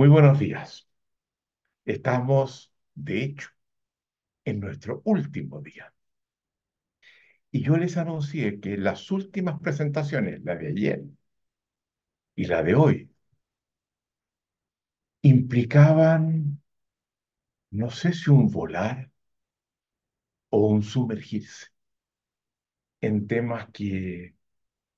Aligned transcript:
Muy 0.00 0.08
buenos 0.08 0.38
días. 0.38 0.88
Estamos, 1.84 2.72
de 2.94 3.22
hecho, 3.22 3.50
en 4.44 4.60
nuestro 4.60 5.02
último 5.04 5.60
día. 5.62 5.92
Y 7.52 7.62
yo 7.62 7.76
les 7.76 7.96
anuncié 7.96 8.58
que 8.60 8.76
las 8.76 9.10
últimas 9.12 9.60
presentaciones, 9.60 10.42
la 10.44 10.56
de 10.56 10.68
ayer 10.68 11.02
y 12.34 12.46
la 12.46 12.62
de 12.62 12.74
hoy, 12.74 13.10
implicaban, 15.22 16.60
no 17.72 17.90
sé 17.90 18.12
si 18.12 18.30
un 18.30 18.48
volar 18.48 19.10
o 20.50 20.68
un 20.68 20.82
sumergirse 20.84 21.66
en 23.00 23.26
temas 23.26 23.68
que 23.72 24.34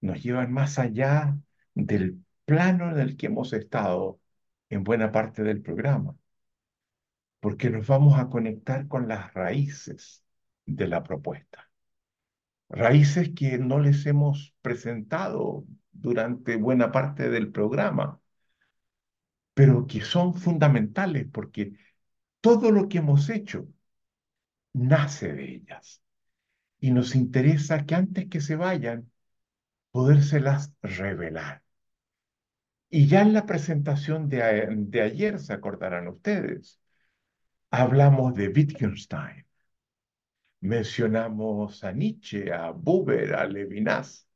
nos 0.03 0.23
llevan 0.23 0.53
más 0.53 0.79
allá 0.81 1.39
del 1.75 2.25
plano 2.47 2.93
en 2.93 3.01
el 3.01 3.17
que 3.19 3.27
hemos 3.29 3.53
estado 3.55 4.22
en 4.73 4.85
buena 4.85 5.13
parte 5.13 5.43
del 5.43 5.61
programa, 5.61 6.17
porque 7.41 7.69
nos 7.69 7.87
vamos 7.87 8.19
a 8.19 8.29
conectar 8.31 8.89
con 8.89 9.07
las 9.07 9.35
raíces 9.35 10.25
de 10.65 10.89
la 10.89 11.03
propuesta. 11.03 11.71
Raíces 12.71 13.33
que 13.37 13.59
no 13.59 13.81
les 13.81 14.07
hemos 14.07 14.55
presentado 14.63 15.67
durante 15.91 16.57
buena 16.57 16.91
parte 16.91 17.29
del 17.29 17.53
programa, 17.53 18.19
pero 19.53 19.87
que 19.87 20.01
son 20.01 20.33
fundamentales 20.35 21.27
porque 21.31 21.75
todo 22.41 22.71
lo 22.71 22.89
que 22.89 22.99
hemos 22.99 23.29
hecho 23.29 23.69
nace 24.73 25.35
de 25.35 25.55
ellas. 25.57 26.03
Y 26.81 26.93
nos 26.93 27.15
interesa 27.15 27.85
que 27.85 27.95
antes 27.95 28.29
que 28.31 28.41
se 28.41 28.57
vayan, 28.57 29.11
podérselas 29.91 30.73
revelar. 30.83 31.63
Y 32.95 33.07
ya 33.07 33.23
en 33.23 33.33
la 33.33 33.47
presentación 33.47 34.29
de, 34.29 34.43
ayer, 35.03 35.39
se 35.41 35.55
acordarán 35.55 36.09
ustedes, 36.09 36.79
hablamos 37.71 38.35
de 38.35 38.49
Wittgenstein, 38.49 39.47
mencionamos 40.61 41.85
a 41.85 41.93
Nietzsche, 41.93 42.53
a 42.53 42.71
Buber, 42.71 43.35
a 43.35 43.47
Levinas, 43.47 44.29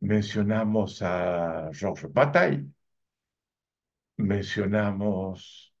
mencionamos 0.00 1.00
a 1.00 1.70
Georges 1.72 2.12
Bataille, 2.12 2.66
mencionamos 4.18 5.74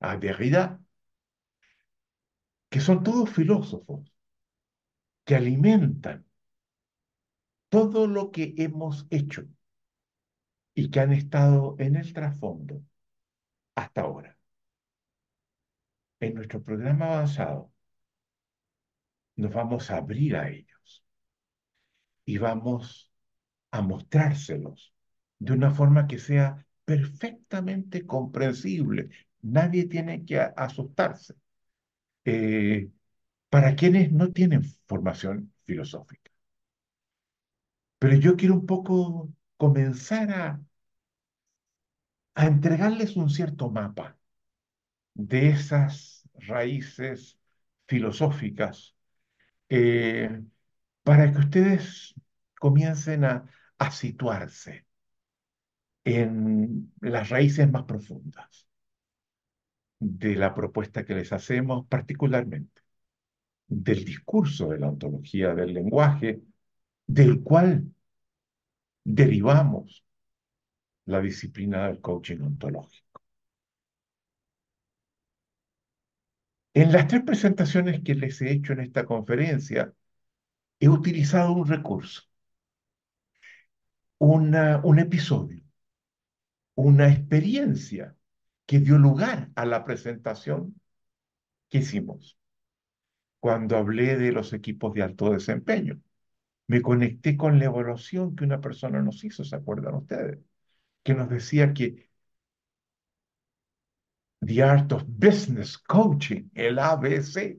a 0.00 0.16
Derrida, 0.16 0.80
que 2.70 2.80
son 2.80 3.02
todos 3.02 3.28
filósofos 3.28 4.10
que 5.24 5.36
alimentan 5.36 6.24
todo 7.68 8.06
lo 8.06 8.30
que 8.30 8.54
hemos 8.56 9.06
hecho 9.10 9.46
y 10.78 10.90
que 10.90 11.00
han 11.00 11.12
estado 11.12 11.74
en 11.80 11.96
el 11.96 12.12
trasfondo 12.12 12.84
hasta 13.74 14.02
ahora. 14.02 14.38
En 16.20 16.34
nuestro 16.34 16.62
programa 16.62 17.06
avanzado 17.06 17.72
nos 19.36 19.52
vamos 19.52 19.90
a 19.90 19.96
abrir 19.96 20.36
a 20.36 20.48
ellos 20.48 21.04
y 22.24 22.38
vamos 22.38 23.10
a 23.72 23.82
mostrárselos 23.82 24.94
de 25.40 25.52
una 25.54 25.72
forma 25.72 26.06
que 26.06 26.18
sea 26.18 26.64
perfectamente 26.84 28.06
comprensible. 28.06 29.10
Nadie 29.42 29.86
tiene 29.86 30.24
que 30.24 30.38
asustarse. 30.40 31.34
Eh, 32.24 32.90
para 33.50 33.74
quienes 33.76 34.12
no 34.12 34.32
tienen 34.32 34.64
formación 34.86 35.52
filosófica. 35.64 36.30
Pero 37.98 38.16
yo 38.16 38.36
quiero 38.36 38.54
un 38.54 38.66
poco 38.66 39.32
comenzar 39.56 40.30
a, 40.32 40.60
a 42.38 42.46
entregarles 42.46 43.16
un 43.16 43.30
cierto 43.30 43.68
mapa 43.68 44.16
de 45.14 45.48
esas 45.48 46.22
raíces 46.34 47.38
filosóficas 47.88 48.94
eh, 49.68 50.42
para 51.02 51.32
que 51.32 51.38
ustedes 51.38 52.14
comiencen 52.60 53.24
a, 53.24 53.44
a 53.78 53.90
situarse 53.90 54.86
en 56.04 56.92
las 57.00 57.28
raíces 57.28 57.70
más 57.70 57.84
profundas 57.84 58.68
de 59.98 60.36
la 60.36 60.54
propuesta 60.54 61.04
que 61.04 61.14
les 61.16 61.32
hacemos, 61.32 61.86
particularmente 61.88 62.82
del 63.66 64.04
discurso 64.04 64.68
de 64.68 64.78
la 64.78 64.88
ontología 64.88 65.54
del 65.54 65.74
lenguaje, 65.74 66.40
del 67.06 67.42
cual 67.42 67.92
derivamos 69.04 70.04
la 71.08 71.20
disciplina 71.20 71.86
del 71.88 72.00
coaching 72.00 72.40
ontológico. 72.42 73.22
En 76.72 76.92
las 76.92 77.06
tres 77.08 77.22
presentaciones 77.24 78.00
que 78.02 78.14
les 78.14 78.40
he 78.40 78.50
hecho 78.52 78.72
en 78.72 78.80
esta 78.80 79.04
conferencia, 79.04 79.92
he 80.80 80.88
utilizado 80.88 81.52
un 81.52 81.66
recurso, 81.68 82.22
una, 84.20 84.80
un 84.84 84.98
episodio, 85.00 85.60
una 86.76 87.08
experiencia 87.12 88.16
que 88.66 88.78
dio 88.80 88.96
lugar 88.98 89.50
a 89.54 89.66
la 89.66 89.84
presentación 89.84 90.80
que 91.70 91.78
hicimos 91.78 92.38
cuando 93.40 93.76
hablé 93.76 94.16
de 94.16 94.30
los 94.32 94.52
equipos 94.52 94.94
de 94.94 95.02
alto 95.02 95.30
desempeño. 95.32 96.00
Me 96.68 96.82
conecté 96.82 97.36
con 97.38 97.58
la 97.60 97.66
evaluación 97.66 98.36
que 98.36 98.44
una 98.44 98.60
persona 98.62 99.02
nos 99.02 99.24
hizo, 99.24 99.44
¿se 99.44 99.56
acuerdan 99.56 99.94
ustedes? 99.96 100.38
Que 101.08 101.14
nos 101.14 101.30
decía 101.30 101.72
que 101.72 102.10
The 104.40 104.62
Art 104.62 104.92
of 104.92 105.04
Business 105.06 105.78
Coaching, 105.78 106.50
el 106.52 106.78
ABC, 106.78 107.58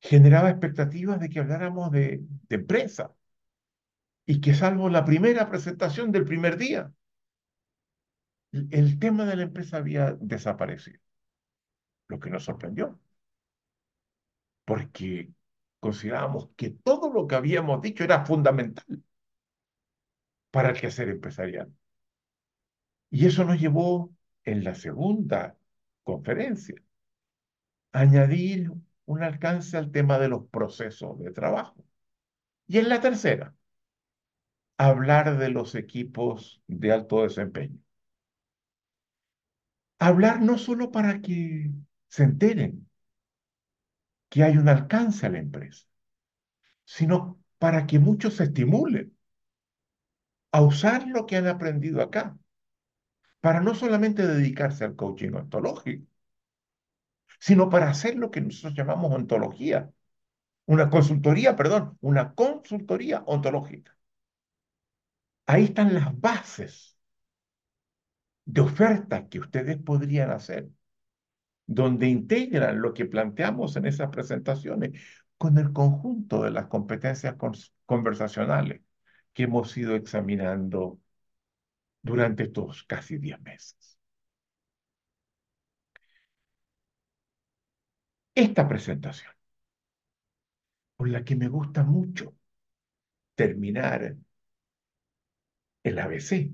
generaba 0.00 0.48
expectativas 0.48 1.20
de 1.20 1.28
que 1.28 1.38
habláramos 1.38 1.90
de, 1.90 2.24
empresa 2.48 3.14
y 4.24 4.40
que 4.40 4.54
salvo 4.54 4.88
la 4.88 5.04
primera 5.04 5.50
presentación 5.50 6.10
del 6.12 6.24
primer 6.24 6.56
día, 6.56 6.90
el 8.52 8.98
tema 8.98 9.26
de 9.26 9.36
la 9.36 9.42
empresa 9.42 9.76
había 9.76 10.12
desaparecido, 10.18 11.02
lo 12.08 12.18
que 12.18 12.30
nos 12.30 12.44
sorprendió, 12.44 12.98
porque 14.64 15.30
considerábamos 15.78 16.48
que 16.56 16.70
todo 16.70 17.12
lo 17.12 17.26
que 17.26 17.34
habíamos 17.34 17.82
dicho 17.82 18.02
era 18.02 18.24
fundamental 18.24 19.02
para 20.56 20.70
el 20.70 20.80
quehacer 20.80 21.10
empresarial. 21.10 21.70
Y 23.10 23.26
eso 23.26 23.44
nos 23.44 23.60
llevó 23.60 24.14
en 24.42 24.64
la 24.64 24.74
segunda 24.74 25.54
conferencia 26.02 26.76
a 27.92 28.00
añadir 28.00 28.72
un 29.04 29.22
alcance 29.22 29.76
al 29.76 29.90
tema 29.92 30.18
de 30.18 30.28
los 30.28 30.48
procesos 30.48 31.18
de 31.18 31.30
trabajo. 31.30 31.84
Y 32.66 32.78
en 32.78 32.88
la 32.88 33.02
tercera, 33.02 33.54
hablar 34.78 35.36
de 35.36 35.50
los 35.50 35.74
equipos 35.74 36.62
de 36.66 36.90
alto 36.90 37.24
desempeño. 37.24 37.78
Hablar 39.98 40.40
no 40.40 40.56
solo 40.56 40.90
para 40.90 41.20
que 41.20 41.70
se 42.08 42.22
enteren 42.22 42.88
que 44.30 44.42
hay 44.42 44.56
un 44.56 44.70
alcance 44.70 45.26
a 45.26 45.28
la 45.28 45.38
empresa, 45.38 45.86
sino 46.86 47.38
para 47.58 47.86
que 47.86 47.98
muchos 47.98 48.36
se 48.36 48.44
estimulen 48.44 49.15
a 50.52 50.62
usar 50.62 51.06
lo 51.08 51.26
que 51.26 51.36
han 51.36 51.46
aprendido 51.46 52.02
acá, 52.02 52.36
para 53.40 53.60
no 53.60 53.74
solamente 53.74 54.26
dedicarse 54.26 54.84
al 54.84 54.96
coaching 54.96 55.32
ontológico, 55.34 56.06
sino 57.38 57.68
para 57.70 57.90
hacer 57.90 58.16
lo 58.16 58.30
que 58.30 58.40
nosotros 58.40 58.74
llamamos 58.74 59.12
ontología, 59.12 59.90
una 60.66 60.90
consultoría, 60.90 61.56
perdón, 61.56 61.96
una 62.00 62.34
consultoría 62.34 63.22
ontológica. 63.26 63.96
Ahí 65.46 65.64
están 65.64 65.94
las 65.94 66.18
bases 66.20 66.98
de 68.44 68.60
ofertas 68.60 69.24
que 69.28 69.38
ustedes 69.40 69.76
podrían 69.78 70.30
hacer, 70.30 70.68
donde 71.66 72.08
integran 72.08 72.80
lo 72.80 72.94
que 72.94 73.06
planteamos 73.06 73.76
en 73.76 73.86
esas 73.86 74.10
presentaciones 74.10 75.00
con 75.38 75.58
el 75.58 75.72
conjunto 75.72 76.42
de 76.42 76.50
las 76.50 76.66
competencias 76.66 77.36
conversacionales 77.86 78.80
que 79.36 79.44
hemos 79.44 79.76
ido 79.76 79.94
examinando 79.96 80.98
durante 82.02 82.44
estos 82.44 82.84
casi 82.84 83.18
10 83.18 83.38
meses. 83.42 83.98
Esta 88.34 88.68
presentación, 88.68 89.32
por 90.96 91.08
la 91.08 91.24
que 91.24 91.36
me 91.36 91.48
gusta 91.48 91.82
mucho 91.84 92.34
terminar 93.34 94.16
el 95.84 95.98
ABC, 95.98 96.52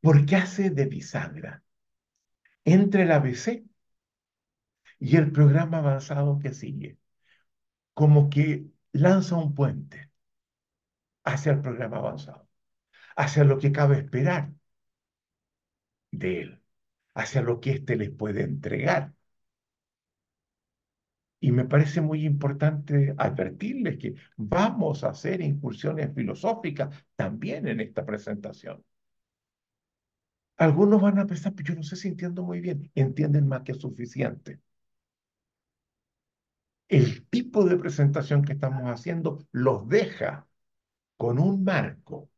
porque 0.00 0.36
hace 0.36 0.70
de 0.70 0.86
bisagra 0.86 1.62
entre 2.64 3.02
el 3.02 3.12
ABC 3.12 3.64
y 5.00 5.16
el 5.16 5.32
programa 5.32 5.78
avanzado 5.78 6.38
que 6.38 6.52
sigue, 6.54 6.98
como 7.94 8.30
que 8.30 8.66
lanza 8.92 9.36
un 9.36 9.54
puente 9.54 10.07
hacia 11.28 11.52
el 11.52 11.60
programa 11.60 11.98
avanzado, 11.98 12.48
hacia 13.16 13.44
lo 13.44 13.58
que 13.58 13.72
cabe 13.72 13.98
esperar 13.98 14.52
de 16.10 16.40
Él, 16.42 16.62
hacia 17.14 17.42
lo 17.42 17.60
que 17.60 17.72
éste 17.72 17.96
les 17.96 18.10
puede 18.10 18.42
entregar. 18.42 19.14
Y 21.40 21.52
me 21.52 21.64
parece 21.64 22.00
muy 22.00 22.24
importante 22.24 23.14
advertirles 23.16 23.98
que 23.98 24.14
vamos 24.36 25.04
a 25.04 25.10
hacer 25.10 25.40
incursiones 25.40 26.14
filosóficas 26.14 26.94
también 27.16 27.66
en 27.68 27.80
esta 27.80 28.04
presentación. 28.04 28.84
Algunos 30.58 31.00
van 31.00 31.18
a 31.18 31.26
pensar, 31.26 31.54
pero 31.54 31.68
yo 31.68 31.74
no 31.76 31.82
sé 31.82 31.96
si 31.96 32.08
entiendo 32.08 32.42
muy 32.42 32.60
bien. 32.60 32.90
Entienden 32.94 33.48
más 33.48 33.62
que 33.62 33.74
suficiente. 33.74 34.60
El 36.88 37.26
tipo 37.28 37.64
de 37.64 37.76
presentación 37.78 38.44
que 38.44 38.52
estamos 38.54 38.82
haciendo 38.90 39.46
los 39.52 39.88
deja 39.88 40.47
con 41.18 41.38
un 41.38 41.64
marco 41.64 42.30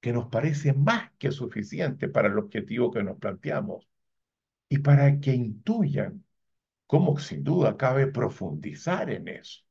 que 0.00 0.12
nos 0.12 0.28
parece 0.28 0.72
más 0.74 1.12
que 1.18 1.32
suficiente 1.32 2.08
para 2.08 2.28
el 2.28 2.38
objetivo 2.38 2.90
que 2.92 3.02
nos 3.04 3.18
planteamos 3.18 3.88
y 4.68 4.78
para 4.78 5.20
que 5.20 5.32
intuyan 5.34 6.24
cómo 6.86 7.18
sin 7.18 7.44
duda 7.44 7.76
cabe 7.76 8.08
profundizar 8.08 9.10
en 9.10 9.28
eso, 9.28 9.62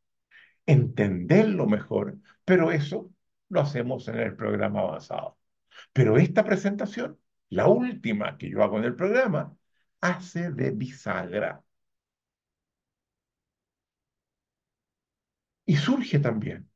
entenderlo 0.66 1.68
mejor, 1.68 2.19
pero 2.45 2.72
eso 2.72 3.12
lo 3.50 3.62
hacemos 3.62 4.07
en 4.10 4.19
el 4.19 4.36
programa 4.36 4.81
avanzado. 4.81 5.38
Pero 5.94 6.18
esta 6.18 6.44
presentación, 6.46 7.19
la 7.50 7.68
última 7.68 8.38
que 8.38 8.50
yo 8.50 8.63
hago 8.63 8.80
en 8.80 8.86
el 8.86 8.96
programa, 8.96 9.56
hace 10.01 10.51
de 10.51 10.72
bisagra. 10.72 11.63
Y 15.66 15.75
surge 15.75 16.19
también 16.19 16.69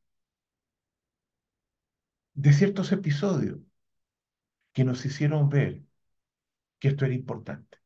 de 2.38 2.54
ciertos 2.54 2.92
episodios 2.94 3.60
que 4.74 4.86
nos 4.86 5.06
hicieron 5.06 5.50
ver 5.50 5.84
que 6.80 6.90
esto 6.90 7.06
era 7.06 7.14
importante 7.16 7.78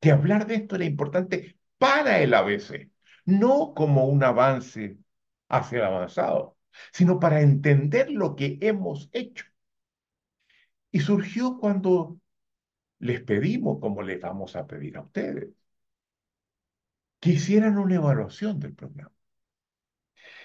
que 0.00 0.10
hablar 0.10 0.46
de 0.46 0.56
esto 0.56 0.76
era 0.76 0.84
importante 0.84 1.58
para 1.78 2.20
el 2.20 2.34
ABC, 2.34 2.90
no 3.26 3.74
como 3.74 4.06
un 4.06 4.24
avance 4.24 4.98
hacia 5.48 5.78
el 5.78 5.84
avanzado, 5.84 6.58
sino 6.92 7.20
para 7.20 7.42
entender 7.42 8.10
lo 8.10 8.36
que 8.36 8.58
hemos 8.62 9.10
hecho. 9.12 9.44
Y 10.92 11.00
surgió 11.00 11.58
cuando 11.58 12.20
les 12.98 13.22
pedimos, 13.22 13.78
como 13.80 14.02
les 14.02 14.20
vamos 14.20 14.56
a 14.56 14.66
pedir 14.66 14.96
a 14.96 15.02
ustedes, 15.02 15.50
que 17.20 17.30
hicieran 17.30 17.78
una 17.78 17.94
evaluación 17.96 18.58
del 18.60 18.74
programa 18.74 19.12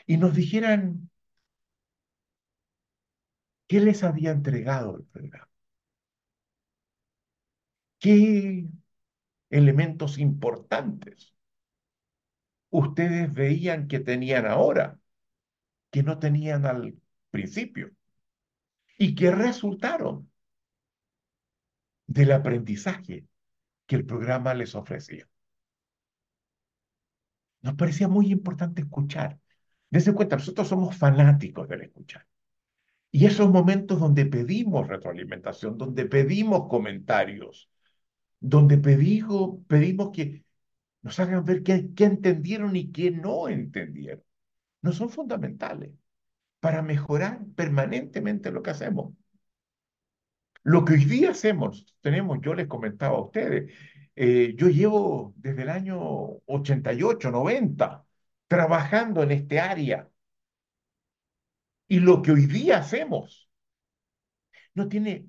y 0.07 0.17
nos 0.17 0.35
dijeran 0.35 1.09
qué 3.67 3.79
les 3.79 4.03
había 4.03 4.31
entregado 4.31 4.97
el 4.97 5.03
programa, 5.05 5.49
qué 7.99 8.67
elementos 9.49 10.17
importantes 10.17 11.33
ustedes 12.69 13.33
veían 13.33 13.87
que 13.87 13.99
tenían 13.99 14.45
ahora, 14.45 14.99
que 15.91 16.03
no 16.03 16.19
tenían 16.19 16.65
al 16.65 16.95
principio, 17.31 17.91
y 18.97 19.15
que 19.15 19.31
resultaron 19.31 20.29
del 22.07 22.31
aprendizaje 22.31 23.25
que 23.85 23.95
el 23.95 24.05
programa 24.05 24.53
les 24.53 24.75
ofrecía. 24.75 25.27
Nos 27.61 27.75
parecía 27.75 28.07
muy 28.07 28.31
importante 28.31 28.81
escuchar. 28.81 29.39
Dense 29.89 30.13
cuenta, 30.13 30.35
nosotros 30.35 30.67
somos 30.67 30.95
fanáticos 30.95 31.67
del 31.67 31.81
escuchar. 31.81 32.25
Y 33.11 33.25
esos 33.25 33.49
momentos 33.49 33.99
donde 33.99 34.25
pedimos 34.25 34.87
retroalimentación, 34.87 35.77
donde 35.77 36.05
pedimos 36.05 36.67
comentarios, 36.67 37.69
donde 38.39 38.77
pedimos, 38.77 39.59
pedimos 39.67 40.11
que 40.11 40.43
nos 41.01 41.19
hagan 41.19 41.45
ver 41.45 41.63
qué, 41.63 41.91
qué 41.95 42.05
entendieron 42.05 42.75
y 42.75 42.91
qué 42.91 43.11
no 43.11 43.47
entendieron. 43.47 44.23
No 44.81 44.91
son 44.91 45.09
fundamentales 45.09 45.91
para 46.59 46.81
mejorar 46.81 47.41
permanentemente 47.55 48.51
lo 48.51 48.63
que 48.63 48.71
hacemos. 48.71 49.13
Lo 50.63 50.83
que 50.83 50.93
hoy 50.93 51.05
día 51.05 51.31
hacemos, 51.31 51.95
tenemos, 52.01 52.39
yo 52.41 52.55
les 52.55 52.67
comentaba 52.67 53.17
a 53.17 53.21
ustedes, 53.21 53.71
eh, 54.15 54.55
yo 54.57 54.67
llevo 54.69 55.33
desde 55.37 55.61
el 55.63 55.69
año 55.69 55.99
88, 56.45 57.29
90, 57.31 58.03
trabajando 58.47 59.21
en 59.23 59.31
este 59.31 59.59
área. 59.59 60.09
Y 61.87 61.99
lo 61.99 62.21
que 62.21 62.31
hoy 62.31 62.45
día 62.45 62.79
hacemos 62.79 63.49
no 64.73 64.87
tiene 64.87 65.27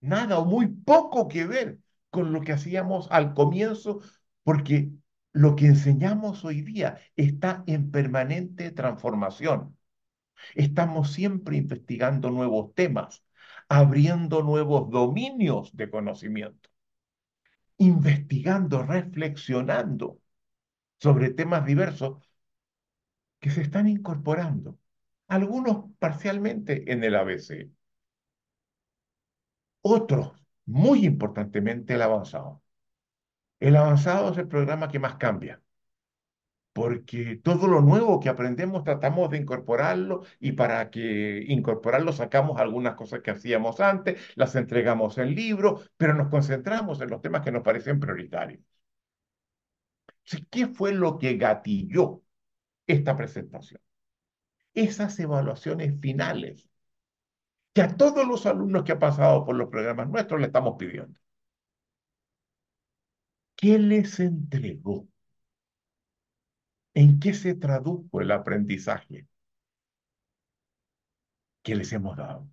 nada 0.00 0.38
o 0.38 0.44
muy 0.44 0.66
poco 0.68 1.28
que 1.28 1.46
ver 1.46 1.78
con 2.10 2.32
lo 2.32 2.42
que 2.42 2.52
hacíamos 2.52 3.08
al 3.10 3.34
comienzo, 3.34 4.00
porque 4.42 4.90
lo 5.32 5.56
que 5.56 5.66
enseñamos 5.66 6.44
hoy 6.44 6.60
día 6.62 6.98
está 7.16 7.64
en 7.66 7.90
permanente 7.90 8.70
transformación. 8.70 9.76
Estamos 10.54 11.12
siempre 11.12 11.56
investigando 11.56 12.30
nuevos 12.30 12.74
temas, 12.74 13.24
abriendo 13.68 14.42
nuevos 14.42 14.90
dominios 14.90 15.74
de 15.76 15.90
conocimiento, 15.90 16.68
investigando, 17.78 18.82
reflexionando 18.82 20.18
sobre 20.98 21.30
temas 21.30 21.64
diversos 21.66 22.22
que 23.40 23.50
se 23.50 23.62
están 23.62 23.88
incorporando, 23.88 24.78
algunos 25.32 25.86
parcialmente 25.98 26.92
en 26.92 27.04
el 27.04 27.14
ABC, 27.16 27.70
otros 29.82 30.32
muy 30.66 31.04
importantemente 31.06 31.94
el 31.94 32.02
avanzado. 32.02 32.62
El 33.60 33.76
avanzado 33.76 34.32
es 34.32 34.38
el 34.38 34.48
programa 34.48 34.88
que 34.88 34.98
más 34.98 35.16
cambia, 35.16 35.62
porque 36.72 37.36
todo 37.36 37.66
lo 37.66 37.80
nuevo 37.82 38.18
que 38.20 38.28
aprendemos 38.30 38.82
tratamos 38.84 39.30
de 39.30 39.38
incorporarlo 39.38 40.22
y 40.40 40.52
para 40.52 40.90
que 40.90 41.44
incorporarlo 41.48 42.12
sacamos 42.12 42.58
algunas 42.60 42.94
cosas 42.94 43.20
que 43.20 43.30
hacíamos 43.30 43.80
antes, 43.80 44.20
las 44.36 44.54
entregamos 44.56 45.18
en 45.18 45.34
libro, 45.34 45.82
pero 45.96 46.14
nos 46.14 46.28
concentramos 46.28 47.00
en 47.00 47.10
los 47.10 47.20
temas 47.20 47.42
que 47.42 47.52
nos 47.52 47.62
parecen 47.62 48.00
prioritarios. 48.00 48.60
¿Qué 50.50 50.66
fue 50.66 50.92
lo 50.92 51.16
que 51.18 51.36
gatilló 51.36 52.22
esta 52.86 53.16
presentación? 53.16 53.80
Esas 54.74 55.18
evaluaciones 55.18 55.98
finales 56.00 56.68
que 57.74 57.82
a 57.82 57.96
todos 57.96 58.26
los 58.26 58.46
alumnos 58.46 58.82
que 58.84 58.92
han 58.92 58.98
pasado 58.98 59.44
por 59.44 59.56
los 59.56 59.68
programas 59.68 60.08
nuestros 60.08 60.40
le 60.40 60.46
estamos 60.46 60.76
pidiendo. 60.78 61.18
¿Qué 63.56 63.78
les 63.78 64.20
entregó? 64.20 65.08
¿En 66.94 67.20
qué 67.20 67.34
se 67.34 67.54
tradujo 67.54 68.20
el 68.22 68.30
aprendizaje 68.30 69.26
que 71.62 71.74
les 71.74 71.92
hemos 71.92 72.16
dado? 72.16 72.48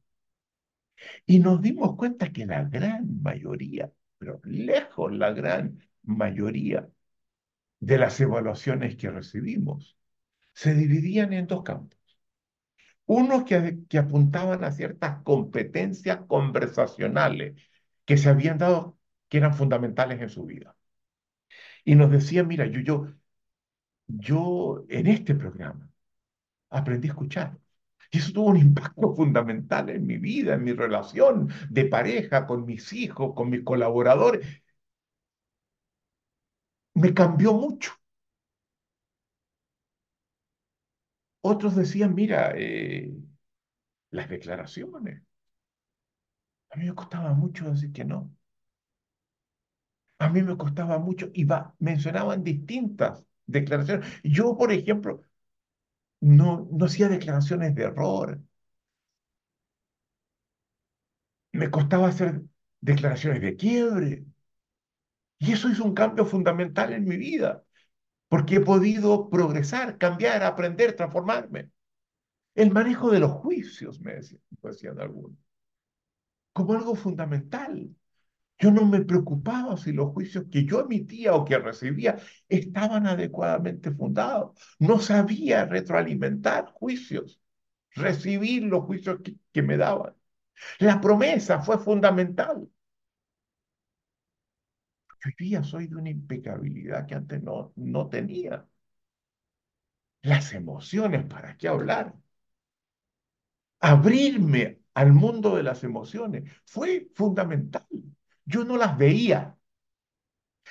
Y 1.25 1.39
nos 1.39 1.61
dimos 1.61 1.95
cuenta 1.95 2.31
que 2.31 2.45
la 2.45 2.63
gran 2.63 3.21
mayoría, 3.21 3.91
pero 4.17 4.41
lejos 4.43 5.11
la 5.13 5.31
gran 5.31 5.79
mayoría 6.03 6.89
de 7.79 7.97
las 7.97 8.19
evaluaciones 8.21 8.95
que 8.97 9.09
recibimos, 9.11 9.97
se 10.53 10.73
dividían 10.75 11.33
en 11.33 11.47
dos 11.47 11.63
campos 11.63 11.98
unos 13.09 13.43
que, 13.43 13.97
apuntaban 13.97 14.63
a 14.63 14.71
ciertas 14.71 15.23
competencias 15.23 16.19
conversacionales 16.27 17.59
que 18.05 18.17
se 18.17 18.29
habían 18.29 18.59
dado, 18.59 18.99
que 19.29 19.37
eran 19.39 19.55
fundamentales 19.55 20.21
en 20.21 20.29
su 20.29 20.45
vida. 20.45 20.75
Y 21.83 21.95
nos 21.95 22.11
decían, 22.11 22.47
mira, 22.47 22.65
yo, 22.67 22.79
yo, 22.81 23.07
yo 24.07 24.85
en 24.89 25.07
este 25.07 25.35
programa 25.35 25.89
aprendí 26.69 27.09
a 27.09 27.11
escuchar. 27.11 27.59
Y 28.11 28.19
eso 28.19 28.33
tuvo 28.33 28.49
un 28.49 28.57
impacto 28.57 29.15
fundamental 29.17 29.89
en 29.89 30.05
mi 30.07 30.17
vida, 30.17 30.55
en 30.55 30.63
mi 30.65 30.73
relación 30.73 31.49
de 31.69 31.85
pareja, 31.85 32.47
con 32.47 32.65
mis 32.65 32.93
hijos, 32.93 33.33
con 33.35 33.49
mis 33.49 33.63
colaboradores. 33.63 34.47
Me 36.93 37.13
cambió 37.15 37.53
mucho. 37.53 37.98
Otros 41.41 41.75
decían, 41.75 42.15
mira, 42.15 42.51
eh, 42.55 43.11
las 44.11 44.29
declaraciones. 44.29 45.23
A 46.71 46.77
mí 46.77 46.85
me 46.85 46.95
costaba 46.95 47.31
mucho 47.35 47.69
decir 47.69 47.91
que 47.93 48.03
no. 48.05 48.31
A 50.19 50.29
mí 50.29 50.41
me 50.43 50.55
costaba 50.57 50.97
mucho 50.99 51.29
y 51.33 51.45
mencionaban 51.79 52.43
distintas 52.43 53.25
declaraciones. 53.47 54.07
Yo, 54.23 54.55
por 54.57 54.71
ejemplo, 54.71 55.21
no, 56.21 56.67
no 56.71 56.85
hacía 56.85 57.09
declaraciones 57.09 57.75
de 57.75 57.83
error. 57.83 58.41
Me 61.53 61.69
costaba 61.69 62.07
hacer 62.07 62.41
declaraciones 62.81 63.41
de 63.43 63.55
quiebre. 63.55 64.25
Y 65.39 65.51
eso 65.53 65.69
hizo 65.69 65.83
un 65.85 65.93
cambio 65.93 66.25
fundamental 66.25 66.93
en 66.93 67.05
mi 67.05 67.17
vida 67.17 67.63
porque 68.29 68.57
he 68.57 68.61
podido 68.61 69.29
progresar, 69.29 69.97
cambiar, 69.97 70.43
aprender, 70.43 70.93
transformarme. 70.95 71.71
El 72.55 72.71
manejo 72.71 73.09
de 73.11 73.19
los 73.19 73.31
juicios, 73.31 73.99
me 74.01 74.15
decían, 74.15 74.41
decían 74.61 74.99
algunos. 74.99 75.37
como 76.53 76.73
algo 76.73 76.95
fundamental. 76.95 77.89
Yo 78.59 78.71
no 78.71 78.85
me 78.85 79.01
preocupaba 79.01 79.77
si 79.77 79.93
los 79.93 80.11
juicios 80.11 80.45
que 80.51 80.65
yo 80.65 80.81
emitía 80.81 81.33
o 81.33 81.45
que 81.45 81.57
recibía 81.57 82.17
estaban 82.49 83.07
adecuadamente 83.07 83.91
fundados. 83.91 84.59
No 84.79 84.99
sabía 84.99 85.65
retroalimentar 85.65 86.65
juicios, 86.73 87.39
recibir 87.91 88.63
los 88.63 88.83
juicios 88.83 89.19
que, 89.53 89.61
me 89.61 89.77
daban. 89.77 90.13
La 90.79 90.99
promesa 90.99 91.61
fue 91.61 91.77
fundamental. 91.79 92.67
Hoy 95.25 95.33
día 95.37 95.63
soy 95.63 95.87
de 95.87 95.95
una 95.95 96.09
impecabilidad 96.09 97.05
que 97.07 97.15
antes 97.15 97.41
no, 97.41 97.71
no 97.77 98.09
tenía. 98.09 98.67
Las 100.21 100.53
emociones, 100.53 101.25
¿para 101.25 101.57
qué 101.57 101.67
hablar? 101.67 102.15
Abrirme 103.81 104.79
al 104.93 105.11
mundo 105.13 105.55
de 105.55 105.63
las 105.63 105.83
emociones 105.83 106.49
fue 106.65 107.09
fundamental. 107.15 107.85
Yo 108.45 108.63
no 108.65 108.77
las 108.77 108.97
veía. 108.97 109.57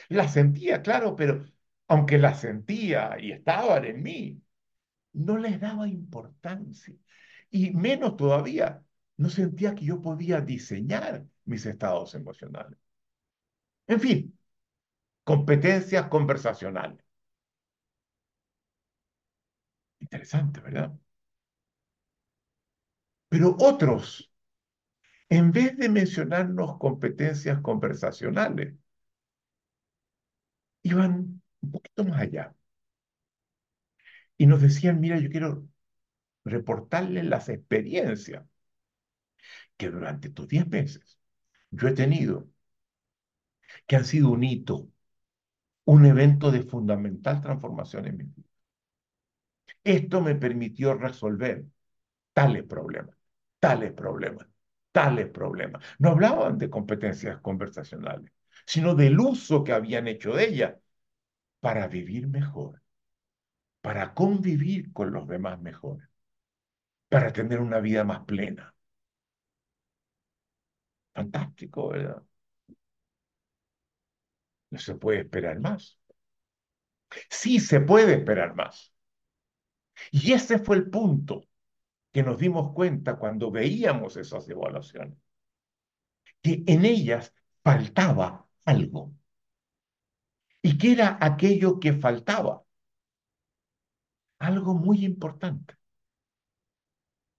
Las 0.08 0.32
sentía, 0.34 0.82
claro, 0.82 1.16
pero 1.16 1.44
aunque 1.88 2.18
las 2.18 2.40
sentía 2.40 3.16
y 3.20 3.32
estaban 3.32 3.84
en 3.84 4.02
mí, 4.02 4.42
no 5.14 5.38
les 5.38 5.60
daba 5.60 5.88
importancia. 5.88 6.94
Y 7.50 7.72
menos 7.72 8.16
todavía, 8.16 8.84
no 9.18 9.30
sentía 9.30 9.74
que 9.76 9.84
yo 9.86 10.02
podía 10.02 10.40
diseñar 10.40 11.26
mis 11.46 11.66
estados 11.66 12.14
emocionales. 12.14 12.78
En 13.88 14.00
fin, 14.00 14.37
competencias 15.30 16.08
conversacionales. 16.08 17.04
Interesante, 20.00 20.60
¿verdad? 20.60 20.92
Pero 23.30 23.56
otros 23.58 24.30
en 25.30 25.52
vez 25.52 25.74
de 25.78 25.88
mencionarnos 25.88 26.76
competencias 26.78 27.60
conversacionales, 27.62 28.74
iban 30.82 31.40
un 31.62 31.70
poquito 31.72 32.04
más 32.04 32.20
allá. 32.20 32.52
Y 34.38 34.46
nos 34.46 34.62
decían, 34.62 35.00
mira, 35.00 35.18
yo 35.18 35.28
quiero 35.30 35.68
reportarles 36.44 37.24
las 37.26 37.48
experiencias 37.50 38.44
que 39.76 39.90
durante 39.90 40.28
estos 40.28 40.48
10 40.48 40.66
meses 40.68 41.18
yo 41.70 41.88
he 41.88 41.92
tenido, 41.94 42.48
que 43.86 43.96
han 43.96 44.04
sido 44.04 44.30
un 44.30 44.44
hito, 44.44 44.88
un 45.94 46.00
evento 46.06 46.50
de 46.52 46.62
fundamental 46.62 47.40
transformación 47.40 48.06
en 48.06 48.16
mi 48.18 48.24
vida. 48.24 48.48
Esto 49.84 50.20
me 50.20 50.34
permitió 50.34 50.94
resolver 50.94 51.64
tales 52.34 52.64
problemas, 52.64 53.16
tales 53.60 53.92
problemas, 53.92 54.46
tales 54.92 55.28
problemas. 55.30 55.84
No 55.98 56.10
hablaban 56.10 56.58
de 56.58 56.70
competencias 56.70 57.40
conversacionales, 57.40 58.32
sino 58.66 58.94
del 58.94 59.18
uso 59.20 59.64
que 59.64 59.72
habían 59.72 60.08
hecho 60.08 60.34
de 60.34 60.48
ellas 60.48 60.74
para 61.60 61.88
vivir 61.88 62.28
mejor, 62.28 62.82
para 63.80 64.14
convivir 64.14 64.92
con 64.92 65.10
los 65.12 65.26
demás 65.26 65.60
mejor, 65.60 66.08
para 67.10 67.32
tener 67.32 67.60
una 67.60 67.80
vida 67.80 68.02
más 68.04 68.24
plena. 68.24 68.74
Fantástico, 71.14 71.88
¿verdad? 71.90 72.22
No 74.70 74.78
se 74.78 74.94
puede 74.94 75.20
esperar 75.20 75.60
más. 75.60 75.98
Sí 77.30 77.60
se 77.60 77.80
puede 77.80 78.14
esperar 78.14 78.54
más. 78.54 78.92
Y 80.10 80.32
ese 80.32 80.58
fue 80.58 80.76
el 80.76 80.90
punto 80.90 81.42
que 82.12 82.22
nos 82.22 82.38
dimos 82.38 82.72
cuenta 82.72 83.16
cuando 83.18 83.50
veíamos 83.50 84.16
esas 84.16 84.48
evaluaciones, 84.48 85.18
que 86.42 86.62
en 86.66 86.84
ellas 86.84 87.32
faltaba 87.62 88.46
algo. 88.64 89.12
¿Y 90.62 90.78
qué 90.78 90.92
era 90.92 91.18
aquello 91.20 91.80
que 91.80 91.92
faltaba? 91.94 92.62
Algo 94.40 94.74
muy 94.74 95.04
importante, 95.04 95.76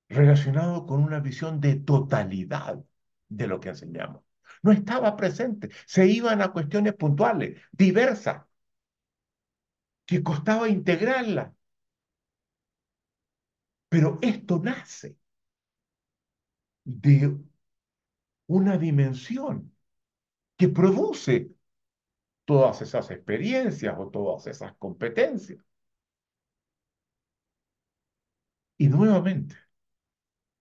relacionado 0.10 0.86
con 0.86 1.02
una 1.04 1.20
visión 1.20 1.60
de 1.62 1.76
totalidad 1.78 2.84
de 3.28 3.48
lo 3.48 3.60
que 3.60 3.70
enseñamos. 3.70 4.24
No 4.62 4.72
estaba 4.72 5.16
presente, 5.16 5.70
se 5.86 6.08
iban 6.08 6.42
a 6.42 6.52
cuestiones 6.52 6.94
puntuales, 6.96 7.60
diversas, 7.72 8.44
que 10.08 10.18
costaba 10.24 10.68
integrarlas 10.78 11.50
pero 13.90 14.18
esto 14.22 14.60
nace 14.60 15.16
de 16.86 17.38
una 18.48 18.78
dimensión 18.78 19.74
que 20.58 20.70
produce 20.70 21.52
todas 22.46 22.82
esas 22.84 23.12
experiencias 23.12 23.96
o 24.00 24.10
todas 24.10 24.48
esas 24.48 24.76
competencias. 24.78 25.60
Y 28.80 28.88
nuevamente, 28.90 29.56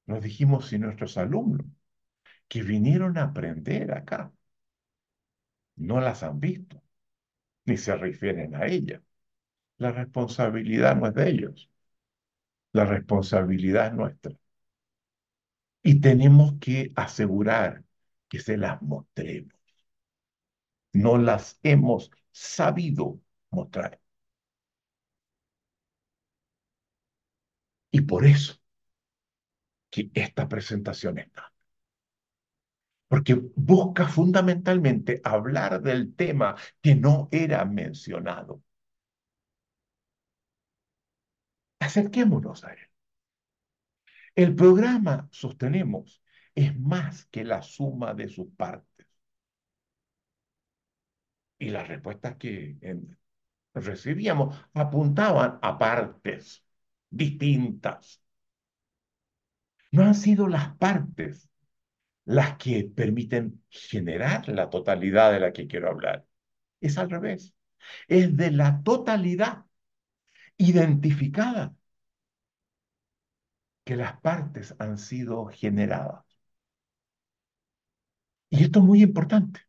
nos 0.06 0.20
dijimos 0.22 0.66
si 0.68 0.76
nuestros 0.78 1.16
alumnos 1.18 1.64
que 2.48 2.62
vinieron 2.62 3.16
a 3.18 3.24
aprender 3.24 3.92
acá 3.92 4.32
no 5.76 6.00
las 6.00 6.22
han 6.22 6.40
visto, 6.40 6.82
ni 7.66 7.76
se 7.78 7.96
refieren 7.96 8.54
a 8.56 8.66
ellas, 8.66 9.02
la 9.78 9.92
responsabilidad 9.92 10.96
no 10.96 11.06
es 11.08 11.14
de 11.14 11.30
ellos, 11.30 11.70
la 12.72 12.86
responsabilidad 12.86 13.88
es 13.88 13.92
nuestra. 13.92 14.32
Y 15.82 16.00
tenemos 16.00 16.54
que 16.60 16.92
asegurar 16.96 17.84
que 18.28 18.38
se 18.40 18.56
las 18.56 18.80
mostremos. 18.82 19.52
No 20.92 21.16
las 21.16 21.58
hemos 21.62 22.10
sabido 22.30 23.18
mostrar. 23.50 23.98
Y 27.90 28.00
por 28.02 28.24
eso 28.24 28.54
que 29.90 30.10
esta 30.14 30.48
presentación 30.48 31.18
está. 31.18 31.52
Porque 33.08 33.34
busca 33.56 34.06
fundamentalmente 34.06 35.20
hablar 35.24 35.82
del 35.82 36.14
tema 36.14 36.56
que 36.82 36.94
no 36.94 37.28
era 37.32 37.64
mencionado. 37.64 38.62
Acerquémonos 41.80 42.64
a 42.64 42.72
él. 42.72 42.78
El 44.34 44.54
programa, 44.54 45.28
sostenemos, 45.30 46.22
es 46.54 46.78
más 46.78 47.26
que 47.26 47.44
la 47.44 47.60
suma 47.62 48.14
de 48.14 48.28
sus 48.28 48.48
partes. 48.56 49.06
Y 51.58 51.70
las 51.70 51.88
respuestas 51.88 52.36
que 52.36 52.76
recibíamos 53.74 54.56
apuntaban 54.74 55.58
a 55.62 55.78
partes 55.78 56.64
distintas. 57.10 58.22
No 59.90 60.02
han 60.04 60.14
sido 60.14 60.48
las 60.48 60.76
partes 60.76 61.48
las 62.28 62.58
que 62.58 62.84
permiten 62.84 63.64
generar 63.70 64.48
la 64.48 64.68
totalidad 64.70 65.32
de 65.32 65.40
la 65.40 65.52
que 65.52 65.66
quiero 65.66 65.88
hablar. 65.88 66.26
Es 66.80 66.98
al 66.98 67.10
revés. 67.10 67.54
Es 68.08 68.36
de 68.36 68.50
la 68.50 68.82
totalidad 68.82 69.64
identificada 70.58 71.74
que 73.84 73.96
las 73.96 74.20
partes 74.20 74.74
han 74.78 74.98
sido 74.98 75.46
generadas. 75.46 76.24
Y 78.50 78.64
esto 78.64 78.80
es 78.80 78.84
muy 78.84 79.02
importante, 79.02 79.60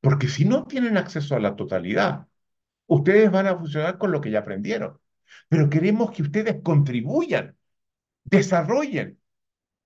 porque 0.00 0.28
si 0.28 0.44
no 0.46 0.64
tienen 0.66 0.96
acceso 0.96 1.36
a 1.36 1.40
la 1.40 1.56
totalidad, 1.56 2.26
ustedes 2.86 3.30
van 3.30 3.48
a 3.48 3.58
funcionar 3.58 3.98
con 3.98 4.12
lo 4.12 4.20
que 4.20 4.30
ya 4.30 4.40
aprendieron. 4.40 4.98
Pero 5.48 5.70
queremos 5.70 6.12
que 6.12 6.22
ustedes 6.22 6.62
contribuyan, 6.62 7.56
desarrollen 8.24 9.21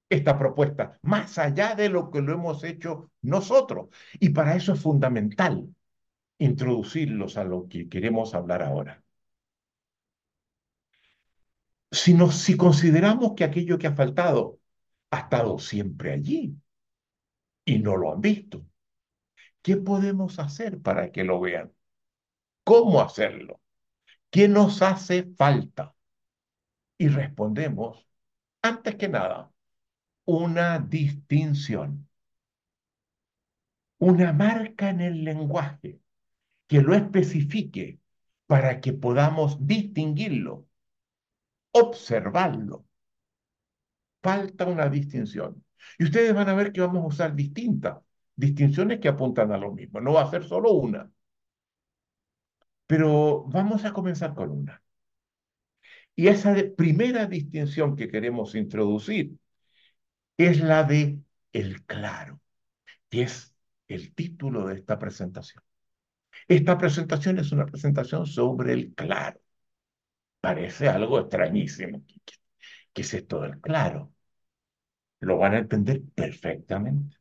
esta 0.09 0.39
propuesta, 0.39 0.99
más 1.03 1.39
allá 1.39 1.75
de 1.75 1.89
lo 1.89 2.11
que 2.11 2.21
lo 2.23 2.33
hemos 2.33 2.65
hecho 2.65 3.11
nosotros. 3.23 3.89
Y 4.21 4.31
para 4.31 4.57
eso 4.57 4.73
es 4.75 4.81
fundamental 4.81 5.69
introducirlos 6.39 7.37
a 7.37 7.45
lo 7.45 7.69
que 7.69 7.89
queremos 7.89 8.35
hablar 8.35 8.63
ahora 8.63 9.03
si 11.91 12.57
consideramos 12.57 13.35
que 13.37 13.45
aquello 13.45 13.79
que 13.79 13.87
ha 13.89 13.95
faltado 13.95 14.61
ha 15.11 15.21
estado 15.21 15.59
siempre 15.59 16.13
allí 16.13 16.57
y 17.65 17.79
no 17.79 17.97
lo 17.97 18.13
han 18.13 18.21
visto, 18.21 18.65
¿qué 19.63 19.77
podemos 19.77 20.39
hacer 20.39 20.81
para 20.81 21.11
que 21.13 21.25
lo 21.25 21.41
vean? 21.41 21.73
¿Cómo 22.65 23.01
hacerlo? 23.01 23.61
¿Qué 24.31 24.49
nos 24.49 24.83
hace 24.83 25.25
falta? 25.37 25.95
Y 26.99 27.09
respondemos, 27.09 28.07
antes 28.63 28.97
que 28.97 29.09
nada, 29.09 29.51
una 30.27 30.79
distinción, 30.79 32.09
una 33.99 34.33
marca 34.33 34.91
en 34.91 35.01
el 35.01 35.25
lenguaje 35.25 36.01
que 36.67 36.83
lo 36.83 36.95
especifique 36.95 38.01
para 38.47 38.81
que 38.81 38.93
podamos 38.93 39.67
distinguirlo 39.67 40.67
observarlo. 41.81 42.87
Falta 44.23 44.67
una 44.67 44.89
distinción. 44.89 45.65
Y 45.99 46.05
ustedes 46.05 46.35
van 46.35 46.49
a 46.49 46.55
ver 46.55 46.73
que 46.73 46.81
vamos 46.81 47.05
a 47.05 47.07
usar 47.07 47.35
distintas 47.35 47.99
distinciones 48.35 49.01
que 49.01 49.09
apuntan 49.09 49.53
a 49.53 49.59
lo 49.59 49.73
mismo. 49.73 50.01
No 50.01 50.13
va 50.15 50.23
a 50.23 50.31
ser 50.31 50.45
solo 50.45 50.73
una. 50.73 51.11
Pero 52.87 53.45
vamos 53.49 53.85
a 53.85 53.93
comenzar 53.93 54.35
con 54.35 54.51
una. 54.51 54.83
Y 56.15 56.29
esa 56.29 56.55
primera 56.77 57.27
distinción 57.27 57.97
que 57.97 58.09
queremos 58.09 58.55
introducir 58.55 59.37
es 60.39 60.61
la 60.61 60.85
de 60.85 61.19
el 61.53 61.85
claro, 61.85 62.41
que 63.11 63.23
es 63.23 63.55
el 63.89 64.15
título 64.15 64.67
de 64.67 64.77
esta 64.77 64.99
presentación. 64.99 65.63
Esta 66.49 66.79
presentación 66.79 67.39
es 67.39 67.53
una 67.53 67.67
presentación 67.67 68.27
sobre 68.27 68.73
el 68.75 68.95
claro. 68.95 69.41
Parece 70.41 70.89
algo 70.89 71.19
extrañísimo. 71.21 72.03
¿Qué 72.93 73.03
es 73.03 73.15
esto 73.15 73.41
del 73.43 73.61
claro? 73.61 74.13
Lo 75.21 75.37
van 75.39 75.53
a 75.55 75.59
entender 75.59 76.03
perfectamente. 76.15 77.17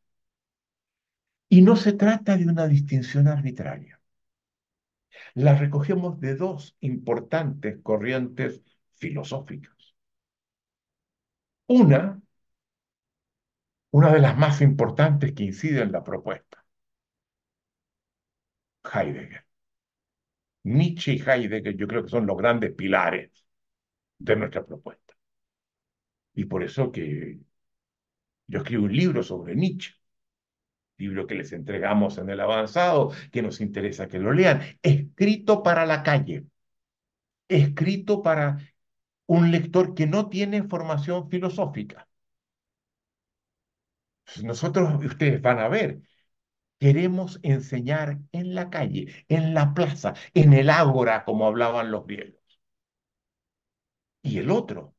Y 1.48 1.62
no 1.62 1.74
se 1.74 1.92
trata 1.92 2.36
de 2.36 2.46
una 2.46 2.68
distinción 2.68 3.26
arbitraria. 3.26 4.00
La 5.34 5.54
recogemos 5.54 6.18
de 6.20 6.34
dos 6.34 6.76
importantes 6.80 7.78
corrientes 7.80 8.60
filosóficas. 8.94 9.94
Una, 11.68 12.20
una 13.90 14.12
de 14.12 14.20
las 14.20 14.36
más 14.38 14.60
importantes 14.60 15.32
que 15.32 15.42
incide 15.44 15.82
en 15.82 15.90
la 15.92 16.04
propuesta, 16.04 16.64
Heidegger. 18.84 19.44
Nietzsche 20.64 21.12
y 21.14 21.22
Heidegger 21.22 21.76
yo 21.76 21.86
creo 21.86 22.02
que 22.04 22.10
son 22.10 22.26
los 22.26 22.36
grandes 22.36 22.72
pilares 22.74 23.30
de 24.18 24.36
nuestra 24.36 24.64
propuesta. 24.66 25.14
Y 26.34 26.44
por 26.44 26.62
eso 26.62 26.92
que 26.92 27.40
yo 28.46 28.58
escribo 28.58 28.84
un 28.84 28.96
libro 28.96 29.22
sobre 29.22 29.54
Nietzsche, 29.54 29.94
libro 30.98 31.26
que 31.26 31.34
les 31.34 31.52
entregamos 31.52 32.18
en 32.18 32.30
el 32.30 32.40
avanzado, 32.40 33.12
que 33.32 33.42
nos 33.42 33.60
interesa 33.60 34.08
que 34.08 34.18
lo 34.18 34.32
lean, 34.32 34.62
escrito 34.82 35.62
para 35.62 35.86
la 35.86 36.02
calle, 36.02 36.46
escrito 37.48 38.22
para 38.22 38.58
un 39.26 39.50
lector 39.50 39.94
que 39.94 40.06
no 40.06 40.28
tiene 40.28 40.62
formación 40.64 41.28
filosófica. 41.30 42.08
Nosotros, 44.42 45.04
ustedes 45.04 45.40
van 45.42 45.58
a 45.58 45.68
ver, 45.68 46.00
queremos 46.80 47.40
enseñar 47.44 48.20
en 48.32 48.54
la 48.56 48.70
calle, 48.70 49.26
en 49.28 49.54
la 49.54 49.74
plaza, 49.74 50.14
en 50.34 50.52
el 50.54 50.70
ágora, 50.70 51.24
como 51.24 51.46
hablaban 51.46 51.90
los 51.92 52.06
griegos. 52.06 52.40
Y 54.22 54.36
el 54.38 54.50
otro, 54.50 54.94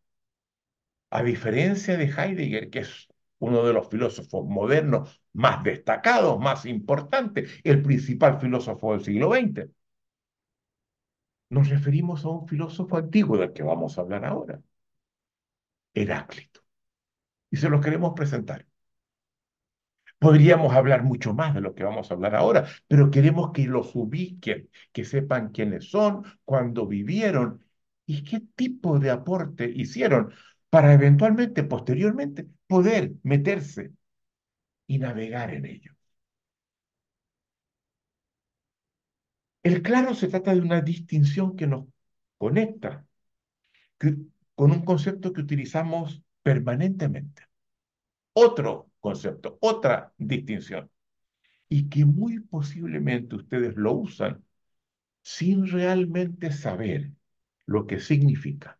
a 1.10 1.24
diferencia 1.24 1.98
de 1.98 2.06
Heidegger, 2.06 2.70
que 2.70 2.80
es 2.80 3.08
uno 3.40 3.64
de 3.66 3.74
los 3.74 3.90
filósofos 3.90 4.46
modernos 4.48 5.22
más 5.34 5.64
destacados, 5.64 6.40
más 6.40 6.66
importantes, 6.66 7.52
el 7.64 7.82
principal 7.84 8.40
filósofo 8.40 8.94
del 8.94 9.04
siglo 9.04 9.30
XX, 9.30 9.70
nos 11.50 11.68
referimos 11.70 12.24
a 12.26 12.30
un 12.30 12.48
filósofo 12.48 12.96
antiguo 12.98 13.38
del 13.38 13.52
que 13.54 13.64
vamos 13.64 13.98
a 13.98 14.02
hablar 14.02 14.24
ahora, 14.26 14.62
Heráclito. 15.94 16.62
Y 17.52 17.58
se 17.58 17.70
lo 17.70 17.82
queremos 17.82 18.14
presentar. 18.16 18.67
Podríamos 20.20 20.74
hablar 20.74 21.04
mucho 21.04 21.34
más 21.34 21.54
de 21.54 21.62
lo 21.62 21.76
que 21.76 21.84
vamos 21.84 22.10
a 22.10 22.16
hablar 22.16 22.36
ahora, 22.36 22.68
pero 22.88 23.12
queremos 23.12 23.52
que 23.52 23.66
los 23.68 23.96
ubiquen, 23.96 24.70
que 24.92 25.06
sepan 25.06 25.50
quiénes 25.52 25.90
son, 25.92 26.24
cuándo 26.44 26.88
vivieron 26.88 27.64
y 28.08 28.24
qué 28.24 28.40
tipo 28.56 28.98
de 29.00 29.12
aporte 29.12 29.70
hicieron 29.74 30.34
para 30.70 30.94
eventualmente, 30.94 31.64
posteriormente, 31.64 32.48
poder 32.68 33.14
meterse 33.24 33.92
y 34.88 35.00
navegar 35.00 35.54
en 35.54 35.66
ello. 35.66 35.94
El 39.62 39.84
claro 39.84 40.16
se 40.16 40.30
trata 40.30 40.52
de 40.56 40.62
una 40.62 40.82
distinción 40.82 41.56
que 41.56 41.68
nos 41.68 41.86
conecta 42.40 43.06
con 44.56 44.72
un 44.72 44.84
concepto 44.86 45.32
que 45.34 45.42
utilizamos 45.42 46.22
permanentemente. 46.44 47.44
Otro 48.34 48.87
concepto, 49.08 49.58
otra 49.62 50.14
distinción. 50.18 50.90
Y 51.70 51.90
que 51.90 52.06
muy 52.06 52.40
posiblemente 52.40 53.36
ustedes 53.36 53.76
lo 53.76 53.94
usan 53.94 54.44
sin 55.22 55.68
realmente 55.68 56.52
saber 56.52 57.12
lo 57.66 57.88
que 57.88 58.00
significa. 58.00 58.80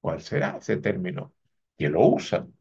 ¿Cuál 0.00 0.20
será 0.22 0.58
ese 0.58 0.76
término? 0.78 1.34
Que 1.76 1.88
lo 1.90 2.06
usan 2.08 2.54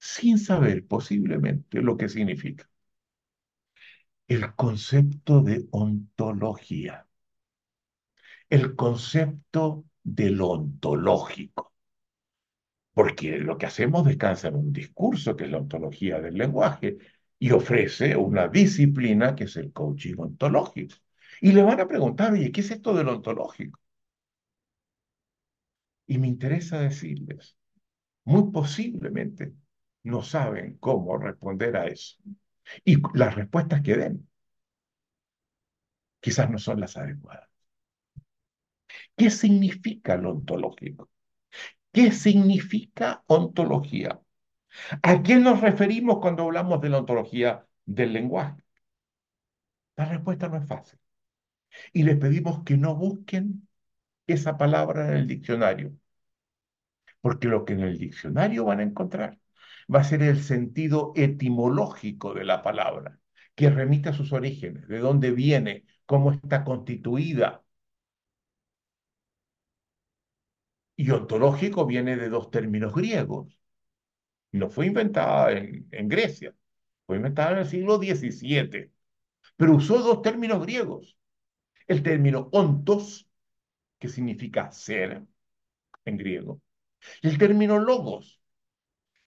sin 0.00 0.38
saber 0.38 0.86
posiblemente 0.86 1.80
lo 1.80 1.96
que 1.96 2.08
significa. 2.08 2.68
El 4.28 4.54
concepto 4.54 5.42
de 5.42 5.66
ontología, 5.72 7.06
el 8.48 8.76
concepto 8.76 9.84
del 10.02 10.40
ontológico, 10.40 11.69
porque 13.00 13.38
lo 13.38 13.56
que 13.58 13.64
hacemos 13.66 14.04
descansa 14.04 14.48
en 14.48 14.56
un 14.56 14.72
discurso, 14.74 15.34
que 15.34 15.44
es 15.44 15.50
la 15.50 15.56
ontología 15.58 16.20
del 16.20 16.34
lenguaje, 16.34 16.98
y 17.38 17.50
ofrece 17.52 18.14
una 18.16 18.46
disciplina 18.48 19.34
que 19.34 19.44
es 19.44 19.56
el 19.56 19.72
coaching 19.72 20.16
ontológico. 20.18 20.96
Y 21.40 21.52
le 21.52 21.62
van 21.62 21.80
a 21.80 21.88
preguntar, 21.88 22.32
oye, 22.34 22.52
¿qué 22.52 22.60
es 22.60 22.70
esto 22.70 22.92
del 22.94 23.08
ontológico? 23.08 23.80
Y 26.06 26.18
me 26.18 26.28
interesa 26.28 26.78
decirles, 26.80 27.56
muy 28.24 28.50
posiblemente 28.52 29.54
no 30.04 30.22
saben 30.22 30.78
cómo 30.78 31.18
responder 31.18 31.76
a 31.76 31.86
eso. 31.86 32.16
Y 32.84 32.98
las 33.14 33.34
respuestas 33.36 33.82
que 33.82 33.96
den 33.96 34.28
quizás 36.20 36.50
no 36.50 36.58
son 36.58 36.80
las 36.80 36.96
adecuadas. 36.96 37.48
¿Qué 39.16 39.30
significa 39.30 40.16
lo 40.16 40.30
ontológico? 40.32 41.09
¿Qué 41.92 42.12
significa 42.12 43.22
ontología? 43.26 44.20
¿A 45.02 45.22
qué 45.22 45.36
nos 45.36 45.60
referimos 45.60 46.18
cuando 46.20 46.44
hablamos 46.44 46.80
de 46.80 46.90
la 46.90 46.98
ontología 46.98 47.66
del 47.86 48.12
lenguaje? 48.12 48.62
La 49.96 50.04
respuesta 50.06 50.48
no 50.48 50.56
es 50.56 50.66
fácil. 50.66 50.98
Y 51.92 52.04
les 52.04 52.18
pedimos 52.18 52.64
que 52.64 52.76
no 52.76 52.96
busquen 52.96 53.68
esa 54.26 54.58
palabra 54.58 55.08
en 55.08 55.14
el 55.18 55.26
diccionario, 55.28 55.92
porque 57.20 57.48
lo 57.48 57.64
que 57.64 57.74
en 57.74 57.80
el 57.80 57.98
diccionario 57.98 58.64
van 58.64 58.80
a 58.80 58.82
encontrar 58.84 59.38
va 59.92 60.00
a 60.00 60.04
ser 60.04 60.22
el 60.22 60.42
sentido 60.42 61.12
etimológico 61.16 62.34
de 62.34 62.44
la 62.44 62.62
palabra, 62.62 63.18
que 63.54 63.70
remite 63.70 64.10
a 64.10 64.12
sus 64.12 64.32
orígenes, 64.32 64.86
de 64.88 64.98
dónde 64.98 65.32
viene, 65.32 65.84
cómo 66.06 66.32
está 66.32 66.64
constituida. 66.64 67.64
Y 71.00 71.10
ontológico 71.12 71.86
viene 71.86 72.14
de 72.18 72.28
dos 72.28 72.50
términos 72.50 72.94
griegos. 72.94 73.58
No 74.52 74.68
fue 74.68 74.86
inventada 74.86 75.50
en, 75.52 76.08
Grecia, 76.08 76.54
fue 77.06 77.16
inventada 77.16 77.52
en 77.52 77.58
el 77.60 77.66
siglo 77.66 77.96
XVII, 77.96 78.92
pero 79.56 79.76
usó 79.76 79.98
dos 80.00 80.20
términos 80.20 80.60
griegos. 80.60 81.16
El 81.86 82.02
término 82.02 82.50
ontos, 82.52 83.26
que 83.98 84.08
significa 84.08 84.70
ser 84.72 85.24
en 86.04 86.16
griego, 86.18 86.60
y 87.22 87.28
el 87.28 87.38
término 87.38 87.78
logos, 87.78 88.42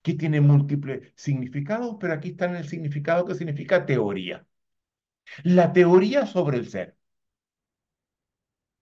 que 0.04 0.14
tiene 0.14 0.42
múltiples 0.42 1.12
significados, 1.16 1.98
pero 2.00 2.14
aquí 2.14 2.30
está 2.30 2.46
en 2.46 2.58
el 2.58 2.68
significado 2.70 3.26
que 3.26 3.34
significa 3.34 3.84
teoría. 3.84 4.46
La 5.44 5.74
teoría 5.74 6.28
sobre 6.28 6.58
el 6.60 6.70
ser. 6.70 6.98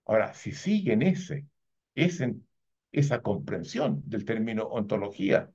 Ahora, 0.04 0.34
si 0.34 0.52
siguen 0.52 1.02
ese, 1.02 1.46
ese 1.94 2.36
esa 2.92 3.22
comprensión 3.22 4.02
del 4.06 4.24
término 4.24 4.64
ontología, 4.64 5.50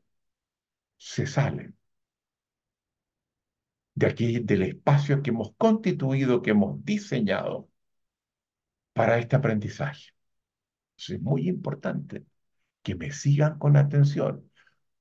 se 0.98 1.28
salen 1.28 1.78
de 3.96 4.06
aquí, 4.08 4.40
del 4.40 4.62
espacio 4.64 5.22
que 5.24 5.32
hemos 5.32 5.54
constituido, 5.58 6.42
que 6.42 6.52
hemos 6.52 6.84
diseñado 6.86 7.70
para 8.94 9.18
este 9.20 9.36
aprendizaje. 9.36 10.12
es 10.98 11.22
muy 11.22 11.48
importante 11.50 12.26
que 12.84 12.96
me 12.96 13.12
sigan 13.12 13.58
con 13.60 13.78
atención 13.78 14.50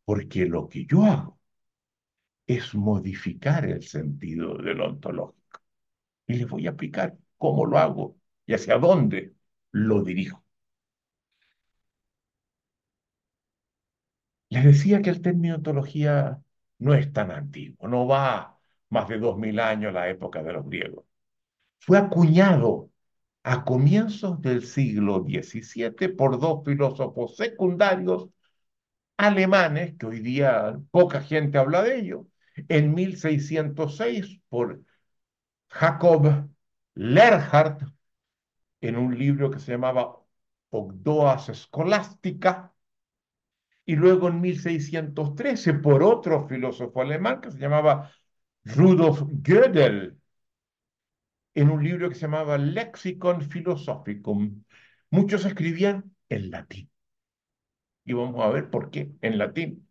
porque 0.05 0.47
lo 0.47 0.69
que 0.69 0.87
yo 0.87 1.05
hago 1.05 1.41
es 2.47 2.75
modificar 2.75 3.67
el 3.67 3.83
sentido 3.83 4.57
del 4.59 4.81
ontológico. 4.81 5.61
Y 6.27 6.35
les 6.35 6.49
voy 6.49 6.67
a 6.67 6.71
explicar 6.71 7.19
cómo 7.39 7.67
lo 7.67 7.79
hago 7.79 8.19
y 8.47 8.55
hacia 8.55 8.79
dónde 8.79 9.35
lo 9.73 10.03
dirijo. 10.05 10.46
Les 14.57 14.65
decía 14.65 15.03
que 15.03 15.11
el 15.11 15.21
término 15.21 15.57
ontología 15.57 16.41
no 16.79 16.95
es 16.95 17.13
tan 17.13 17.31
antiguo, 17.31 17.89
no 17.89 18.07
va 18.07 18.59
más 18.89 19.07
de 19.07 19.19
dos 19.19 19.37
mil 19.37 19.61
años 19.61 19.91
a 19.91 20.01
la 20.01 20.09
época 20.09 20.43
de 20.43 20.53
los 20.55 20.65
griegos. 20.67 21.05
Fue 21.81 21.99
acuñado 21.99 22.91
a 23.43 23.65
comienzos 23.67 24.41
del 24.41 24.65
siglo 24.65 25.25
XVII 25.25 26.09
por 26.17 26.41
dos 26.41 26.65
filósofos 26.65 27.37
secundarios 27.37 28.31
alemanes, 29.19 29.95
que 29.99 30.07
hoy 30.07 30.21
día 30.21 30.81
poca 30.91 31.21
gente 31.21 31.59
habla 31.59 31.83
de 31.83 31.99
ello, 31.99 32.27
en 32.69 32.95
1606 32.95 34.41
por 34.49 34.81
Jacob 35.69 36.49
Lerhardt, 36.95 37.83
en 38.81 38.97
un 38.97 39.19
libro 39.19 39.51
que 39.51 39.59
se 39.59 39.73
llamaba 39.73 40.17
Ogdoas 40.71 41.49
Scholastica, 41.53 42.73
y 43.87 43.95
luego 43.97 44.29
en 44.29 44.41
1613 44.41 45.75
por 45.75 46.03
otro 46.03 46.47
filósofo 46.49 47.01
alemán 47.01 47.41
que 47.41 47.53
se 47.53 47.59
llamaba 47.59 48.13
Rudolf 48.65 49.23
Gödel, 49.43 50.19
en 51.55 51.71
un 51.71 51.83
libro 51.83 52.09
que 52.09 52.17
se 52.17 52.23
llamaba 52.23 52.59
Lexicon 52.59 53.41
Philosophicum. 53.49 54.65
Muchos 55.11 55.45
escribían 55.47 56.15
en 56.29 56.51
latín. 56.51 56.91
Y 58.05 58.13
vamos 58.13 58.45
a 58.45 58.51
ver 58.51 58.71
por 58.71 58.91
qué 58.91 59.13
en 59.21 59.39
latín, 59.39 59.89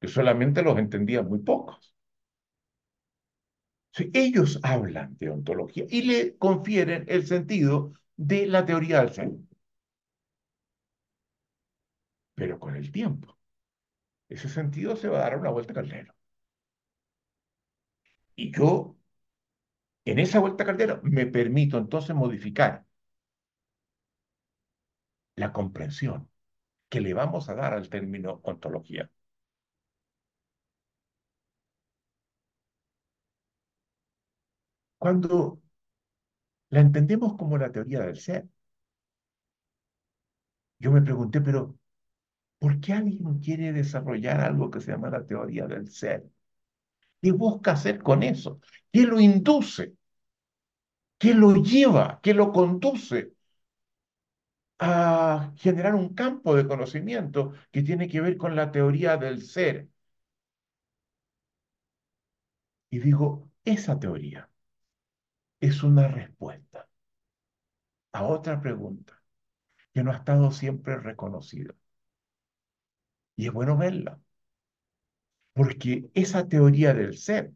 que 0.00 0.08
solamente 0.08 0.62
los 0.62 0.78
entendían 0.78 1.28
muy 1.28 1.38
pocos. 1.40 1.94
ellos 4.14 4.58
hablan 4.62 5.16
de 5.18 5.30
ontología 5.30 5.84
y 5.88 6.02
le 6.02 6.36
confieren 6.36 7.04
el 7.08 7.26
sentido 7.26 7.92
de 8.16 8.46
la 8.46 8.64
teoría 8.66 9.00
del 9.00 9.12
ser. 9.12 9.30
Pero 12.42 12.58
con 12.62 12.76
el 12.76 12.92
tiempo, 12.92 13.38
ese 14.28 14.48
sentido 14.50 14.96
se 14.96 15.08
va 15.10 15.18
a 15.18 15.22
dar 15.22 15.38
una 15.38 15.50
vuelta 15.50 15.74
caldero. 15.74 16.14
Y 18.36 18.50
yo, 18.52 18.96
en 20.04 20.18
esa 20.20 20.38
vuelta 20.40 20.64
caldero, 20.64 21.00
me 21.02 21.26
permito 21.26 21.76
entonces 21.78 22.14
modificar 22.16 22.84
la 25.36 25.52
comprensión 25.52 26.28
que 26.90 27.00
le 27.02 27.14
vamos 27.14 27.48
a 27.50 27.54
dar 27.56 27.74
al 27.74 27.88
término 27.90 28.40
ontología. 28.44 29.10
Cuando 34.98 35.60
la 36.70 36.80
entendemos 36.80 37.36
como 37.36 37.56
la 37.58 37.70
teoría 37.72 38.00
del 38.00 38.16
ser, 38.18 38.48
yo 40.78 40.90
me 40.92 41.00
pregunté, 41.02 41.40
pero 41.40 41.78
¿por 42.62 42.80
qué 42.80 42.92
alguien 42.94 43.40
quiere 43.40 43.72
desarrollar 43.74 44.40
algo 44.40 44.70
que 44.70 44.80
se 44.80 44.92
llama 44.92 45.10
la 45.10 45.26
teoría 45.26 45.66
del 45.66 45.88
ser? 45.90 46.24
¿Qué 47.22 47.32
busca 47.32 47.72
hacer 47.72 48.02
con 48.02 48.22
eso? 48.22 48.60
¿Qué 48.92 49.02
lo 49.06 49.20
induce? 49.20 49.94
¿Qué 51.18 51.32
lo 51.34 51.54
lleva? 51.54 52.20
¿Qué 52.22 52.34
lo 52.34 52.52
conduce 52.52 53.32
a 54.78 55.52
generar 55.56 55.94
un 55.94 56.14
campo 56.14 56.54
de 56.54 56.66
conocimiento 56.66 57.52
que 57.70 57.82
tiene 57.82 58.08
que 58.08 58.20
ver 58.20 58.36
con 58.36 58.54
la 58.56 58.70
teoría 58.72 59.16
del 59.16 59.42
ser. 59.42 59.88
Y 62.90 63.00
digo, 63.00 63.50
esa 63.64 63.98
teoría 63.98 64.48
es 65.60 65.82
una 65.82 66.08
respuesta 66.08 66.86
a 68.12 68.24
otra 68.24 68.58
pregunta 68.60 69.20
que 69.94 70.02
no 70.04 70.12
ha 70.12 70.16
estado 70.18 70.50
siempre 70.52 70.98
reconocida. 70.98 71.74
Y 73.42 73.46
es 73.48 73.52
bueno 73.52 73.76
verla, 73.76 74.20
porque 75.54 76.10
esa 76.14 76.46
teoría 76.48 76.92
del 76.94 77.16
ser 77.16 77.52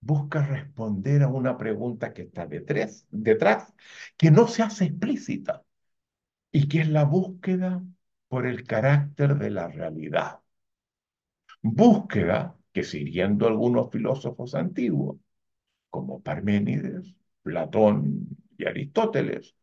busca 0.00 0.44
responder 0.46 1.22
a 1.22 1.28
una 1.28 1.56
pregunta 1.58 2.12
que 2.12 2.22
está 2.22 2.46
detrás, 2.46 3.06
detrás 3.10 3.72
que 4.16 4.30
no 4.30 4.46
se 4.48 4.62
hace 4.62 4.84
explícita 4.86 5.64
y 6.52 6.68
que 6.68 6.82
es 6.82 6.88
la 6.88 7.04
búsqueda 7.04 7.82
por 8.28 8.46
el 8.46 8.64
carácter 8.64 9.36
de 9.38 9.50
la 9.50 9.68
realidad. 9.68 10.40
Búsqueda 11.62 12.56
que 12.72 12.84
siguiendo 12.84 13.46
algunos 13.48 13.90
filósofos 13.90 14.54
antiguos, 14.54 15.18
como 15.90 16.22
Parménides, 16.22 17.14
Platón 17.42 18.28
y 18.58 18.66
Aristóteles, 18.66 19.54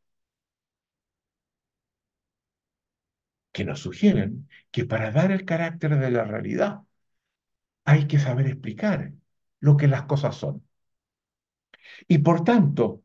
que 3.52 3.66
nos 3.66 3.80
sugieren 3.82 4.50
que 4.72 4.86
para 4.86 5.12
dar 5.12 5.32
el 5.32 5.46
carácter 5.46 5.98
de 6.00 6.12
la 6.12 6.24
realidad 6.26 6.82
hay 7.86 8.08
que 8.08 8.18
saber 8.20 8.48
explicar 8.48 9.14
lo 9.60 9.78
que 9.78 9.88
las 9.88 10.04
cosas 10.04 10.36
son. 10.36 10.64
Y 12.08 12.20
por 12.20 12.44
tanto, 12.44 13.04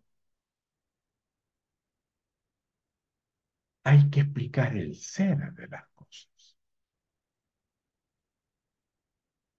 hay 3.85 4.11
que 4.11 4.20
explicar 4.20 4.76
el 4.76 4.94
ser 4.96 5.52
de 5.54 5.66
las 5.68 5.87
cosas. 5.94 6.56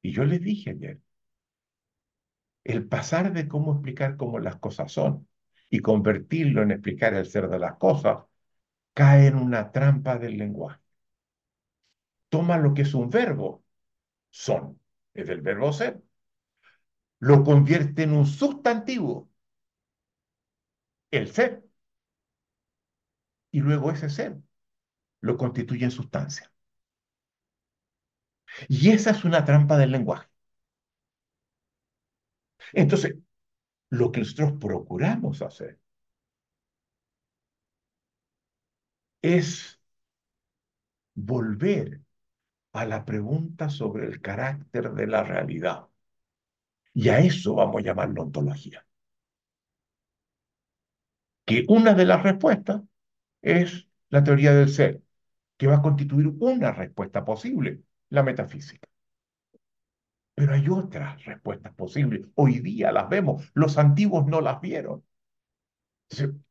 Y 0.01 0.11
yo 0.11 0.25
les 0.25 0.41
dije 0.41 0.71
ayer, 0.71 0.99
el 2.63 2.87
pasar 2.87 3.33
de 3.33 3.47
cómo 3.47 3.73
explicar 3.73 4.15
cómo 4.17 4.37
las 4.39 4.57
cosas 4.57 4.91
son 4.91 5.27
y 5.71 5.79
convertirlo 5.79 6.61
en 6.63 6.69
explicar 6.71 7.13
el 7.15 7.25
ser 7.25 7.47
de 7.49 7.57
las 7.59 7.77
cosas, 7.77 8.19
cae 8.99 9.27
en 9.27 9.35
una 9.37 9.71
trampa 9.71 10.17
del 10.17 10.37
lenguaje. 10.37 10.81
Toma 12.29 12.57
lo 12.57 12.73
que 12.73 12.83
es 12.83 12.93
un 12.93 13.09
verbo, 13.09 13.63
son, 14.31 14.81
es 15.15 15.27
del 15.27 15.41
verbo 15.41 15.73
ser, 15.73 16.01
lo 17.19 17.43
convierte 17.43 18.01
en 18.03 18.13
un 18.13 18.25
sustantivo, 18.25 19.29
el 21.11 21.27
ser, 21.33 21.63
y 23.51 23.59
luego 23.59 23.91
ese 23.91 24.09
ser 24.09 24.37
lo 25.21 25.37
constituye 25.37 25.85
en 25.85 25.91
sustancia. 25.91 26.51
Y 28.69 28.91
esa 28.91 29.09
es 29.11 29.23
una 29.25 29.43
trampa 29.45 29.77
del 29.77 29.91
lenguaje. 29.91 30.27
Entonces, 32.73 33.15
lo 33.91 34.11
que 34.11 34.21
nosotros 34.21 34.53
procuramos 34.61 35.41
hacer 35.43 35.79
es 39.21 39.79
volver 41.15 42.01
a 42.73 42.85
la 42.85 43.05
pregunta 43.05 43.69
sobre 43.69 44.05
el 44.07 44.21
carácter 44.21 44.93
de 44.93 45.07
la 45.07 45.23
realidad. 45.23 45.87
Y 46.93 47.09
a 47.09 47.19
eso 47.19 47.55
vamos 47.55 47.77
a 47.81 47.85
llamarlo 47.85 48.23
ontología. 48.23 48.85
Que 51.45 51.65
una 51.69 51.93
de 51.93 52.05
las 52.05 52.21
respuestas 52.23 52.81
es 53.41 53.87
la 54.09 54.23
teoría 54.23 54.53
del 54.53 54.69
ser, 54.69 55.01
que 55.57 55.67
va 55.67 55.77
a 55.77 55.81
constituir 55.81 56.27
una 56.39 56.71
respuesta 56.71 57.25
posible, 57.25 57.81
la 58.09 58.23
metafísica. 58.23 58.87
Pero 60.35 60.53
hay 60.53 60.69
otras 60.69 61.25
respuestas 61.25 61.73
posibles. 61.73 62.27
Hoy 62.35 62.59
día 62.59 62.91
las 62.93 63.09
vemos, 63.09 63.51
los 63.53 63.77
antiguos 63.77 64.25
no 64.27 64.39
las 64.41 64.61
vieron. 64.61 65.03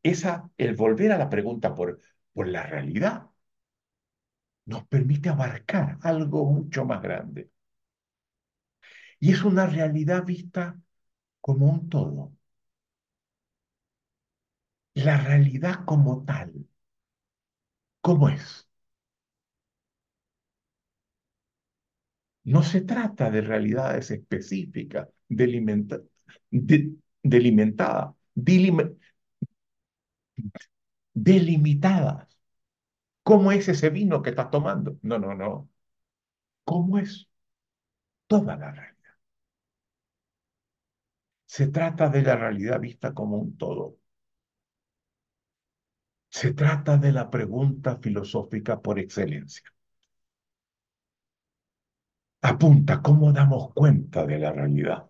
esa, 0.03 0.51
el 0.57 0.77
volver 0.77 1.13
a 1.13 1.19
la 1.19 1.29
pregunta 1.29 1.75
por, 1.75 2.01
por 2.37 2.49
la 2.49 2.65
realidad, 2.65 3.31
nos 4.67 4.87
permite 4.87 5.29
abarcar 5.29 5.99
algo 6.03 6.45
mucho 6.53 6.85
más 6.85 7.03
grande. 7.03 7.51
Y 9.21 9.33
es 9.33 9.43
una 9.45 9.67
realidad 9.67 10.25
vista 10.25 10.81
como 11.43 11.67
un 11.69 11.89
todo. 11.91 12.33
La 14.97 15.17
realidad 15.19 15.85
como 15.85 16.25
tal 16.25 16.67
¿Cómo 18.01 18.29
es? 18.31 18.67
No 22.45 22.63
se 22.63 22.81
trata 22.83 23.31
de 23.31 23.41
realidades 23.43 24.11
específicas, 24.11 25.09
delimentadas, 25.29 26.07
delimitadas. 31.17 32.29
¿Cómo 33.25 33.53
es 33.53 33.69
ese 33.69 33.91
vino 33.91 34.23
que 34.23 34.31
estás 34.31 34.51
tomando? 34.51 34.99
No, 35.03 35.19
no, 35.19 35.35
no. 35.35 35.71
¿Cómo 36.65 36.99
es 36.99 37.29
toda 38.29 38.57
la 38.57 38.71
realidad? 38.73 38.97
Se 41.45 41.67
trata 41.67 42.09
de 42.09 42.23
la 42.23 42.37
realidad 42.37 42.79
vista 42.81 43.13
como 43.13 43.37
un 43.39 43.57
todo. 43.59 43.97
Se 46.31 46.53
trata 46.55 46.99
de 46.99 47.11
la 47.11 47.29
pregunta 47.29 47.97
filosófica 47.97 48.81
por 48.81 49.01
excelencia. 49.01 49.65
Apunta 52.41 53.03
cómo 53.03 53.31
damos 53.31 53.75
cuenta 53.75 54.25
de 54.25 54.39
la 54.39 54.51
realidad, 54.51 55.05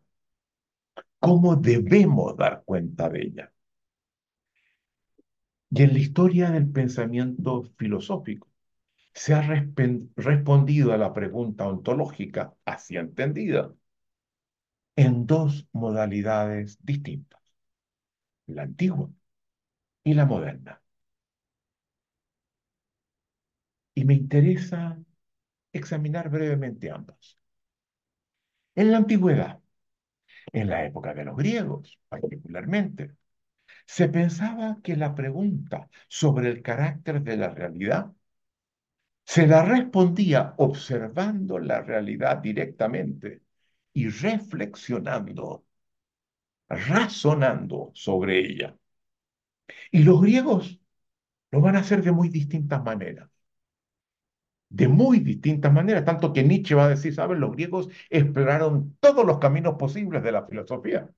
cómo 1.19 1.57
debemos 1.57 2.37
dar 2.39 2.63
cuenta 2.65 3.09
de 3.11 3.23
ella. 3.23 3.53
Y 5.71 5.83
en 5.85 5.93
la 5.93 5.99
historia 6.01 6.51
del 6.51 6.69
pensamiento 6.73 7.63
filosófico 7.79 8.49
se 9.15 9.35
ha 9.35 9.43
respondido 10.17 10.93
a 10.95 10.99
la 10.99 11.13
pregunta 11.15 11.69
ontológica, 11.69 12.55
así 12.67 12.97
entendida, 12.97 13.75
en 14.97 15.27
dos 15.27 15.67
modalidades 15.73 16.79
distintas, 16.85 17.41
la 18.49 18.63
antigua 18.65 19.09
y 20.05 20.15
la 20.15 20.27
moderna. 20.27 20.83
Y 23.97 24.05
me 24.05 24.15
interesa 24.15 24.97
examinar 25.73 26.31
brevemente 26.31 26.91
ambas. 26.91 27.39
En 28.77 28.91
la 28.93 28.99
antigüedad, 28.99 29.61
en 30.53 30.69
la 30.71 30.85
época 30.87 31.15
de 31.15 31.25
los 31.27 31.37
griegos 31.37 31.99
particularmente, 32.09 33.17
se 33.87 34.09
pensaba 34.09 34.79
que 34.83 34.97
la 34.97 35.15
pregunta 35.15 35.89
sobre 36.09 36.51
el 36.51 36.63
carácter 36.63 37.23
de 37.23 37.37
la 37.37 37.51
realidad 37.51 38.13
se 39.25 39.47
la 39.47 39.63
respondía 39.65 40.55
observando 40.59 41.59
la 41.59 41.83
realidad 41.83 42.39
directamente 42.39 43.43
y 43.93 44.09
reflexionando, 44.09 45.65
razonando 46.69 47.91
sobre 47.95 48.39
ella. 48.41 48.77
Y 49.91 50.03
los 50.05 50.21
griegos 50.23 50.81
lo 51.51 51.61
van 51.61 51.77
a 51.77 51.81
hacer 51.81 52.03
de 52.03 52.13
muy 52.13 52.29
distintas 52.29 52.83
maneras. 52.85 53.31
De 54.69 54.89
muy 54.89 55.21
distintas 55.21 55.73
maneras, 55.73 56.05
tanto 56.05 56.33
que 56.33 56.43
Nietzsche 56.45 56.75
va 56.75 56.85
a 56.87 56.89
decir, 56.91 57.15
¿saben? 57.15 57.41
Los 57.41 57.53
griegos 57.53 57.89
exploraron 58.11 58.97
todos 59.01 59.25
los 59.25 59.39
caminos 59.39 59.75
posibles 59.79 60.23
de 60.23 60.33
la 60.33 60.47
filosofía. 60.47 61.09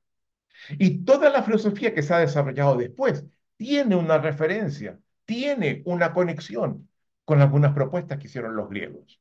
Y 0.79 1.05
toda 1.05 1.31
la 1.31 1.43
filosofía 1.43 1.95
que 1.95 2.03
se 2.03 2.15
ha 2.15 2.19
desarrollado 2.19 2.77
después 2.77 3.25
tiene 3.57 3.97
una 3.97 4.19
referencia, 4.19 4.99
tiene 5.25 5.83
una 5.87 6.13
conexión 6.13 6.89
con 7.25 7.41
algunas 7.41 7.75
propuestas 7.75 8.19
que 8.19 8.27
hicieron 8.27 8.57
los 8.57 8.69
griegos. 8.69 9.21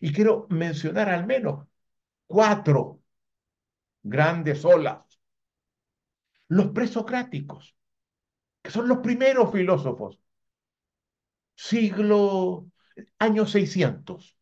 Y 0.00 0.12
quiero 0.12 0.46
mencionar 0.50 1.08
al 1.08 1.26
menos 1.26 1.66
cuatro 2.26 3.00
grandes 4.02 4.64
olas. 4.64 5.20
Los 6.48 6.68
presocráticos, 6.68 7.74
que 8.62 8.70
son 8.70 8.88
los 8.88 8.98
primeros 8.98 9.52
filósofos, 9.52 10.20
siglo, 11.54 12.70
año 13.18 13.46
600. 13.46 14.36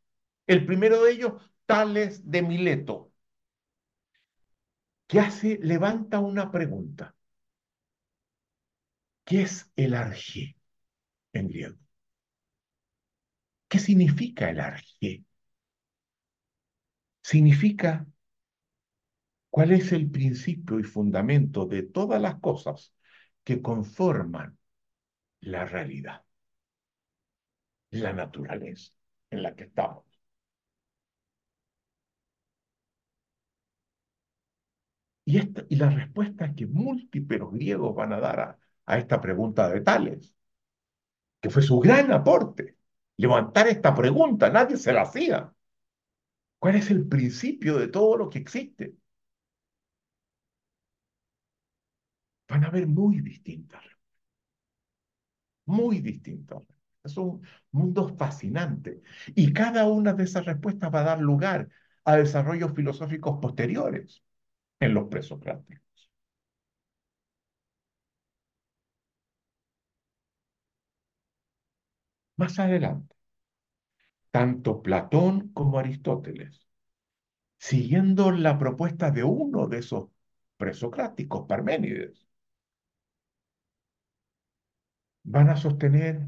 El 0.47 0.67
primero 0.67 1.03
de 1.03 1.13
ellos, 1.13 1.35
Tales 1.67 2.31
de 2.31 2.43
Mileto, 2.43 3.08
que 5.09 5.19
hace, 5.21 5.59
levanta 5.61 6.21
una 6.21 6.51
pregunta. 6.53 7.15
¿Qué 9.25 9.43
es 9.43 9.71
el 9.77 9.95
arjé 9.95 10.57
en 11.35 11.49
griego? 11.49 11.79
¿Qué 13.69 13.79
significa 13.79 14.51
el 14.51 14.61
arjé? 14.61 15.25
Significa 17.23 18.05
cuál 19.51 19.73
es 19.73 19.93
el 19.93 20.11
principio 20.11 20.79
y 20.81 20.85
fundamento 20.85 21.67
de 21.67 21.83
todas 21.83 22.21
las 22.21 22.41
cosas 22.41 22.95
que 23.45 23.61
conforman 23.63 24.59
la 25.41 25.65
realidad, 25.67 26.25
la 27.91 28.13
naturaleza 28.15 28.93
en 29.31 29.43
la 29.43 29.55
que 29.55 29.65
estamos. 29.65 30.05
Y, 35.29 35.39
esta, 35.39 35.65
y 35.69 35.77
la 35.77 35.91
respuesta 35.91 36.55
que 36.57 36.67
múltiples 36.67 37.43
griegos 37.53 37.95
van 37.95 38.13
a 38.15 38.21
dar 38.21 38.41
a, 38.41 38.59
a 38.87 38.99
esta 38.99 39.21
pregunta 39.21 39.69
de 39.69 39.81
Tales, 39.83 40.35
que 41.41 41.51
fue 41.51 41.63
su 41.63 41.79
gran 41.81 42.13
aporte, 42.13 42.77
levantar 43.17 43.67
esta 43.69 43.95
pregunta, 43.95 44.51
nadie 44.51 44.77
se 44.77 44.93
la 44.93 45.03
hacía. 45.03 45.53
¿Cuál 46.61 46.77
es 46.77 46.91
el 46.93 47.09
principio 47.09 47.79
de 47.79 47.89
todo 47.89 48.17
lo 48.17 48.29
que 48.31 48.39
existe? 48.39 48.95
Van 52.49 52.65
a 52.65 52.71
ver 52.71 52.87
muy 52.87 53.21
distintas, 53.23 53.83
muy 55.67 56.01
distintas. 56.01 56.63
Son 57.05 57.41
mundos 57.71 58.13
fascinantes. 58.19 58.99
Y 59.35 59.53
cada 59.53 59.87
una 59.87 60.13
de 60.13 60.25
esas 60.25 60.45
respuestas 60.45 60.93
va 60.95 61.01
a 61.01 61.05
dar 61.05 61.21
lugar 61.21 61.69
a 62.05 62.17
desarrollos 62.17 62.73
filosóficos 62.75 63.39
posteriores 63.41 64.23
en 64.81 64.95
los 64.95 65.09
presocráticos. 65.09 66.11
Más 72.37 72.59
adelante, 72.59 73.15
tanto 74.31 74.83
Platón 74.83 75.53
como 75.53 75.79
Aristóteles, 75.79 76.67
siguiendo 77.59 78.33
la 78.33 78.59
propuesta 78.59 79.11
de 79.13 79.25
uno 79.25 79.69
de 79.69 79.79
esos 79.81 80.09
presocráticos, 80.59 81.47
Parménides, 81.49 82.27
van 85.25 85.49
a 85.51 85.57
sostener 85.57 86.27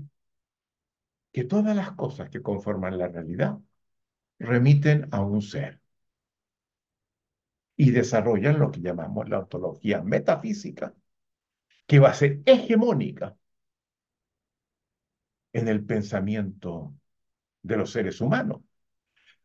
que 1.33 1.43
todas 1.45 1.75
las 1.77 1.93
cosas 1.93 2.31
que 2.31 2.41
conforman 2.43 2.97
la 2.99 3.09
realidad 3.09 3.59
remiten 4.41 5.09
a 5.13 5.23
un 5.23 5.43
ser 5.43 5.80
y 7.81 7.93
desarrollan 7.93 8.59
lo 8.59 8.71
que 8.71 8.83
llamamos 8.83 9.31
la 9.31 9.39
ontología 9.39 10.03
metafísica, 10.03 10.95
que 11.87 11.99
va 11.99 12.11
a 12.11 12.15
ser 12.15 12.43
hegemónica 12.45 13.39
en 15.55 15.67
el 15.67 15.87
pensamiento 15.87 16.95
de 17.63 17.79
los 17.79 17.91
seres 17.91 18.21
humanos, 18.21 18.61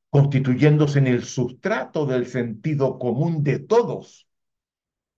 constituyéndose 0.10 1.00
en 1.00 1.08
el 1.08 1.24
sustrato 1.24 2.06
del 2.06 2.26
sentido 2.26 3.00
común 3.00 3.42
de 3.42 3.60
todos. 3.60 4.28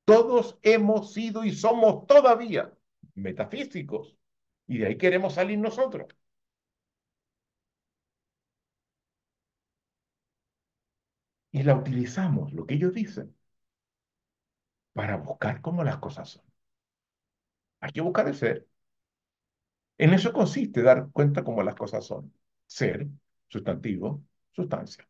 Todos 0.05 0.59
hemos 0.61 1.11
sido 1.11 1.43
y 1.43 1.55
somos 1.55 2.05
todavía 2.05 2.71
metafísicos, 3.15 4.15
y 4.67 4.77
de 4.77 4.85
ahí 4.85 4.95
queremos 4.99 5.33
salir 5.33 5.57
nosotros. 5.57 6.05
Y 11.57 11.63
la 11.63 11.75
utilizamos, 11.75 12.53
lo 12.53 12.65
que 12.65 12.75
ellos 12.75 12.93
dicen, 12.93 13.35
para 14.93 15.15
buscar 15.17 15.61
cómo 15.61 15.83
las 15.85 15.97
cosas 15.99 16.29
son. 16.29 16.43
Hay 17.79 17.91
que 17.91 18.01
buscar 18.01 18.27
el 18.27 18.35
ser. 18.35 18.67
En 19.99 20.11
eso 20.13 20.33
consiste 20.33 20.81
dar 20.81 21.09
cuenta 21.11 21.43
cómo 21.43 21.61
las 21.63 21.75
cosas 21.75 22.03
son. 22.05 22.33
Ser, 22.65 23.07
sustantivo, 23.47 24.23
sustancia. 24.51 25.07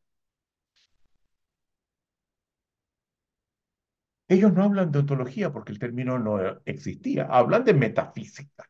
Ellos 4.30 4.54
no 4.54 4.64
hablan 4.64 4.90
de 4.94 5.00
ontología 5.00 5.52
porque 5.52 5.74
el 5.74 5.80
término 5.80 6.18
no 6.18 6.40
existía, 6.66 7.26
hablan 7.26 7.66
de 7.66 7.74
metafísica. 7.74 8.70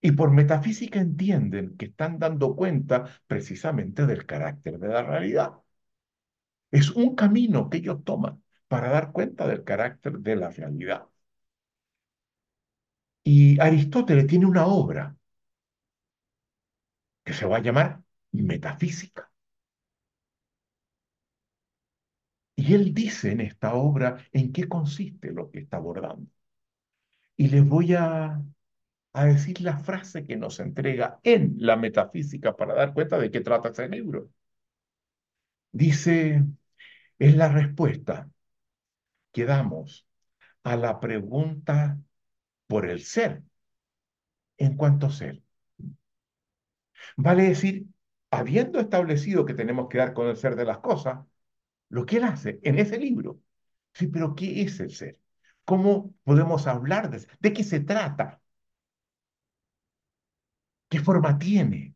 Y 0.00 0.10
por 0.12 0.30
metafísica 0.32 0.98
entienden 1.00 1.76
que 1.76 1.86
están 1.86 2.18
dando 2.18 2.54
cuenta 2.56 3.04
precisamente 3.28 4.06
del 4.06 4.26
carácter 4.26 4.78
de 4.78 4.88
la 4.88 5.02
realidad. 5.02 5.52
Es 6.70 6.90
un 6.92 7.14
camino 7.14 7.68
que 7.70 7.76
ellos 7.78 8.02
toman 8.04 8.42
para 8.68 8.88
dar 8.90 9.12
cuenta 9.12 9.46
del 9.46 9.64
carácter 9.64 10.18
de 10.20 10.36
la 10.36 10.48
realidad. 10.50 11.06
Y 13.22 13.60
Aristóteles 13.60 14.26
tiene 14.26 14.46
una 14.46 14.66
obra 14.66 15.16
que 17.24 17.32
se 17.34 17.46
va 17.46 17.56
a 17.58 17.60
llamar 17.62 18.02
Metafísica. 18.32 19.30
Y 22.56 22.74
él 22.74 22.92
dice 22.92 23.32
en 23.32 23.40
esta 23.40 23.72
obra 23.74 24.18
en 24.32 24.52
qué 24.52 24.68
consiste 24.68 25.32
lo 25.32 25.50
que 25.50 25.60
está 25.60 25.78
abordando. 25.78 26.26
Y 27.36 27.48
les 27.48 27.66
voy 27.66 27.94
a, 27.94 28.42
a 29.14 29.24
decir 29.26 29.60
la 29.62 29.78
frase 29.78 30.26
que 30.26 30.36
nos 30.36 30.60
entrega 30.60 31.20
en 31.24 31.56
la 31.58 31.76
metafísica 31.76 32.56
para 32.56 32.74
dar 32.74 32.94
cuenta 32.94 33.18
de 33.18 33.30
qué 33.32 33.40
trata 33.42 33.70
ese 33.70 33.88
libro. 33.88 34.30
Dice, 35.72 36.42
es 37.20 37.36
la 37.36 37.48
respuesta 37.48 38.28
que 39.32 39.44
damos 39.44 40.06
a 40.64 40.76
la 40.76 41.00
pregunta 41.00 41.98
por 42.68 42.86
el 42.90 43.02
ser 43.04 43.42
en 44.58 44.76
cuanto 44.76 45.10
ser. 45.10 45.42
Vale 47.16 47.44
decir, 47.44 47.86
habiendo 48.30 48.80
establecido 48.80 49.44
que 49.44 49.54
tenemos 49.54 49.88
que 49.88 49.98
dar 49.98 50.14
con 50.14 50.28
el 50.28 50.36
ser 50.36 50.56
de 50.56 50.64
las 50.64 50.78
cosas, 50.78 51.20
lo 51.90 52.06
que 52.06 52.18
él 52.18 52.24
hace 52.24 52.60
en 52.64 52.78
ese 52.80 52.98
libro. 52.98 53.40
Sí, 53.94 54.08
pero 54.08 54.34
¿qué 54.36 54.62
es 54.62 54.80
el 54.80 54.92
ser? 54.92 55.20
¿Cómo 55.66 56.14
podemos 56.24 56.66
hablar 56.68 57.10
de, 57.10 57.26
de 57.40 57.54
qué 57.54 57.64
se 57.64 57.80
trata? 57.80 58.42
¿Qué 60.90 60.98
forma 61.00 61.38
tiene? 61.38 61.94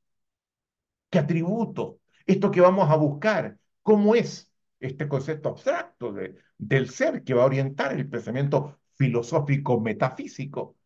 ¿Qué 1.11 1.19
atributo? 1.19 2.01
Esto 2.27 2.51
que 2.51 2.61
vamos 2.61 2.91
a 2.91 2.97
buscar, 2.97 3.59
¿cómo 3.83 4.15
es? 4.15 4.52
Este 4.83 5.09
concepto 5.09 5.51
abstracto 5.51 6.13
de, 6.13 6.37
del 6.59 6.91
ser 6.91 7.23
que 7.25 7.35
va 7.35 7.43
a 7.45 7.47
orientar 7.47 7.93
el 7.93 8.09
pensamiento 8.09 8.81
filosófico 8.97 9.81
metafísico. 9.81 10.77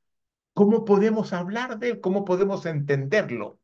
¿Cómo 0.54 0.84
podemos 0.84 1.32
hablar 1.32 1.78
de 1.78 1.90
él? 1.90 2.00
¿Cómo 2.00 2.24
podemos 2.24 2.66
entenderlo? 2.66 3.60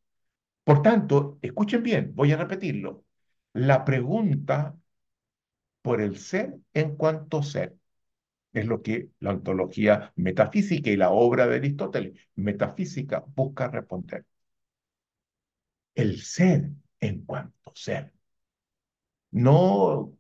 Por 0.65 0.83
tanto, 0.83 1.39
escuchen 1.43 1.83
bien, 1.83 2.13
voy 2.15 2.33
a 2.33 2.37
repetirlo. 2.37 3.05
La 3.53 3.85
pregunta 3.85 4.77
por 5.83 6.01
el 6.01 6.19
ser 6.19 6.59
en 6.75 6.97
cuanto 6.97 7.43
ser 7.43 7.77
es 8.53 8.67
lo 8.67 8.83
que 8.83 9.11
la 9.21 9.31
ontología 9.33 10.13
metafísica 10.17 10.91
y 10.91 10.97
la 10.97 11.11
obra 11.11 11.47
de 11.47 11.57
Aristóteles, 11.57 12.21
metafísica, 12.37 13.25
busca 13.35 13.69
responder. 13.69 14.27
El 15.95 16.21
ser 16.21 16.69
en 17.01 17.25
cuanto 17.25 17.73
ser. 17.75 18.13
No 19.33 20.13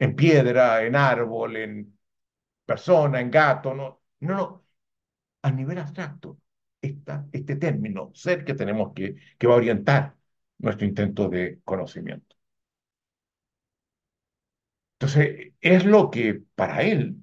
en 0.00 0.16
piedra, 0.16 0.84
en 0.84 0.96
árbol, 0.96 1.56
en 1.58 1.98
persona, 2.66 3.20
en 3.20 3.30
gato, 3.30 3.74
no, 3.74 4.02
no, 4.20 4.34
no. 4.36 4.66
A 5.42 5.50
nivel 5.52 5.78
abstracto, 5.78 6.38
está 6.82 7.26
este 7.32 7.56
término, 7.56 8.12
ser, 8.14 8.44
que 8.44 8.54
tenemos 8.54 8.92
que, 8.94 9.16
que 9.38 9.46
va 9.48 9.54
a 9.54 9.58
orientar 9.58 10.16
nuestro 10.58 10.86
intento 10.86 11.28
de 11.28 11.60
conocimiento. 11.64 12.36
Entonces, 14.98 15.52
es 15.60 15.84
lo 15.84 16.10
que 16.10 16.42
para 16.54 16.82
él 16.82 17.16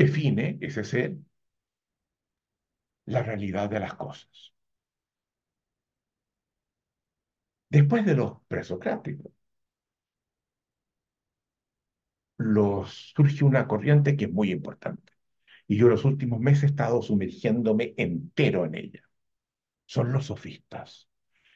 define 0.00 0.58
ese 0.62 0.82
ser 0.84 1.16
la 3.06 3.22
realidad 3.24 3.68
de 3.70 3.80
las 3.80 3.94
cosas. 3.94 4.52
Después 7.68 8.04
de 8.04 8.16
los 8.16 8.40
presocráticos, 8.48 9.30
los, 12.38 13.12
surge 13.14 13.44
una 13.44 13.66
corriente 13.68 14.16
que 14.16 14.26
es 14.26 14.32
muy 14.32 14.50
importante. 14.50 15.12
Y 15.66 15.76
yo 15.78 15.88
los 15.88 16.04
últimos 16.04 16.40
meses 16.40 16.64
he 16.64 16.66
estado 16.66 17.02
sumergiéndome 17.02 17.94
entero 17.96 18.64
en 18.66 18.74
ella. 18.76 19.02
Son 19.86 20.12
los 20.12 20.26
sofistas, 20.26 21.08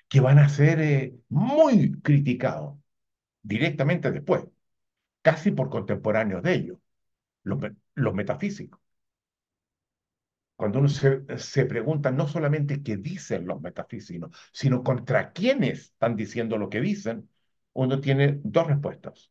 que 0.08 0.20
van 0.20 0.38
a 0.38 0.48
ser 0.48 0.80
eh, 0.80 1.16
muy 1.28 1.92
criticados 2.02 2.78
directamente 3.42 4.10
después, 4.12 4.44
casi 5.22 5.52
por 5.52 5.70
contemporáneos 5.70 6.42
de 6.42 6.54
ellos, 6.54 6.78
los, 7.44 7.60
los 7.94 8.14
metafísicos. 8.14 8.80
Cuando 10.56 10.78
uno 10.80 10.88
se, 10.88 11.24
se, 11.38 11.64
pregunta 11.64 12.10
no 12.10 12.28
solamente 12.28 12.82
qué 12.82 12.96
dicen 12.98 13.46
los 13.46 13.60
metafísicos, 13.62 14.30
sino 14.52 14.82
contra 14.84 15.32
quiénes 15.32 15.80
están 15.92 16.16
diciendo 16.16 16.58
lo 16.58 16.68
que 16.68 16.80
dicen, 16.82 17.30
uno 17.72 18.00
tiene 18.00 18.40
dos 18.44 18.66
respuestas. 18.66 19.30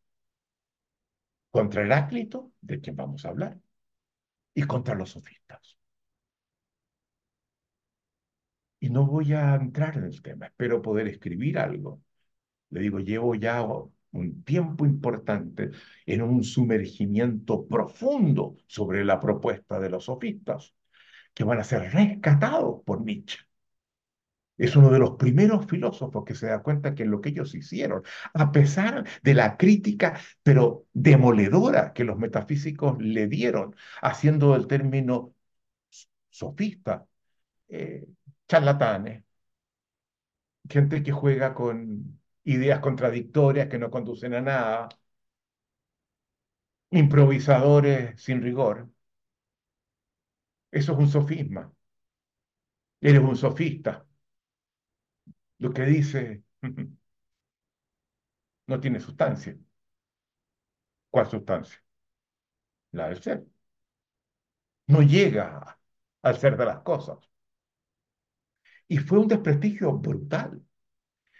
Contra 1.50 1.82
Heráclito, 1.82 2.52
de 2.60 2.80
quien 2.80 2.96
vamos 2.96 3.24
a 3.24 3.28
hablar, 3.30 3.58
y 4.54 4.62
contra 4.64 4.94
los 4.94 5.10
sofistas. 5.10 5.76
Y 8.78 8.90
no 8.90 9.06
voy 9.06 9.32
a 9.34 9.54
entrar 9.56 9.96
en 9.96 10.04
el 10.04 10.22
tema, 10.22 10.46
espero 10.46 10.80
poder 10.82 11.06
escribir 11.08 11.58
algo. 11.58 12.02
Le 12.70 12.80
digo, 12.80 13.00
llevo 13.00 13.34
ya 13.34 13.62
un 14.12 14.42
tiempo 14.44 14.86
importante 14.86 15.70
en 16.06 16.22
un 16.22 16.44
sumergimiento 16.44 17.66
profundo 17.66 18.56
sobre 18.66 19.04
la 19.04 19.20
propuesta 19.20 19.78
de 19.80 19.90
los 19.90 20.04
sofistas, 20.04 20.74
que 21.34 21.44
van 21.44 21.60
a 21.60 21.64
ser 21.64 21.92
rescatados 21.92 22.82
por 22.84 23.02
Nietzsche. 23.02 23.38
Es 24.60 24.76
uno 24.76 24.90
de 24.90 24.98
los 24.98 25.12
primeros 25.16 25.66
filósofos 25.66 26.24
que 26.24 26.34
se 26.34 26.46
da 26.48 26.62
cuenta 26.62 26.94
que 26.94 27.04
lo 27.04 27.20
que 27.20 27.30
ellos 27.30 27.54
hicieron, 27.54 28.02
a 28.34 28.52
pesar 28.52 29.06
de 29.22 29.34
la 29.34 29.56
crítica, 29.56 30.18
pero 30.42 30.86
demoledora 30.92 31.92
que 31.92 32.04
los 32.04 32.18
metafísicos 32.18 32.98
le 33.00 33.26
dieron, 33.28 33.74
haciendo 34.02 34.54
el 34.56 34.66
término 34.66 35.34
sofista, 36.30 37.06
eh, 37.68 38.06
charlatanes, 38.48 39.24
gente 40.68 41.02
que 41.02 41.12
juega 41.12 41.52
con 41.54 42.18
ideas 42.44 42.80
contradictorias 42.80 43.68
que 43.68 43.78
no 43.78 43.90
conducen 43.90 44.34
a 44.34 44.40
nada, 44.40 44.88
improvisadores 46.92 48.20
sin 48.22 48.42
rigor. 48.42 48.88
Eso 50.72 50.92
es 50.94 50.98
un 50.98 51.08
sofisma. 51.08 51.72
Eres 53.02 53.20
un 53.22 53.36
sofista. 53.36 54.06
Lo 55.60 55.72
que 55.72 55.82
dice 55.84 56.42
no 58.66 58.80
tiene 58.80 59.00
sustancia. 59.00 59.56
¿Cuál 61.10 61.28
sustancia? 61.30 61.78
La 62.92 63.08
del 63.08 63.20
ser. 63.22 63.44
No 64.88 65.00
llega 65.02 65.78
al 66.22 66.36
ser 66.38 66.56
de 66.58 66.66
las 66.66 66.80
cosas. 66.82 67.18
Y 68.88 68.98
fue 68.98 69.18
un 69.20 69.28
desprestigio 69.28 69.92
brutal. 69.94 70.62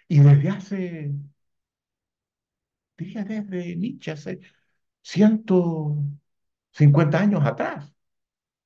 Y 0.09 0.20
desde 0.20 0.50
hace, 0.50 1.12
diría 2.98 3.24
desde 3.24 3.74
Nietzsche, 3.76 4.11
hace 4.12 4.40
150 5.02 7.20
años 7.20 7.44
atrás, 7.44 7.92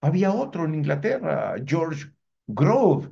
había 0.01 0.33
otro 0.33 0.64
en 0.67 0.75
Inglaterra, 0.77 1.55
George 1.67 2.12
Grove, 2.47 3.11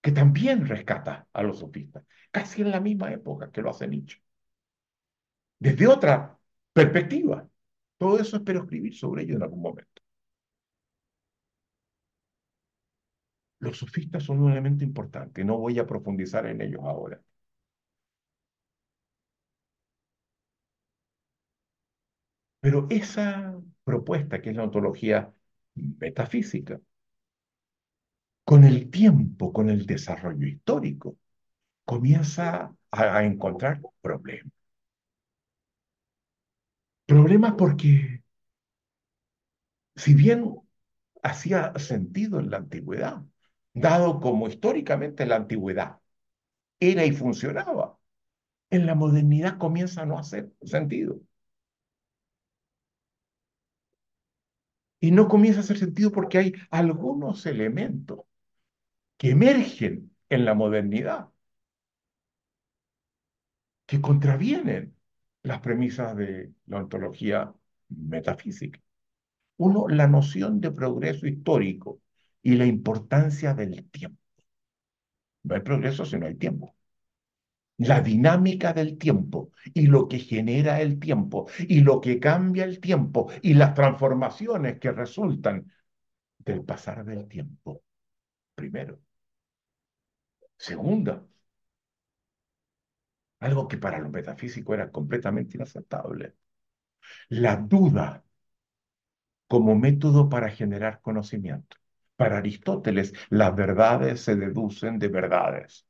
que 0.00 0.12
también 0.12 0.66
rescata 0.66 1.28
a 1.32 1.42
los 1.42 1.58
sofistas, 1.60 2.04
casi 2.30 2.62
en 2.62 2.70
la 2.70 2.80
misma 2.80 3.12
época 3.12 3.50
que 3.50 3.62
lo 3.62 3.70
hace 3.70 3.88
Nietzsche. 3.88 4.22
Desde 5.60 5.86
otra 5.86 6.36
perspectiva. 6.72 7.48
Todo 7.96 8.18
eso 8.20 8.36
espero 8.36 8.60
escribir 8.62 8.94
sobre 8.94 9.22
ello 9.24 9.36
en 9.36 9.42
algún 9.42 9.62
momento. 9.62 10.02
Los 13.60 13.78
sofistas 13.78 14.24
son 14.24 14.40
un 14.42 14.50
elemento 14.50 14.82
importante, 14.84 15.44
no 15.44 15.58
voy 15.58 15.78
a 15.78 15.86
profundizar 15.86 16.44
en 16.46 16.60
ellos 16.60 16.80
ahora. 16.82 17.20
Pero 22.60 22.86
esa 22.90 23.60
propuesta, 23.84 24.40
que 24.40 24.50
es 24.50 24.56
la 24.56 24.64
ontología 24.64 25.32
metafísica, 25.74 26.80
con 28.48 28.64
el 28.64 28.90
tiempo, 28.90 29.52
con 29.52 29.68
el 29.68 29.84
desarrollo 29.86 30.46
histórico, 30.46 31.18
comienza 31.84 32.74
a, 32.90 33.24
encontrar 33.24 33.82
problemas. 34.00 34.52
Problemas 37.06 37.54
porque, 37.58 38.22
si 39.96 40.14
bien 40.14 40.54
hacía 41.22 41.74
sentido 41.78 42.40
en 42.40 42.50
la 42.50 42.58
antigüedad, 42.58 43.22
dado 43.74 44.20
como 44.20 44.48
históricamente 44.48 45.26
la 45.26 45.36
antigüedad 45.36 45.98
era 46.80 47.04
y 47.06 47.12
funcionaba, 47.12 47.98
en 48.70 48.86
la 48.86 48.94
modernidad 48.94 49.58
comienza 49.58 50.02
a 50.02 50.06
no 50.06 50.18
hacer 50.18 50.52
sentido. 50.64 51.20
Y 55.00 55.10
no 55.10 55.28
comienza 55.28 55.60
a 55.60 55.62
hacer 55.64 55.78
sentido 55.78 56.12
porque 56.12 56.38
hay 56.38 56.52
algunos 56.70 57.46
elementos 57.46 58.27
que 59.18 59.30
emergen 59.30 60.16
en 60.30 60.44
la 60.44 60.54
modernidad, 60.54 61.30
que 63.86 64.00
contravienen 64.00 64.94
las 65.42 65.60
premisas 65.60 66.16
de 66.16 66.52
la 66.66 66.78
ontología 66.78 67.54
metafísica. 67.88 68.80
Uno, 69.58 69.88
la 69.88 70.06
noción 70.08 70.60
de 70.60 70.70
progreso 70.72 71.26
histórico 71.26 72.00
y 72.42 72.56
la 72.56 72.66
importancia 72.66 73.54
del 73.54 73.90
tiempo. 73.90 74.22
No 75.44 75.54
hay 75.54 75.62
progreso 75.62 76.04
si 76.04 76.18
no 76.18 76.26
hay 76.26 76.36
tiempo. 76.36 76.74
La 77.78 78.00
dinámica 78.00 78.72
del 78.72 78.98
tiempo 78.98 79.52
y 79.72 79.86
lo 79.86 80.08
que 80.08 80.18
genera 80.18 80.80
el 80.80 80.98
tiempo 80.98 81.48
y 81.60 81.80
lo 81.80 82.00
que 82.00 82.20
cambia 82.20 82.64
el 82.64 82.80
tiempo 82.80 83.30
y 83.42 83.54
las 83.54 83.74
transformaciones 83.74 84.78
que 84.80 84.92
resultan 84.92 85.72
del 86.38 86.64
pasar 86.64 87.04
del 87.04 87.28
tiempo. 87.28 87.82
Primero. 88.54 89.07
Segunda, 90.66 91.14
algo 93.40 93.66
que 93.68 93.78
para 93.78 93.98
los 93.98 94.10
metafísicos 94.12 94.74
era 94.74 94.90
completamente 94.92 95.56
inaceptable, 95.56 96.36
la 97.30 97.56
duda 97.56 98.24
como 99.46 99.74
método 99.76 100.28
para 100.28 100.48
generar 100.50 101.00
conocimiento. 101.00 101.76
Para 102.16 102.38
Aristóteles, 102.38 103.12
las 103.30 103.54
verdades 103.54 104.20
se 104.22 104.36
deducen 104.36 104.98
de 104.98 105.08
verdades. 105.08 105.86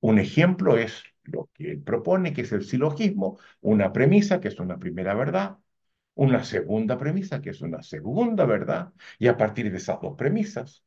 Un 0.00 0.18
ejemplo 0.18 0.76
es 0.76 1.02
lo 1.24 1.50
que 1.54 1.70
él 1.72 1.82
propone, 1.82 2.32
que 2.32 2.42
es 2.42 2.52
el 2.52 2.64
silogismo, 2.64 3.38
una 3.60 3.92
premisa, 3.92 4.40
que 4.40 4.48
es 4.48 4.58
una 4.60 4.78
primera 4.78 5.14
verdad, 5.14 5.58
una 6.14 6.44
segunda 6.44 6.98
premisa, 6.98 7.40
que 7.42 7.50
es 7.50 7.60
una 7.62 7.82
segunda 7.82 8.46
verdad, 8.46 8.92
y 9.18 9.28
a 9.28 9.36
partir 9.36 9.70
de 9.70 9.78
esas 9.78 10.00
dos 10.00 10.16
premisas 10.16 10.84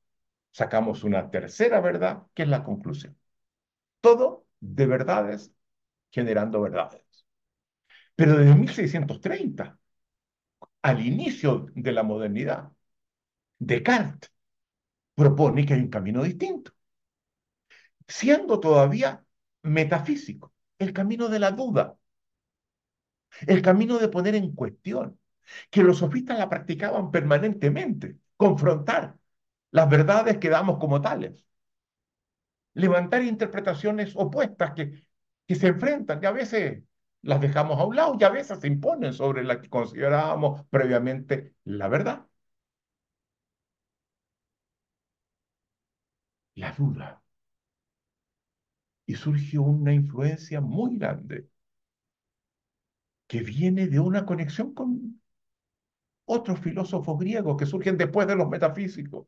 sacamos 0.52 1.04
una 1.04 1.30
tercera 1.32 1.82
verdad, 1.82 2.24
que 2.34 2.44
es 2.44 2.50
la 2.50 2.64
conclusión. 2.64 3.18
Todo 4.02 4.48
de 4.60 4.88
verdades 4.88 5.54
generando 6.12 6.62
verdades. 6.62 7.04
Pero 8.16 8.38
desde 8.38 8.56
1630, 8.56 9.78
al 10.82 11.06
inicio 11.06 11.68
de 11.76 11.92
la 11.92 12.04
modernidad, 12.04 12.72
Descartes 13.60 14.32
propone 15.16 15.66
que 15.66 15.76
hay 15.76 15.82
un 15.82 15.90
camino 15.90 16.24
distinto, 16.24 16.74
siendo 18.08 18.60
todavía 18.60 19.24
metafísico, 19.64 20.54
el 20.80 20.94
camino 20.94 21.30
de 21.30 21.40
la 21.40 21.52
duda, 21.52 21.98
el 23.48 23.62
camino 23.62 23.98
de 24.00 24.08
poner 24.10 24.36
en 24.36 24.54
cuestión, 24.54 25.20
que 25.70 25.84
los 25.84 25.98
sofistas 26.00 26.38
la 26.40 26.50
practicaban 26.50 27.12
permanentemente, 27.12 28.18
confrontar, 28.38 29.18
las 29.72 29.90
verdades 29.90 30.38
que 30.38 30.50
damos 30.50 30.78
como 30.80 31.02
tales. 31.02 31.46
levantar 32.74 33.24
interpretaciones 33.24 34.14
opuestas 34.16 34.72
que, 34.74 35.08
que 35.48 35.56
se 35.56 35.68
enfrentan 35.68 36.20
y 36.24 36.26
a 36.26 36.32
veces 36.32 36.84
las 37.22 37.40
dejamos 37.42 37.80
a 37.80 37.86
un 37.86 37.96
lado 37.96 38.18
y 38.20 38.24
a 38.24 38.30
veces 38.30 38.60
se 38.60 38.68
imponen 38.68 39.14
sobre 39.14 39.44
la 39.44 39.62
que 39.62 39.70
considerábamos 39.70 40.66
previamente 40.70 41.56
la 41.66 41.88
verdad. 41.88 42.26
La 46.56 46.72
duda. 46.78 47.22
Y 49.06 49.14
surgió 49.14 49.62
una 49.62 49.94
influencia 49.94 50.60
muy 50.60 50.98
grande 50.98 51.48
que 53.28 53.42
viene 53.42 53.88
de 53.88 54.00
una 54.00 54.26
conexión 54.28 54.74
con 54.76 55.20
otros 56.26 56.60
filósofos 56.60 57.20
griegos 57.20 57.58
que 57.58 57.66
surgen 57.68 57.96
después 57.98 58.28
de 58.28 58.36
los 58.36 58.50
metafísicos. 58.50 59.28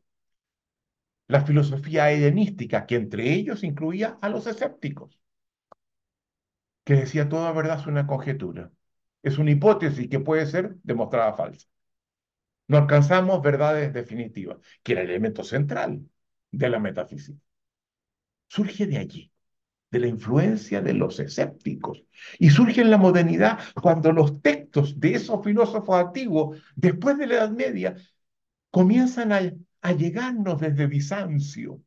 La 1.28 1.44
filosofía 1.44 2.10
helenística, 2.10 2.86
que 2.86 2.96
entre 2.96 3.32
ellos 3.32 3.64
incluía 3.64 4.18
a 4.20 4.28
los 4.28 4.46
escépticos, 4.46 5.18
que 6.84 6.94
decía 6.94 7.28
toda 7.28 7.52
verdad 7.52 7.80
es 7.80 7.86
una 7.86 8.06
conjetura, 8.06 8.70
es 9.22 9.38
una 9.38 9.50
hipótesis 9.50 10.08
que 10.08 10.20
puede 10.20 10.46
ser 10.46 10.76
demostrada 10.82 11.32
falsa. 11.34 11.66
No 12.68 12.78
alcanzamos 12.78 13.42
verdades 13.42 13.92
definitivas, 13.92 14.58
que 14.82 14.92
era 14.92 15.02
el 15.02 15.10
elemento 15.10 15.44
central 15.44 16.02
de 16.50 16.68
la 16.70 16.78
metafísica. 16.78 17.40
Surge 18.48 18.86
de 18.86 18.98
allí 18.98 19.30
de 19.94 20.00
la 20.00 20.08
influencia 20.08 20.80
de 20.80 20.92
los 20.92 21.20
escépticos. 21.20 22.04
Y 22.40 22.50
surge 22.50 22.80
en 22.80 22.90
la 22.90 22.98
modernidad 22.98 23.60
cuando 23.80 24.10
los 24.12 24.42
textos 24.42 24.98
de 24.98 25.14
esos 25.14 25.44
filósofos 25.44 25.94
antiguos, 25.94 26.60
después 26.74 27.16
de 27.16 27.28
la 27.28 27.34
Edad 27.36 27.50
Media, 27.50 27.94
comienzan 28.72 29.32
a, 29.32 29.40
a 29.84 29.92
llegarnos 29.92 30.60
desde 30.60 30.86
Bizancio, 30.88 31.80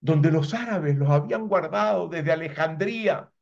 donde 0.00 0.30
los 0.30 0.52
árabes 0.54 0.96
los 0.98 1.08
habían 1.10 1.48
guardado 1.48 2.06
desde 2.08 2.32
Alejandría. 2.32 3.32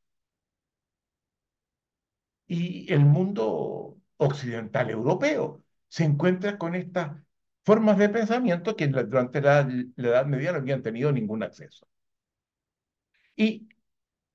Y 2.46 2.92
el 2.92 3.00
mundo 3.06 3.96
occidental 4.18 4.90
europeo 4.90 5.64
se 5.88 6.04
encuentra 6.04 6.58
con 6.58 6.74
estas 6.74 7.16
formas 7.64 7.96
de 7.98 8.08
pensamiento 8.08 8.76
que 8.76 8.88
durante 8.88 9.40
la, 9.40 9.62
la 9.96 10.08
Edad 10.08 10.26
Media 10.26 10.52
no 10.52 10.58
habían 10.58 10.82
tenido 10.82 11.12
ningún 11.12 11.42
acceso. 11.42 11.86
Y 13.36 13.68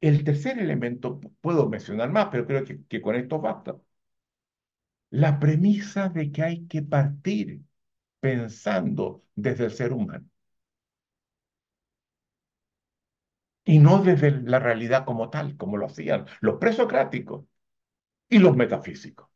el 0.01 0.23
tercer 0.25 0.59
elemento, 0.59 1.19
puedo 1.41 1.69
mencionar 1.69 2.11
más, 2.11 2.29
pero 2.31 2.47
creo 2.47 2.65
que, 2.65 2.83
que 2.85 3.01
con 3.01 3.15
esto 3.15 3.39
basta. 3.41 3.75
La 5.09 5.39
premisa 5.39 6.09
de 6.09 6.31
que 6.31 6.43
hay 6.43 6.67
que 6.67 6.83
partir 6.83 7.61
pensando 8.25 9.23
desde 9.35 9.65
el 9.65 9.71
ser 9.71 9.93
humano. 9.93 10.25
Y 13.63 13.77
no 13.79 14.01
desde 14.01 14.31
la 14.41 14.57
realidad 14.59 15.05
como 15.05 15.29
tal, 15.29 15.55
como 15.57 15.77
lo 15.77 15.85
hacían 15.87 16.25
los 16.41 16.57
presocráticos 16.59 17.45
y 18.29 18.39
los 18.39 18.55
metafísicos. 18.55 19.29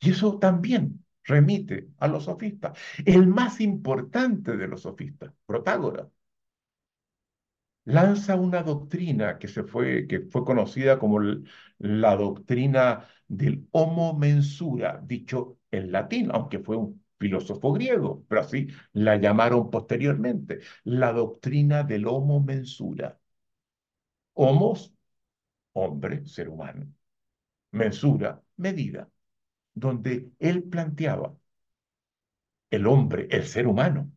Y 0.00 0.10
eso 0.10 0.38
también 0.38 1.04
remite 1.24 1.88
a 1.98 2.08
los 2.08 2.24
sofistas. 2.24 2.78
El 3.04 3.26
más 3.26 3.60
importante 3.60 4.56
de 4.56 4.68
los 4.68 4.82
sofistas, 4.82 5.32
Protágoras, 5.46 6.08
lanza 7.84 8.36
una 8.36 8.62
doctrina 8.62 9.38
que, 9.38 9.48
se 9.48 9.62
fue, 9.64 10.06
que 10.06 10.20
fue 10.20 10.44
conocida 10.44 10.98
como 10.98 11.20
la 11.78 12.16
doctrina 12.16 13.06
del 13.28 13.66
homo 13.72 14.16
mensura, 14.18 15.00
dicho 15.04 15.58
en 15.76 15.92
latín, 15.92 16.30
aunque 16.32 16.58
fue 16.60 16.76
un 16.76 17.04
filósofo 17.18 17.72
griego, 17.72 18.24
pero 18.28 18.42
así 18.42 18.68
la 18.92 19.16
llamaron 19.16 19.70
posteriormente, 19.70 20.60
la 20.84 21.12
doctrina 21.12 21.82
del 21.84 22.06
homo 22.06 22.40
mensura. 22.42 23.18
Homos, 24.34 24.92
hombre, 25.72 26.24
ser 26.26 26.48
humano. 26.48 26.86
Mensura, 27.72 28.42
medida, 28.56 29.10
donde 29.74 30.30
él 30.38 30.64
planteaba 30.64 31.36
el 32.70 32.86
hombre, 32.86 33.26
el 33.30 33.46
ser 33.46 33.66
humano, 33.66 34.10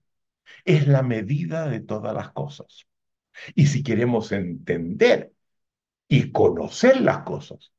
es 0.66 0.88
la 0.88 1.04
medida 1.04 1.70
de 1.70 1.82
todas 1.82 2.14
las 2.16 2.32
cosas. 2.32 2.88
Y 3.56 3.68
si 3.68 3.84
queremos 3.84 4.32
entender 4.32 5.34
y 6.08 6.32
conocer 6.32 7.02
las 7.02 7.24
cosas, 7.24 7.74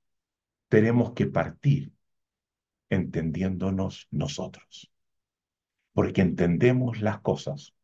tenemos 0.69 1.13
que 1.15 1.27
partir 1.27 1.93
entendiéndonos 2.91 4.09
nosotros. 4.11 4.93
Porque 5.93 6.21
entendemos 6.21 7.01
las 7.01 7.21
cosas 7.21 7.75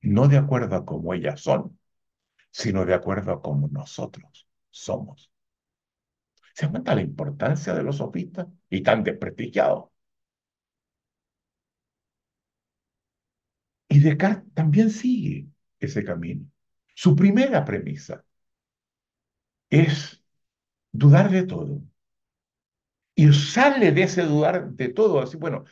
no 0.00 0.28
de 0.28 0.36
acuerdo 0.38 0.76
a 0.76 0.84
cómo 0.84 1.14
ellas 1.14 1.40
son, 1.40 1.78
sino 2.50 2.84
de 2.86 2.94
acuerdo 2.94 3.32
a 3.32 3.42
cómo 3.42 3.68
nosotros 3.68 4.46
somos. 4.70 5.30
¿Se 6.54 6.66
dan 6.66 6.72
cuenta 6.72 6.94
la 6.94 7.02
importancia 7.02 7.74
de 7.74 7.82
los 7.82 7.96
sofistas 7.98 8.46
y 8.70 8.82
tan 8.82 9.02
desprestigiados? 9.04 9.90
Y 13.88 14.00
Descartes 14.00 14.52
también 14.54 14.90
sigue 14.90 15.48
ese 15.80 16.04
camino. 16.04 16.46
Su 16.94 17.14
primera 17.16 17.64
premisa 17.64 18.24
es 19.70 20.22
dudar 20.92 21.30
de 21.30 21.44
todo. 21.44 21.82
Y 23.18 23.32
sale 23.32 23.90
de 23.92 24.02
ese 24.04 24.22
dudar 24.24 24.70
de 24.72 24.88
todo, 24.90 25.20
así, 25.20 25.36
bueno, 25.36 25.64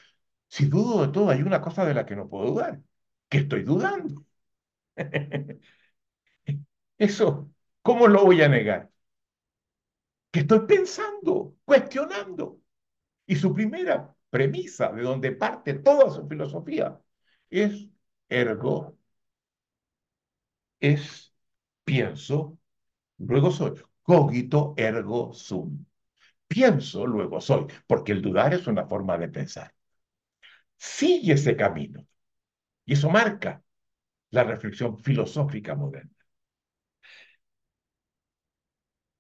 si 0.48 0.66
dudo 0.66 1.06
de 1.06 1.12
todo, 1.12 1.30
hay 1.30 1.42
una 1.42 1.60
cosa 1.62 1.84
de 1.86 1.94
la 1.94 2.06
que 2.06 2.16
no 2.16 2.28
puedo 2.28 2.46
dudar, 2.52 2.80
que 3.28 3.38
estoy 3.40 3.62
dudando. 3.64 4.24
Eso, 6.98 7.50
¿cómo 7.82 8.06
lo 8.08 8.24
voy 8.24 8.42
a 8.42 8.48
negar? 8.48 8.90
Que 10.30 10.40
estoy 10.40 10.60
pensando, 10.66 11.56
cuestionando. 11.64 12.60
Y 13.26 13.36
su 13.36 13.54
primera 13.54 14.14
premisa, 14.30 14.92
de 14.92 15.02
donde 15.02 15.32
parte 15.32 15.74
toda 15.74 16.10
su 16.10 16.28
filosofía, 16.28 17.00
es 17.50 17.88
ergo 18.28 18.98
es 20.80 21.34
pienso, 21.84 22.58
luego 23.18 23.50
soy. 23.52 23.74
Cogito 24.02 24.74
ergo 24.78 25.32
sum. 25.34 25.86
Pienso, 26.48 27.06
luego 27.06 27.40
soy, 27.40 27.66
porque 27.86 28.10
el 28.12 28.20
dudar 28.22 28.52
es 28.54 28.66
una 28.66 28.84
forma 28.86 29.16
de 29.18 29.28
pensar. 29.28 29.72
Sigue 30.78 31.34
ese 31.34 31.54
camino. 31.56 32.06
Y 32.86 32.94
eso 32.94 33.10
marca 33.10 33.62
la 34.30 34.44
reflexión 34.44 34.98
filosófica 34.98 35.74
moderna. 35.76 36.10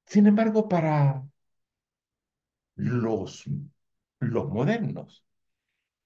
Sin 0.04 0.26
embargo, 0.26 0.68
para 0.68 1.22
los, 2.76 3.44
los 4.20 4.48
modernos, 4.50 5.24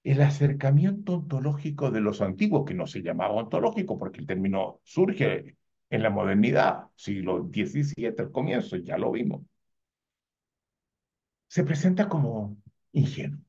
el 0.03 0.21
acercamiento 0.21 1.15
ontológico 1.15 1.91
de 1.91 2.01
los 2.01 2.21
antiguos, 2.21 2.65
que 2.67 2.75
no 2.75 2.87
se 2.87 3.01
llamaba 3.03 3.33
ontológico 3.35 3.97
porque 3.97 4.21
el 4.21 4.27
término 4.27 4.81
surge 4.83 5.57
en 5.89 6.03
la 6.03 6.09
modernidad, 6.11 6.85
siglo 6.95 7.47
XVII, 7.51 8.15
al 8.19 8.31
comienzo, 8.31 8.77
ya 8.77 8.97
lo 8.99 9.11
vimos, 9.11 9.41
se 11.53 11.63
presenta 11.67 12.07
como 12.09 12.57
ingenuo. 12.93 13.41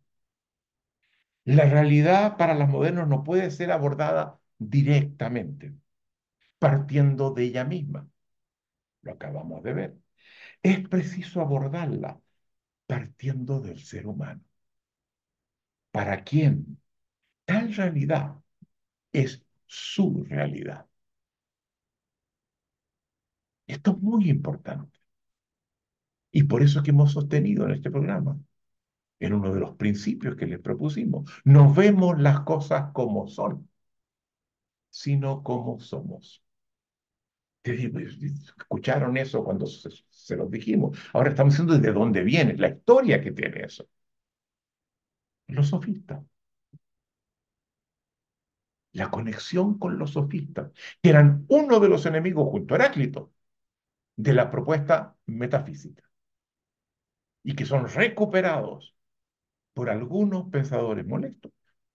La 1.45 1.65
realidad 1.67 2.37
para 2.37 2.55
los 2.55 2.69
modernos 2.69 3.07
no 3.09 3.23
puede 3.25 3.51
ser 3.53 3.71
abordada 3.73 4.41
directamente, 4.59 5.75
partiendo 6.61 7.33
de 7.33 7.45
ella 7.45 7.65
misma. 7.65 8.09
Lo 9.03 9.13
acabamos 9.15 9.63
de 9.65 9.75
ver. 9.75 9.99
Es 10.63 10.81
preciso 10.89 11.41
abordarla 11.43 12.21
partiendo 12.89 13.61
del 13.61 13.81
ser 13.81 14.07
humano 14.09 14.43
para 15.91 16.23
quien 16.25 16.79
tal 17.47 17.75
realidad 17.75 18.37
es 19.13 19.45
su 19.67 20.25
realidad. 20.29 20.87
Esto 23.67 23.91
es 23.93 23.99
muy 23.99 24.31
importante. 24.31 25.01
Y 26.33 26.45
por 26.45 26.63
eso 26.63 26.83
que 26.83 26.91
hemos 26.91 27.13
sostenido 27.13 27.65
en 27.67 27.73
este 27.73 27.91
programa, 27.91 28.39
en 29.21 29.35
uno 29.35 29.55
de 29.55 29.61
los 29.61 29.77
principios 29.77 30.37
que 30.37 30.47
les 30.47 30.61
propusimos, 30.61 31.31
no 31.45 31.73
vemos 31.75 32.21
las 32.21 32.41
cosas 32.43 32.93
como 32.93 33.29
son, 33.29 33.69
sino 34.91 35.43
como 35.43 35.81
somos. 35.81 36.43
Escucharon 37.65 39.17
eso 39.17 39.45
cuando 39.45 39.67
se, 39.67 39.89
se 40.11 40.37
los 40.37 40.51
dijimos. 40.51 40.99
Ahora 41.13 41.31
estamos 41.31 41.53
diciendo 41.55 41.79
de 41.79 41.93
dónde 41.93 42.23
viene, 42.25 42.57
la 42.57 42.69
historia 42.69 43.21
que 43.23 43.33
tiene 43.33 43.65
eso 43.65 43.87
los 45.53 45.69
sofistas. 45.69 46.23
La 48.93 49.11
conexión 49.11 49.79
con 49.79 49.99
los 49.99 50.13
sofistas, 50.13 50.71
que 51.03 51.11
eran 51.11 51.45
uno 51.49 51.81
de 51.81 51.89
los 51.89 52.05
enemigos 52.07 52.49
junto 52.51 52.75
a 52.75 52.79
Heráclito 52.79 53.33
de 54.17 54.35
la 54.35 54.51
propuesta 54.51 55.17
metafísica 55.27 56.05
y 57.43 57.55
que 57.55 57.65
son 57.65 57.89
recuperados 57.89 58.95
por 59.75 59.91
algunos 59.91 60.49
pensadores 60.51 61.07
molestos, 61.07 61.53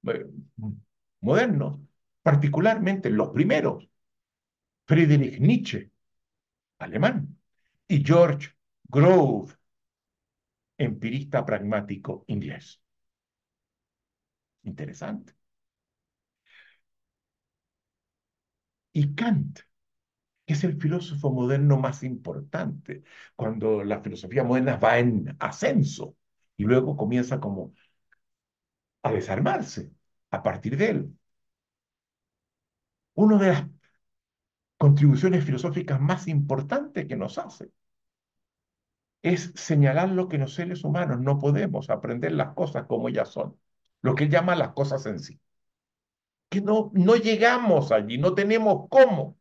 eh, 0.07 0.25
modernos, 1.21 1.79
particularmente 2.21 3.09
los 3.09 3.29
primeros, 3.29 3.89
Friedrich 4.85 5.39
Nietzsche, 5.39 5.91
alemán, 6.79 7.37
y 7.87 8.03
George 8.03 8.49
Grove, 8.85 9.53
empirista 10.77 11.45
pragmático 11.45 12.23
inglés. 12.27 12.81
Interesante. 14.63 15.33
Y 18.93 19.15
Kant, 19.15 19.59
que 20.47 20.55
es 20.55 20.65
el 20.65 20.81
filósofo 20.81 21.31
moderno 21.31 21.77
más 21.79 22.03
importante, 22.03 23.03
cuando 23.37 23.83
la 23.85 24.01
filosofía 24.01 24.45
moderna 24.45 24.77
va 24.77 24.99
en 24.99 25.37
ascenso 25.39 26.17
y 26.57 26.65
luego 26.65 26.97
comienza 26.97 27.39
como 27.41 27.73
a 29.03 29.09
desarmarse 29.11 29.91
a 30.31 30.43
partir 30.43 30.77
de 30.77 30.89
él. 30.91 31.17
Una 33.15 33.37
de 33.37 33.47
las 33.47 33.65
contribuciones 34.79 35.45
filosóficas 35.45 36.01
más 36.01 36.27
importantes 36.27 37.05
que 37.07 37.15
nos 37.15 37.37
hace 37.37 37.69
es 39.21 39.51
señalar 39.55 40.09
lo 40.09 40.27
que 40.27 40.37
los 40.39 40.53
seres 40.55 40.83
humanos 40.83 41.19
no 41.21 41.37
podemos 41.39 41.89
aprender 41.91 42.31
las 42.31 42.53
cosas 42.55 42.85
como 42.87 43.09
ellas 43.09 43.29
son, 43.29 43.55
lo 44.01 44.15
que 44.15 44.23
él 44.25 44.29
llama 44.31 44.55
las 44.55 44.71
cosas 44.73 45.05
en 45.05 45.19
sí. 45.19 45.39
Que 46.49 46.59
no, 46.61 46.91
no 46.93 47.15
llegamos 47.15 47.91
allí, 47.93 48.17
no 48.17 48.33
tenemos 48.33 48.87
cómo. 48.89 49.37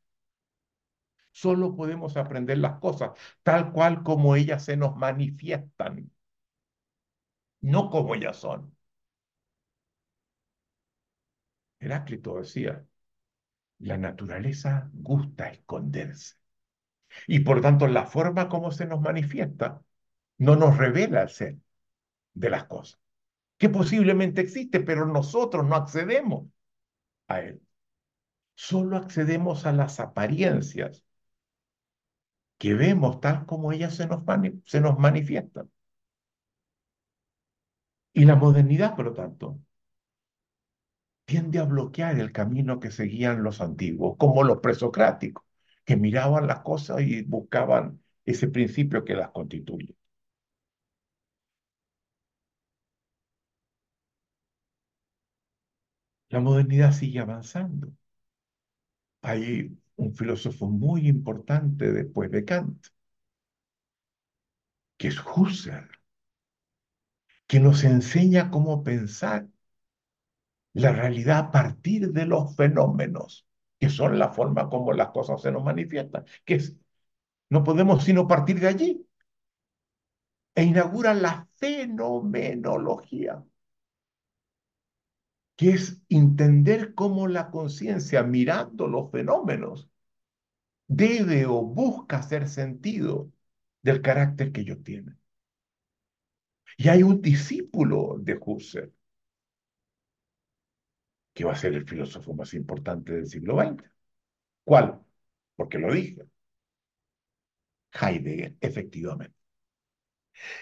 Solo 1.42 1.76
podemos 1.76 2.16
aprender 2.16 2.56
las 2.56 2.78
cosas 2.80 3.10
tal 3.42 3.70
cual 3.72 4.02
como 4.02 4.36
ellas 4.36 4.64
se 4.64 4.74
nos 4.78 4.96
manifiestan, 4.96 6.10
no 7.60 7.90
como 7.90 8.14
ellas 8.14 8.38
son. 8.38 8.74
Heráclito 11.78 12.36
decía, 12.38 12.86
la 13.80 13.98
naturaleza 13.98 14.90
gusta 14.94 15.48
esconderse. 15.50 16.36
Y 17.26 17.40
por 17.40 17.60
tanto, 17.60 17.86
la 17.86 18.06
forma 18.06 18.48
como 18.48 18.70
se 18.70 18.86
nos 18.86 19.02
manifiesta 19.02 19.82
no 20.38 20.56
nos 20.56 20.78
revela 20.78 21.22
el 21.22 21.28
ser 21.28 21.58
de 22.34 22.50
las 22.50 22.64
cosas, 22.64 22.98
que 23.58 23.68
posiblemente 23.68 24.40
existe, 24.40 24.80
pero 24.80 25.06
nosotros 25.06 25.66
no 25.66 25.76
accedemos 25.76 26.48
a 27.28 27.40
él. 27.40 27.62
Solo 28.54 28.96
accedemos 28.96 29.66
a 29.66 29.72
las 29.72 30.00
apariencias 30.00 31.05
que 32.58 32.74
vemos 32.74 33.20
tal 33.20 33.46
como 33.46 33.72
ellas 33.72 33.94
se 33.94 34.06
nos, 34.06 34.98
manifiestan. 34.98 35.70
Y 38.12 38.24
la 38.24 38.34
modernidad, 38.34 38.96
por 38.96 39.04
lo 39.06 39.12
tanto, 39.14 39.60
tiende 41.24 41.58
a 41.60 41.64
bloquear 41.64 42.18
el 42.18 42.32
camino 42.32 42.80
que 42.80 42.90
seguían 42.90 43.42
los 43.42 43.60
antiguos, 43.60 44.16
como 44.18 44.42
los 44.44 44.58
presocráticos, 44.60 45.44
que 45.84 45.96
miraban 45.96 46.46
las 46.46 46.60
cosas 46.60 47.00
y 47.02 47.22
buscaban 47.22 48.02
ese 48.24 48.48
principio 48.48 49.04
que 49.04 49.14
las 49.14 49.30
constituye. 49.30 49.94
La 56.30 56.38
modernidad 56.40 56.92
sigue 56.92 57.18
avanzando. 57.18 57.92
Hay 59.22 59.76
un 59.96 60.14
filósofo 60.14 60.68
muy 60.68 61.08
importante 61.08 61.92
después 61.92 62.30
de 62.30 62.44
Kant, 62.44 62.86
que 64.98 65.08
es 65.08 65.18
Husserl, 65.20 65.88
que 67.46 67.60
nos 67.60 67.84
enseña 67.84 68.50
cómo 68.50 68.82
pensar 68.84 69.48
la 70.74 70.92
realidad 70.92 71.38
a 71.38 71.50
partir 71.50 72.12
de 72.12 72.26
los 72.26 72.54
fenómenos, 72.56 73.46
que 73.80 73.88
son 73.90 74.18
la 74.18 74.28
forma 74.30 74.68
como 74.68 74.92
las 74.92 75.08
cosas 75.10 75.40
se 75.42 75.50
nos 75.52 75.64
manifiestan, 75.64 76.24
que 76.44 76.56
es, 76.56 76.76
no 77.50 77.64
podemos 77.64 78.04
sino 78.04 78.28
partir 78.28 78.60
de 78.60 78.68
allí. 78.68 79.06
E 80.54 80.62
inaugura 80.64 81.12
la 81.14 81.46
fenomenología, 81.60 83.44
que 85.56 85.70
es 85.70 86.00
entender 86.08 86.94
cómo 86.94 87.28
la 87.28 87.50
conciencia, 87.50 88.22
mirando 88.22 88.86
los 88.88 89.10
fenómenos, 89.10 89.88
debe 90.88 91.46
o 91.46 91.62
busca 91.62 92.18
hacer 92.18 92.48
sentido 92.48 93.32
del 93.82 94.02
carácter 94.02 94.52
que 94.52 94.62
ellos 94.62 94.82
tienen. 94.82 95.18
Y 96.76 96.88
hay 96.88 97.02
un 97.02 97.20
discípulo 97.22 98.16
de 98.20 98.38
Husserl, 98.40 98.92
que 101.34 101.44
va 101.44 101.52
a 101.52 101.56
ser 101.56 101.74
el 101.74 101.86
filósofo 101.86 102.34
más 102.34 102.54
importante 102.54 103.12
del 103.12 103.26
siglo 103.26 103.56
XX. 103.60 103.84
¿Cuál? 104.64 105.00
Porque 105.56 105.78
lo 105.78 105.92
dije. 105.92 106.22
Heidegger, 107.92 108.54
efectivamente. 108.60 109.34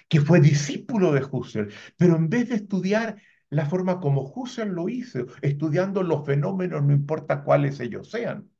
Que 0.09 0.21
fue 0.21 0.41
discípulo 0.41 1.13
de 1.13 1.25
Husserl, 1.25 1.73
pero 1.97 2.17
en 2.17 2.29
vez 2.29 2.49
de 2.49 2.57
estudiar 2.57 3.21
la 3.55 3.67
forma 3.67 4.01
como 4.01 4.33
Husserl 4.35 4.73
lo 4.75 4.89
hizo, 4.89 5.27
estudiando 5.41 6.03
los 6.03 6.27
fenómenos, 6.27 6.83
no 6.83 6.93
importa 6.93 7.45
cuáles 7.45 7.79
ellos 7.81 8.11
sean. 8.11 8.51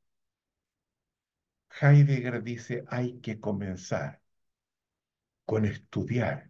Heidegger 1.81 2.41
dice, 2.43 2.85
hay 2.87 3.19
que 3.19 3.39
comenzar 3.39 4.21
con 5.45 5.65
estudiar 5.65 6.49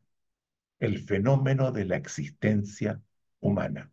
el 0.80 1.00
fenómeno 1.00 1.72
de 1.72 1.86
la 1.86 1.96
existencia 1.98 3.02
humana. 3.40 3.92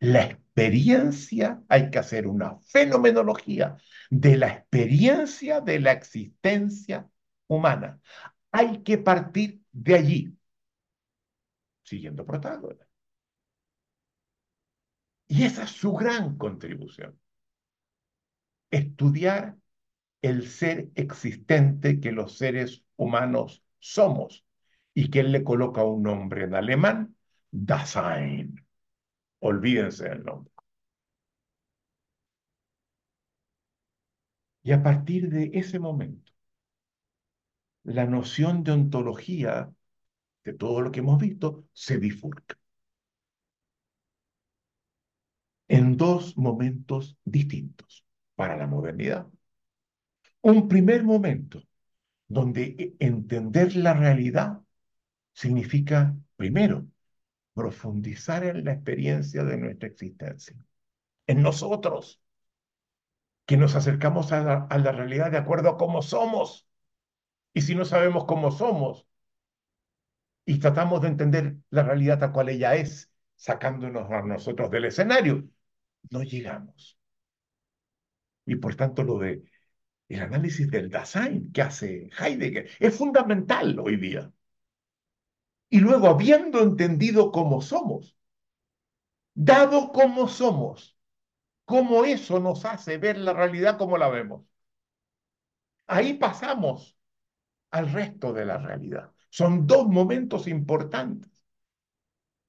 La 0.00 0.24
experiencia, 0.24 1.62
hay 1.68 1.90
que 1.90 1.98
hacer 1.98 2.26
una 2.28 2.58
fenomenología 2.60 3.76
de 4.10 4.36
la 4.36 4.48
experiencia 4.48 5.60
de 5.60 5.80
la 5.80 5.92
existencia 5.92 7.08
humana. 7.48 8.00
Hay 8.52 8.82
que 8.82 8.98
partir 8.98 9.62
de 9.72 9.94
allí, 9.94 10.38
siguiendo 11.82 12.24
Protágoras. 12.24 12.87
Y 15.28 15.44
esa 15.44 15.64
es 15.64 15.70
su 15.70 15.92
gran 15.92 16.36
contribución. 16.38 17.18
Estudiar 18.70 19.56
el 20.22 20.48
ser 20.48 20.88
existente 20.94 22.00
que 22.00 22.12
los 22.12 22.38
seres 22.38 22.84
humanos 22.96 23.62
somos 23.78 24.44
y 24.94 25.10
que 25.10 25.20
él 25.20 25.32
le 25.32 25.44
coloca 25.44 25.84
un 25.84 26.02
nombre 26.02 26.44
en 26.44 26.54
alemán, 26.54 27.16
Dasein. 27.50 28.66
Olvídense 29.40 30.08
del 30.08 30.24
nombre. 30.24 30.52
Y 34.62 34.72
a 34.72 34.82
partir 34.82 35.28
de 35.30 35.50
ese 35.54 35.78
momento, 35.78 36.32
la 37.84 38.06
noción 38.06 38.62
de 38.64 38.72
ontología 38.72 39.72
de 40.44 40.52
todo 40.54 40.80
lo 40.82 40.92
que 40.92 41.00
hemos 41.00 41.18
visto 41.20 41.66
se 41.72 41.96
bifurca 41.98 42.57
en 45.68 45.96
dos 45.96 46.36
momentos 46.36 47.16
distintos 47.24 48.04
para 48.34 48.56
la 48.56 48.66
modernidad. 48.66 49.26
Un 50.40 50.68
primer 50.68 51.04
momento 51.04 51.62
donde 52.26 52.96
entender 52.98 53.76
la 53.76 53.94
realidad 53.94 54.60
significa, 55.32 56.16
primero, 56.36 56.86
profundizar 57.54 58.44
en 58.44 58.64
la 58.64 58.72
experiencia 58.72 59.44
de 59.44 59.58
nuestra 59.58 59.88
existencia, 59.88 60.56
en 61.26 61.42
nosotros, 61.42 62.20
que 63.46 63.56
nos 63.56 63.74
acercamos 63.74 64.32
a 64.32 64.42
la, 64.42 64.54
a 64.70 64.78
la 64.78 64.92
realidad 64.92 65.30
de 65.30 65.38
acuerdo 65.38 65.70
a 65.70 65.76
cómo 65.78 66.02
somos. 66.02 66.66
Y 67.54 67.62
si 67.62 67.74
no 67.74 67.84
sabemos 67.84 68.26
cómo 68.26 68.50
somos 68.50 69.06
y 70.44 70.58
tratamos 70.58 71.02
de 71.02 71.08
entender 71.08 71.56
la 71.70 71.82
realidad 71.82 72.18
tal 72.18 72.32
cual 72.32 72.50
ella 72.50 72.74
es, 72.76 73.10
sacándonos 73.36 74.10
a 74.10 74.22
nosotros 74.22 74.70
del 74.70 74.86
escenario, 74.86 75.48
no 76.10 76.22
llegamos. 76.22 76.98
Y 78.46 78.56
por 78.56 78.74
tanto 78.74 79.04
lo 79.04 79.18
de 79.18 79.44
el 80.08 80.20
análisis 80.22 80.70
del 80.70 80.90
Dasein 80.90 81.52
que 81.52 81.62
hace 81.62 82.10
Heidegger 82.18 82.70
es 82.80 82.96
fundamental 82.96 83.78
hoy 83.80 83.96
día. 83.96 84.32
Y 85.70 85.80
luego, 85.80 86.08
habiendo 86.08 86.60
entendido 86.62 87.32
cómo 87.32 87.62
somos, 87.62 88.16
dado 89.34 89.90
cómo 89.92 90.28
somos, 90.28 90.96
cómo 91.66 92.04
eso 92.04 92.40
nos 92.40 92.64
hace 92.66 92.98
ver 92.98 93.18
la 93.18 93.32
realidad 93.34 93.78
como 93.78 93.98
la 93.98 94.08
vemos, 94.10 94.44
ahí 95.86 96.14
pasamos 96.14 96.96
al 97.72 97.92
resto 97.92 98.32
de 98.34 98.46
la 98.46 98.58
realidad. 98.58 99.12
Son 99.30 99.66
dos 99.66 99.88
momentos 99.88 100.48
importantes 100.48 101.30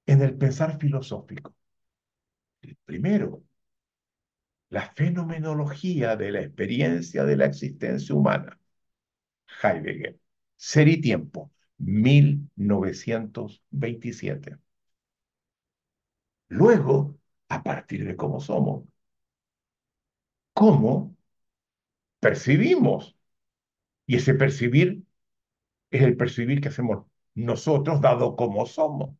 en 0.06 0.20
el 0.20 0.36
pensar 0.36 0.78
filosófico. 0.78 1.54
Primero, 2.84 3.42
la 4.70 4.90
fenomenología 4.94 6.16
de 6.16 6.32
la 6.32 6.40
experiencia 6.40 7.24
de 7.24 7.36
la 7.36 7.44
existencia 7.46 8.14
humana. 8.14 8.58
Heidegger. 9.62 10.18
Ser 10.56 10.88
y 10.88 11.00
tiempo. 11.00 11.50
1927. 11.78 14.58
Luego, 16.48 17.18
a 17.48 17.62
partir 17.62 18.06
de 18.06 18.14
cómo 18.16 18.40
somos, 18.40 18.84
cómo 20.52 21.16
percibimos. 22.20 23.16
Y 24.06 24.16
ese 24.16 24.34
percibir 24.34 25.02
es 25.90 26.02
el 26.02 26.16
percibir 26.16 26.60
que 26.60 26.68
hacemos 26.68 27.06
nosotros, 27.34 28.00
dado 28.00 28.36
como 28.36 28.66
somos, 28.66 29.16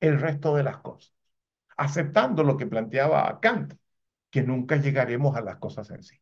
el 0.00 0.20
resto 0.20 0.54
de 0.56 0.64
las 0.64 0.78
cosas, 0.78 1.14
aceptando 1.80 2.44
lo 2.44 2.56
que 2.58 2.66
planteaba 2.66 3.40
Kant, 3.40 3.74
que 4.30 4.42
nunca 4.42 4.76
llegaremos 4.76 5.34
a 5.36 5.40
las 5.40 5.56
cosas 5.56 5.90
en 5.90 6.02
sí, 6.02 6.20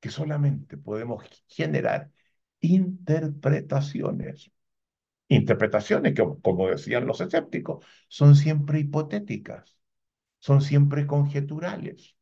que 0.00 0.10
solamente 0.10 0.76
podemos 0.76 1.24
generar 1.48 2.10
interpretaciones. 2.60 4.50
Interpretaciones 5.28 6.14
que, 6.14 6.24
como 6.42 6.68
decían 6.68 7.06
los 7.06 7.20
escépticos, 7.22 7.84
son 8.08 8.36
siempre 8.36 8.80
hipotéticas, 8.80 9.78
son 10.38 10.60
siempre 10.62 11.06
conjeturales, 11.06 12.16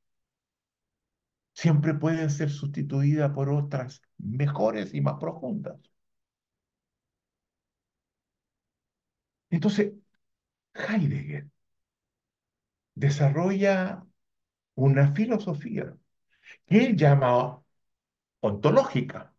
siempre 1.52 1.92
pueden 1.94 2.30
ser 2.30 2.48
sustituidas 2.50 3.32
por 3.32 3.50
otras 3.50 4.00
mejores 4.18 4.94
y 4.94 5.00
más 5.02 5.16
profundas. 5.20 5.78
Entonces, 9.50 9.92
Heidegger 10.74 11.48
desarrolla 12.98 14.04
una 14.74 15.12
filosofía 15.14 15.96
que 16.66 16.86
él 16.86 16.96
llama 16.96 17.62
ontológica 18.40 19.34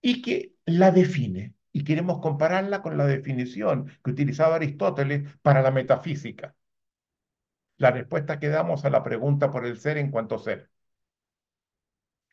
y 0.00 0.22
que 0.22 0.54
la 0.66 0.90
define. 0.90 1.54
Y 1.72 1.84
queremos 1.84 2.20
compararla 2.20 2.82
con 2.82 2.96
la 2.96 3.06
definición 3.06 3.92
que 4.02 4.10
utilizaba 4.10 4.56
Aristóteles 4.56 5.36
para 5.42 5.60
la 5.62 5.70
metafísica. 5.70 6.56
La 7.78 7.90
respuesta 7.90 8.38
que 8.38 8.48
damos 8.48 8.84
a 8.84 8.90
la 8.90 9.02
pregunta 9.02 9.50
por 9.50 9.64
el 9.66 9.78
ser 9.78 9.96
en 9.98 10.10
cuanto 10.10 10.38
ser. 10.38 10.70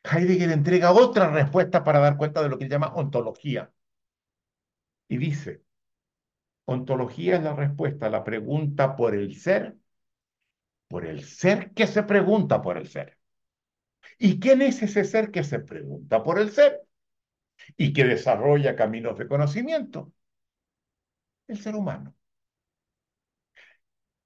Heidegger 0.04 0.50
entrega 0.52 0.92
otra 0.92 1.30
respuesta 1.30 1.82
para 1.84 1.98
dar 1.98 2.16
cuenta 2.16 2.42
de 2.42 2.48
lo 2.48 2.58
que 2.58 2.68
llama 2.68 2.94
ontología. 2.94 3.72
Y 5.08 5.16
dice, 5.18 5.63
ontología 6.66 7.36
es 7.36 7.42
la 7.42 7.54
respuesta 7.54 8.06
a 8.06 8.10
la 8.10 8.24
pregunta 8.24 8.96
por 8.96 9.14
el 9.14 9.36
ser, 9.36 9.76
por 10.88 11.06
el 11.06 11.24
ser 11.24 11.72
que 11.72 11.86
se 11.86 12.02
pregunta 12.02 12.62
por 12.62 12.76
el 12.78 12.88
ser. 12.88 13.18
¿Y 14.18 14.38
quién 14.40 14.62
es 14.62 14.82
ese 14.82 15.04
ser 15.04 15.30
que 15.30 15.44
se 15.44 15.60
pregunta 15.60 16.22
por 16.22 16.38
el 16.38 16.50
ser 16.50 16.82
y 17.76 17.92
que 17.92 18.04
desarrolla 18.04 18.76
caminos 18.76 19.18
de 19.18 19.28
conocimiento? 19.28 20.12
El 21.48 21.58
ser 21.58 21.74
humano. 21.74 22.14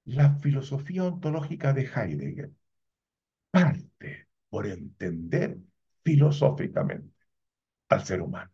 La 0.05 0.35
filosofía 0.39 1.05
ontológica 1.05 1.71
de 1.71 1.83
Heidegger 1.85 2.51
parte 3.51 4.27
por 4.49 4.67
entender 4.67 5.57
filosóficamente 6.03 7.13
al 7.89 8.05
ser 8.05 8.21
humano. 8.21 8.51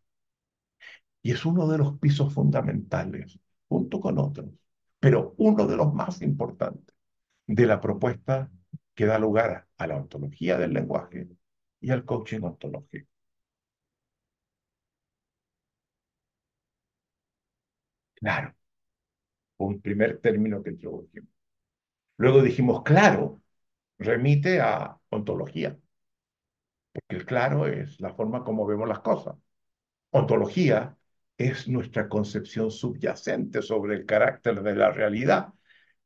Y 1.22 1.32
es 1.32 1.46
uno 1.46 1.68
de 1.68 1.78
los 1.78 1.98
pisos 2.00 2.34
fundamentales, 2.34 3.40
junto 3.76 4.00
con 4.02 4.18
otros, 4.20 4.48
pero 5.00 5.34
uno 5.38 5.68
de 5.68 5.76
los 5.78 5.94
más 5.94 6.22
importantes 6.22 6.96
de 7.48 7.66
la 7.68 7.82
propuesta 7.82 8.52
que 8.96 9.06
da 9.06 9.20
lugar 9.20 9.68
a 9.78 9.88
la 9.88 9.98
ontología 9.98 10.58
del 10.58 10.74
lenguaje 10.74 11.30
y 11.82 11.92
al 11.92 12.06
coaching 12.06 12.42
ontológico. 12.44 13.08
Claro, 18.16 18.56
un 19.58 19.82
primer 19.82 20.20
término 20.22 20.64
que 20.64 20.72
introdujimos. 20.72 21.30
Luego 22.18 22.42
dijimos, 22.44 22.84
claro, 22.84 23.42
remite 24.00 24.62
a 24.62 25.00
ontología, 25.12 25.78
porque 26.92 27.16
el 27.16 27.26
claro 27.26 27.68
es 27.68 28.00
la 28.02 28.14
forma 28.14 28.44
como 28.44 28.66
vemos 28.66 28.88
las 28.88 29.00
cosas. 29.00 29.36
Ontología 30.12 30.98
es 31.38 31.68
nuestra 31.68 32.08
concepción 32.10 32.72
subyacente 32.72 33.62
sobre 33.62 33.96
el 33.96 34.06
carácter 34.06 34.62
de 34.64 34.76
la 34.76 34.92
realidad 34.92 35.54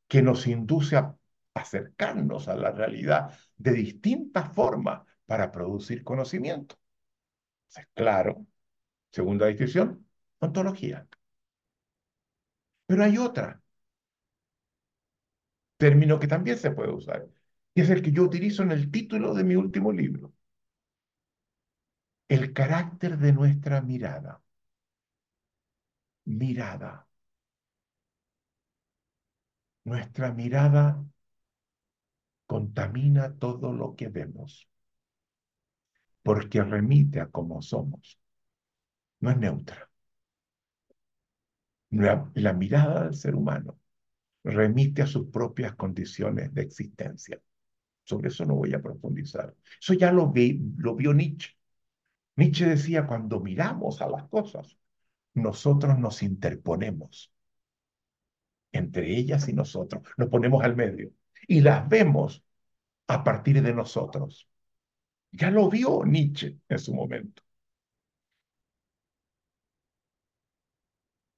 que 0.08 0.22
nos 0.22 0.46
induce 0.46 0.96
a 0.96 1.16
acercarnos 1.54 2.48
a 2.48 2.56
la 2.56 2.72
realidad 2.72 3.38
de 3.56 3.72
distintas 3.72 4.52
formas 4.54 5.02
para 5.26 5.52
producir 5.52 6.04
conocimiento. 6.04 6.76
claro, 7.94 8.46
segunda 9.12 9.46
distinción, 9.46 10.06
ontología. 10.40 11.08
Pero 12.86 13.04
hay 13.04 13.16
otra 13.18 13.60
término 15.78 16.18
que 16.20 16.28
también 16.28 16.58
se 16.58 16.70
puede 16.70 16.92
usar, 16.92 17.26
y 17.74 17.80
es 17.82 17.90
el 17.90 18.02
que 18.02 18.12
yo 18.12 18.22
utilizo 18.24 18.62
en 18.62 18.70
el 18.72 18.90
título 18.90 19.34
de 19.34 19.42
mi 19.44 19.56
último 19.56 19.90
libro. 19.92 20.32
El 22.28 22.54
carácter 22.54 23.18
de 23.18 23.34
nuestra 23.34 23.82
mirada. 23.82 24.40
Mirada. 26.24 27.06
Nuestra 29.84 30.32
mirada 30.32 31.04
contamina 32.46 33.34
todo 33.38 33.72
lo 33.72 33.94
que 33.94 34.08
vemos, 34.08 34.68
porque 36.22 36.62
remite 36.62 37.20
a 37.20 37.28
cómo 37.28 37.62
somos. 37.62 38.18
No 39.20 39.30
es 39.30 39.36
neutra. 39.38 39.90
La, 41.90 42.52
mirada 42.52 43.04
del 43.04 43.14
ser 43.14 43.34
humano 43.34 43.78
remite 44.44 45.02
a 45.02 45.06
sus 45.06 45.28
propias 45.28 45.74
condiciones 45.74 46.52
de 46.54 46.62
existencia. 46.62 47.40
Sobre 48.04 48.28
eso 48.28 48.44
no 48.44 48.54
voy 48.56 48.74
a 48.74 48.82
profundizar. 48.82 49.54
Eso 49.80 49.94
ya 49.94 50.12
lo, 50.12 50.32
lo 50.78 50.96
vio 50.96 51.14
Nietzsche. 51.14 51.56
Nietzsche 52.36 52.66
decía, 52.66 53.06
cuando 53.06 53.40
miramos 53.40 54.02
a 54.02 54.08
las 54.08 54.28
cosas, 54.28 54.78
nosotros 55.34 55.98
nos 55.98 56.22
interponemos 56.22 57.32
entre 58.72 59.16
ellas 59.16 59.48
y 59.48 59.52
nosotros, 59.52 60.02
nos 60.16 60.28
ponemos 60.28 60.62
al 60.64 60.76
medio 60.76 61.12
y 61.48 61.60
las 61.60 61.88
vemos 61.88 62.44
a 63.08 63.24
partir 63.24 63.62
de 63.62 63.74
nosotros. 63.74 64.48
Ya 65.32 65.50
lo 65.50 65.68
vio 65.70 66.04
Nietzsche 66.04 66.58
en 66.68 66.78
su 66.78 66.94
momento. 66.94 67.42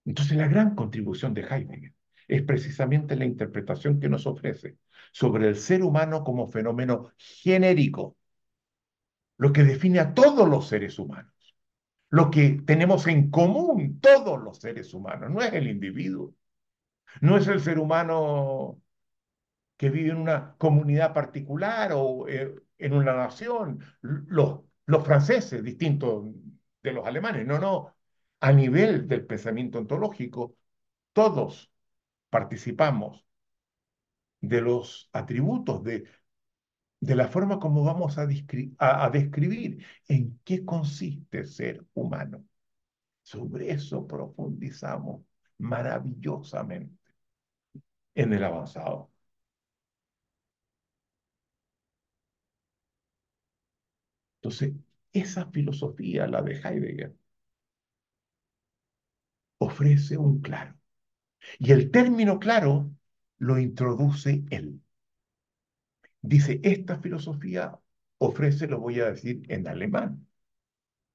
Entonces 0.04 0.36
la 0.36 0.46
gran 0.48 0.74
contribución 0.74 1.34
de 1.34 1.42
Heidegger 1.42 1.94
es 2.28 2.42
precisamente 2.42 3.16
la 3.16 3.24
interpretación 3.24 4.00
que 4.00 4.08
nos 4.08 4.26
ofrece 4.26 4.78
sobre 5.12 5.48
el 5.48 5.56
ser 5.56 5.82
humano 5.82 6.24
como 6.24 6.48
fenómeno 6.48 7.12
genérico, 7.16 8.16
lo 9.36 9.52
que 9.52 9.64
define 9.64 10.00
a 10.00 10.14
todos 10.14 10.48
los 10.48 10.68
seres 10.68 10.98
humanos, 10.98 11.31
lo 12.12 12.30
que 12.30 12.60
tenemos 12.66 13.06
en 13.06 13.30
común 13.30 13.98
todos 14.00 14.38
los 14.42 14.58
seres 14.58 14.92
humanos, 14.92 15.30
no 15.30 15.40
es 15.40 15.52
el 15.54 15.66
individuo, 15.66 16.34
no 17.22 17.38
es 17.38 17.48
el 17.48 17.60
ser 17.60 17.78
humano 17.78 18.82
que 19.78 19.90
vive 19.90 20.10
en 20.10 20.18
una 20.18 20.54
comunidad 20.58 21.14
particular 21.14 21.92
o 21.94 22.28
eh, 22.28 22.54
en 22.78 22.92
una 22.92 23.14
nación, 23.14 23.82
los, 24.02 24.60
los 24.86 25.04
franceses 25.06 25.64
distintos 25.64 26.26
de 26.82 26.92
los 26.92 27.06
alemanes, 27.06 27.46
no, 27.46 27.58
no, 27.58 27.96
a 28.40 28.52
nivel 28.52 29.08
del 29.08 29.24
pensamiento 29.26 29.78
ontológico, 29.78 30.56
todos 31.14 31.72
participamos 32.28 33.24
de 34.42 34.60
los 34.60 35.08
atributos, 35.14 35.82
de, 35.82 36.04
de 37.02 37.16
la 37.16 37.28
forma 37.28 37.58
como 37.58 37.82
vamos 37.84 38.16
a, 38.18 38.22
a, 38.78 39.10
describir 39.10 39.84
en 40.08 40.40
qué 40.44 40.64
consiste 40.64 41.44
ser 41.44 41.84
humano. 41.94 42.44
Sobre 43.22 43.72
eso 43.72 44.06
profundizamos 44.06 45.22
maravillosamente 45.58 46.96
en 48.14 48.32
el 48.32 48.44
avanzado. 48.44 49.10
Entonces, 54.42 54.74
esa 55.12 55.46
filosofía, 55.50 56.26
la 56.26 56.42
de 56.42 56.54
Heidegger, 56.60 57.14
ofrece 59.58 60.16
un 60.18 60.40
claro. 60.42 60.74
Y 61.58 61.72
el 61.72 61.90
término 61.90 62.38
claro 62.40 62.90
lo 63.38 63.58
introduce 63.58 64.44
él. 64.50 64.80
Dice, 66.22 66.60
esta 66.62 66.98
filosofía 66.98 67.78
ofrece, 68.18 68.66
lo 68.66 68.80
voy 68.80 69.00
a 69.00 69.10
decir 69.12 69.42
en 69.48 69.66
alemán, 69.68 70.26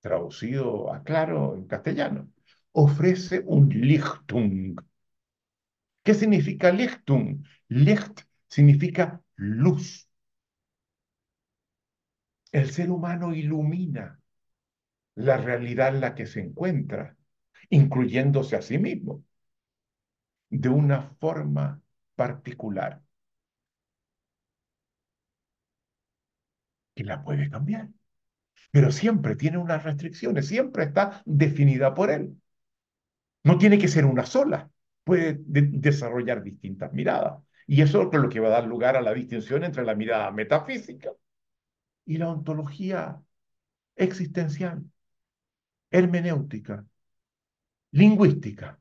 traducido 0.01 0.93
a 0.93 1.03
claro 1.03 1.55
en 1.55 1.67
castellano, 1.67 2.31
ofrece 2.73 3.43
un 3.47 3.69
Lichtung. 3.69 4.77
¿Qué 6.03 6.13
significa 6.13 6.71
Lichtung? 6.71 7.43
Licht 7.69 8.21
significa 8.47 9.21
luz 9.35 10.09
el 12.51 12.69
ser 12.71 12.91
humano 12.91 13.33
ilumina 13.33 14.19
la 15.15 15.37
realidad 15.37 15.89
en 15.95 16.01
la 16.01 16.15
que 16.15 16.25
se 16.25 16.39
encuentra, 16.41 17.17
incluyéndose 17.69 18.55
a 18.57 18.61
sí 18.63 18.77
mismo, 18.79 19.23
de 20.49 20.67
una 20.69 21.01
forma 21.21 21.81
particular. 22.15 23.01
Que 26.97 27.05
la 27.05 27.23
puede 27.23 27.49
cambiar. 27.49 27.89
Pero 28.71 28.91
siempre 28.91 29.35
tiene 29.37 29.57
unas 29.57 29.83
restricciones, 29.83 30.47
siempre 30.47 30.85
está 30.85 31.21
definida 31.25 31.93
por 31.93 32.11
él. 32.11 32.35
No 33.43 33.57
tiene 33.57 33.77
que 33.77 33.87
ser 33.87 34.05
una 34.05 34.25
sola, 34.25 34.69
puede 35.03 35.39
desarrollar 35.45 36.43
distintas 36.43 36.91
miradas. 36.93 37.41
Y 37.65 37.81
eso 37.81 38.09
es 38.11 38.19
lo 38.19 38.29
que 38.29 38.39
va 38.39 38.47
a 38.47 38.51
dar 38.51 38.67
lugar 38.67 38.97
a 38.97 39.01
la 39.01 39.13
distinción 39.13 39.63
entre 39.63 39.85
la 39.85 39.95
mirada 39.95 40.31
metafísica 40.31 41.11
y 42.05 42.17
la 42.17 42.29
ontología 42.29 43.21
existencial, 43.95 44.83
hermenéutica, 45.91 46.85
lingüística, 47.91 48.79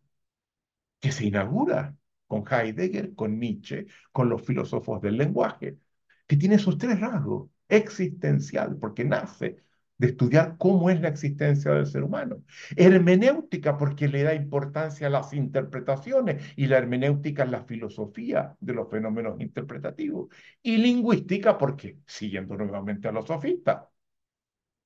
que 1.00 1.12
se 1.12 1.26
inaugura 1.26 1.96
con 2.26 2.44
Heidegger, 2.48 3.14
con 3.14 3.38
Nietzsche, 3.38 3.86
con 4.12 4.28
los 4.28 4.42
filósofos 4.42 5.00
del 5.00 5.16
lenguaje, 5.16 5.78
que 6.26 6.36
tiene 6.36 6.56
esos 6.56 6.78
tres 6.78 6.98
rasgos, 7.00 7.50
existencial, 7.68 8.76
porque 8.78 9.04
nace 9.04 9.64
de 9.98 10.08
estudiar 10.08 10.56
cómo 10.58 10.90
es 10.90 11.00
la 11.00 11.08
existencia 11.08 11.72
del 11.72 11.86
ser 11.86 12.02
humano. 12.02 12.42
Hermenéutica, 12.76 13.78
porque 13.78 14.08
le 14.08 14.22
da 14.24 14.34
importancia 14.34 15.06
a 15.06 15.10
las 15.10 15.32
interpretaciones, 15.32 16.52
y 16.56 16.66
la 16.66 16.78
hermenéutica 16.78 17.44
es 17.44 17.50
la 17.50 17.64
filosofía 17.64 18.56
de 18.60 18.74
los 18.74 18.90
fenómenos 18.90 19.40
interpretativos. 19.40 20.28
Y 20.62 20.76
lingüística, 20.78 21.56
porque, 21.58 21.98
siguiendo 22.06 22.56
nuevamente 22.56 23.08
a 23.08 23.12
los 23.12 23.26
sofistas, 23.26 23.84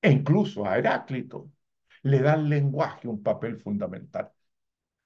e 0.01 0.09
incluso 0.11 0.65
a 0.65 0.77
Heráclito, 0.77 1.51
le 2.03 2.19
da 2.19 2.33
al 2.33 2.49
lenguaje 2.49 3.07
un 3.07 3.21
papel 3.23 3.57
fundamental, 3.59 4.31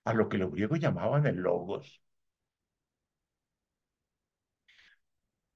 a 0.05 0.13
lo 0.13 0.30
que 0.30 0.38
los 0.39 0.51
griegos 0.51 0.80
llamaban 0.80 1.26
el 1.28 1.38
logos. 1.38 2.01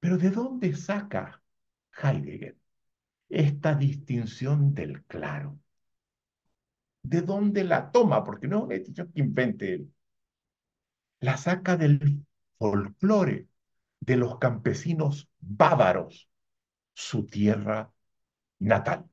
Pero 0.00 0.18
¿de 0.18 0.30
dónde 0.30 0.74
saca 0.74 1.39
Heidegger 2.02 2.56
esta 3.30 3.74
distinción 3.74 4.74
del 4.74 5.04
claro? 5.04 5.58
¿De 7.02 7.22
dónde 7.22 7.64
la 7.64 7.90
toma? 7.90 8.24
Porque 8.24 8.48
no 8.48 8.58
es 8.58 8.64
una 8.64 8.74
distinción 8.74 9.12
que 9.12 9.20
invente 9.20 9.74
él. 9.74 9.92
La 11.20 11.36
saca 11.36 11.76
del 11.76 12.26
folclore 12.58 13.48
de 14.00 14.16
los 14.16 14.38
campesinos 14.38 15.30
bávaros, 15.38 16.28
su 16.92 17.26
tierra 17.26 17.92
natal. 18.58 19.08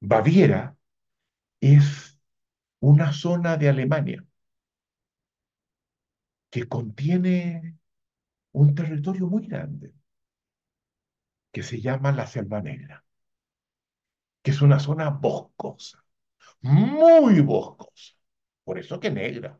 Baviera 0.00 0.76
es 1.60 2.18
una 2.80 3.12
zona 3.12 3.56
de 3.56 3.68
Alemania 3.68 4.26
que 6.50 6.68
contiene 6.68 7.76
un 8.52 8.74
territorio 8.74 9.26
muy 9.28 9.46
grande 9.46 9.92
que 11.52 11.62
se 11.62 11.80
llama 11.80 12.12
la 12.12 12.26
Selva 12.26 12.60
Negra, 12.62 13.04
que 14.42 14.50
es 14.50 14.62
una 14.62 14.78
zona 14.80 15.10
boscosa, 15.10 16.04
muy 16.62 17.40
boscosa, 17.40 18.14
por 18.64 18.78
eso 18.78 19.00
que 19.00 19.10
negra, 19.10 19.58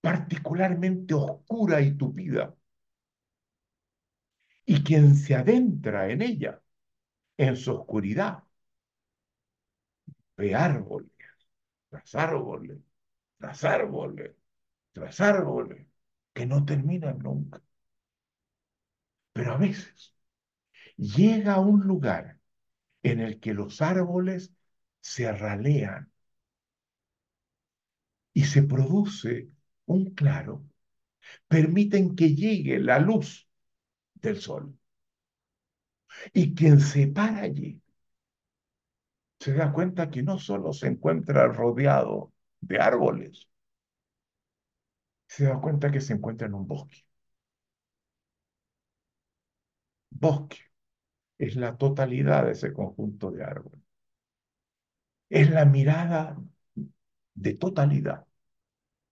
particularmente 0.00 1.14
oscura 1.14 1.80
y 1.80 1.92
tupida. 1.96 2.52
Y 4.66 4.84
quien 4.84 5.16
se 5.16 5.34
adentra 5.34 6.08
en 6.10 6.22
ella 6.22 6.62
en 7.38 7.56
su 7.56 7.72
oscuridad. 7.74 8.44
Ve 10.36 10.54
árboles, 10.54 11.10
tras 11.90 12.14
árboles, 12.14 12.78
tras 13.38 13.64
árboles, 13.64 14.36
tras 14.92 15.20
árboles, 15.20 15.86
que 16.34 16.46
no 16.46 16.64
terminan 16.64 17.18
nunca. 17.20 17.62
Pero 19.38 19.52
a 19.52 19.56
veces 19.56 20.14
llega 20.96 21.54
a 21.54 21.60
un 21.60 21.80
lugar 21.86 22.40
en 23.02 23.20
el 23.20 23.40
que 23.40 23.54
los 23.54 23.82
árboles 23.82 24.52
se 25.00 25.32
ralean 25.32 26.12
y 28.32 28.44
se 28.44 28.62
produce 28.62 29.50
un 29.86 30.14
claro, 30.14 30.64
permiten 31.48 32.16
que 32.16 32.34
llegue 32.36 32.78
la 32.80 32.98
luz 33.00 33.48
del 34.14 34.40
sol. 34.40 34.78
Y 36.32 36.54
quien 36.54 36.80
se 36.80 37.06
para 37.08 37.40
allí 37.42 37.82
se 39.40 39.52
da 39.54 39.72
cuenta 39.72 40.10
que 40.10 40.22
no 40.22 40.38
solo 40.38 40.72
se 40.72 40.86
encuentra 40.88 41.48
rodeado 41.48 42.32
de 42.60 42.78
árboles, 42.78 43.48
se 45.26 45.44
da 45.44 45.58
cuenta 45.60 45.90
que 45.90 46.00
se 46.02 46.12
encuentra 46.14 46.46
en 46.48 46.54
un 46.54 46.66
bosque. 46.66 47.04
Bosque 50.20 50.58
es 51.38 51.56
la 51.56 51.76
totalidad 51.76 52.44
de 52.46 52.52
ese 52.52 52.72
conjunto 52.72 53.30
de 53.30 53.44
árboles. 53.44 53.80
Es 55.30 55.50
la 55.50 55.64
mirada 55.64 56.36
de 57.34 57.54
totalidad 57.54 58.26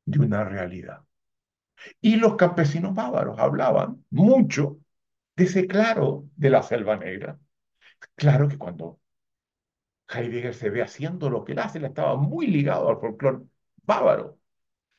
de 0.04 0.18
una 0.20 0.44
realidad. 0.44 1.04
Y 2.00 2.16
los 2.16 2.36
campesinos 2.36 2.94
bávaros 2.94 3.38
hablaban 3.38 4.04
mucho 4.10 4.78
de 5.36 5.44
ese 5.44 5.66
claro 5.66 6.28
de 6.36 6.50
la 6.50 6.62
selva 6.62 6.96
negra. 6.96 7.38
Claro 8.16 8.48
que 8.48 8.58
cuando 8.58 9.00
Heidegger 10.08 10.54
se 10.54 10.70
ve 10.70 10.82
haciendo 10.82 11.30
lo 11.30 11.44
que 11.44 11.52
él 11.52 11.58
hace, 11.58 11.78
él 11.78 11.84
estaba 11.84 12.16
muy 12.16 12.46
ligado 12.46 12.88
al 12.88 12.98
folclore 12.98 13.44
bávaro. 13.84 14.38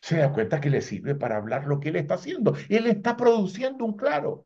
Se 0.01 0.17
da 0.17 0.33
cuenta 0.33 0.61
que 0.61 0.69
le 0.69 0.81
sirve 0.81 1.15
para 1.15 1.37
hablar 1.37 1.65
lo 1.67 1.79
que 1.79 1.89
él 1.89 1.97
está 1.97 2.15
haciendo. 2.15 2.55
Él 2.69 2.87
está 2.87 3.17
produciendo 3.17 3.85
un 3.85 3.97
claro, 3.97 4.45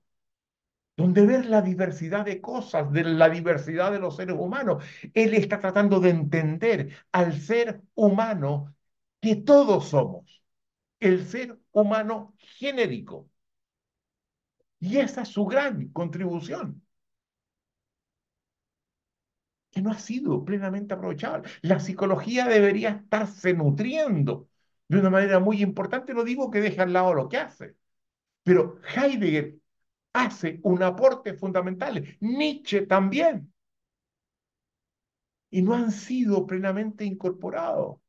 donde 1.02 1.26
ver 1.26 1.46
la 1.48 1.62
diversidad 1.62 2.26
de 2.26 2.42
cosas, 2.42 2.92
de 2.92 3.04
la 3.04 3.30
diversidad 3.30 3.92
de 3.92 4.00
los 4.00 4.16
seres 4.18 4.36
humanos. 4.38 4.84
Él 5.14 5.34
está 5.34 5.60
tratando 5.60 6.00
de 6.00 6.10
entender 6.12 6.96
al 7.12 7.40
ser 7.40 7.82
humano 7.96 8.76
que 9.22 9.36
todos 9.38 9.90
somos, 9.90 10.44
el 11.00 11.26
ser 11.28 11.58
humano 11.72 12.36
genérico. 12.38 13.30
Y 14.80 14.98
esa 14.98 15.22
es 15.24 15.30
su 15.30 15.46
gran 15.46 15.90
contribución, 15.90 16.84
que 19.72 19.82
no 19.82 19.92
ha 19.92 19.98
sido 20.00 20.44
plenamente 20.44 20.94
aprovechada. 20.94 21.44
La 21.62 21.80
psicología 21.80 22.46
debería 22.48 22.90
estarse 22.90 23.54
nutriendo 23.54 24.50
de 24.88 25.00
una 25.00 25.10
manera 25.10 25.40
muy 25.40 25.62
importante. 25.62 26.14
No 26.14 26.24
digo 26.24 26.52
que 26.52 26.62
deje 26.62 26.82
al 26.82 26.94
lado 26.94 27.14
lo 27.14 27.30
que 27.30 27.38
hace, 27.38 27.76
pero 28.44 28.80
Heidegger 28.96 29.61
hace 30.14 30.60
un 30.64 30.84
aporte 30.84 31.34
fundamental. 31.34 32.18
Nietzsche 32.20 32.86
también. 32.86 33.54
Y 35.50 35.62
no 35.62 35.74
han 35.76 35.92
sido 35.92 36.46
plenamente 36.46 37.04
incorporados 37.06 38.00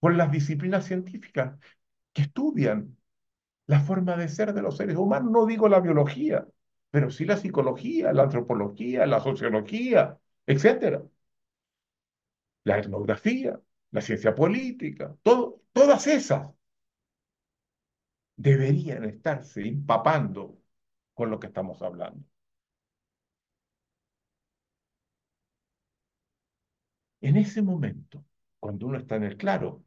por 0.00 0.14
las 0.14 0.30
disciplinas 0.30 0.86
científicas 0.86 1.58
que 2.12 2.22
estudian 2.22 2.96
la 3.66 3.80
forma 3.80 4.16
de 4.16 4.28
ser 4.28 4.52
de 4.54 4.62
los 4.62 4.76
seres 4.76 4.96
humanos. 4.96 5.30
No 5.30 5.46
digo 5.46 5.68
la 5.68 5.80
biología, 5.80 6.46
pero 6.90 7.10
sí 7.10 7.24
la 7.24 7.36
psicología, 7.36 8.12
la 8.12 8.24
antropología, 8.24 9.06
la 9.06 9.20
sociología, 9.20 10.18
etc. 10.46 11.02
La 12.64 12.78
etnografía, 12.78 13.60
la 13.90 14.00
ciencia 14.00 14.34
política, 14.34 15.16
todas 15.22 16.06
esas 16.06 16.50
deberían 18.36 19.04
estarse 19.04 19.66
empapando 19.66 20.57
con 21.18 21.30
lo 21.30 21.40
que 21.40 21.48
estamos 21.48 21.82
hablando. 21.82 22.24
En 27.20 27.36
ese 27.36 27.62
momento, 27.62 28.24
cuando 28.60 28.86
uno 28.86 28.98
está 28.98 29.16
en 29.16 29.24
el 29.24 29.36
claro, 29.36 29.84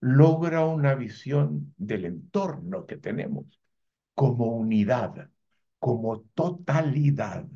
logra 0.00 0.64
una 0.66 0.94
visión 0.94 1.74
del 1.76 2.04
entorno 2.06 2.86
que 2.86 2.96
tenemos 2.98 3.46
como 4.14 4.46
unidad, 4.56 5.30
como 5.78 6.20
totalidad, 6.34 7.46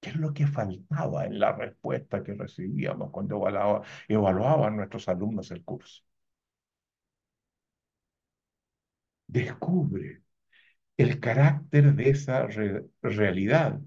que 0.00 0.10
es 0.10 0.16
lo 0.16 0.34
que 0.34 0.46
faltaba 0.46 1.26
en 1.26 1.38
la 1.40 1.52
respuesta 1.54 2.22
que 2.24 2.34
recibíamos 2.34 3.10
cuando 3.12 3.42
evaluaban 4.08 4.76
nuestros 4.76 5.08
alumnos 5.08 5.50
el 5.52 5.64
curso. 5.64 6.02
Descubre 9.36 10.20
el 10.98 11.20
carácter 11.20 11.94
de 11.94 12.10
esa 12.10 12.46
realidad 13.02 13.80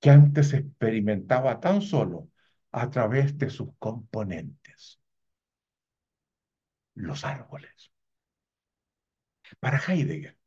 que 0.00 0.10
antes 0.10 0.54
experimentaba 0.54 1.60
tan 1.60 1.82
solo 1.82 2.28
a 2.72 2.90
través 2.90 3.38
de 3.38 3.50
sus 3.50 3.70
componentes 3.78 5.00
los 6.94 7.24
árboles. 7.24 7.92
Para 9.58 9.78
Heidegger, 9.78 10.38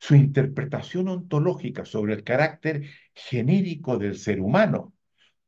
su 0.00 0.14
interpretación 0.16 1.08
ontológica 1.08 1.84
sobre 1.84 2.14
el 2.14 2.24
carácter 2.24 2.88
genérico 3.14 3.98
del 3.98 4.18
ser 4.18 4.40
humano 4.40 4.91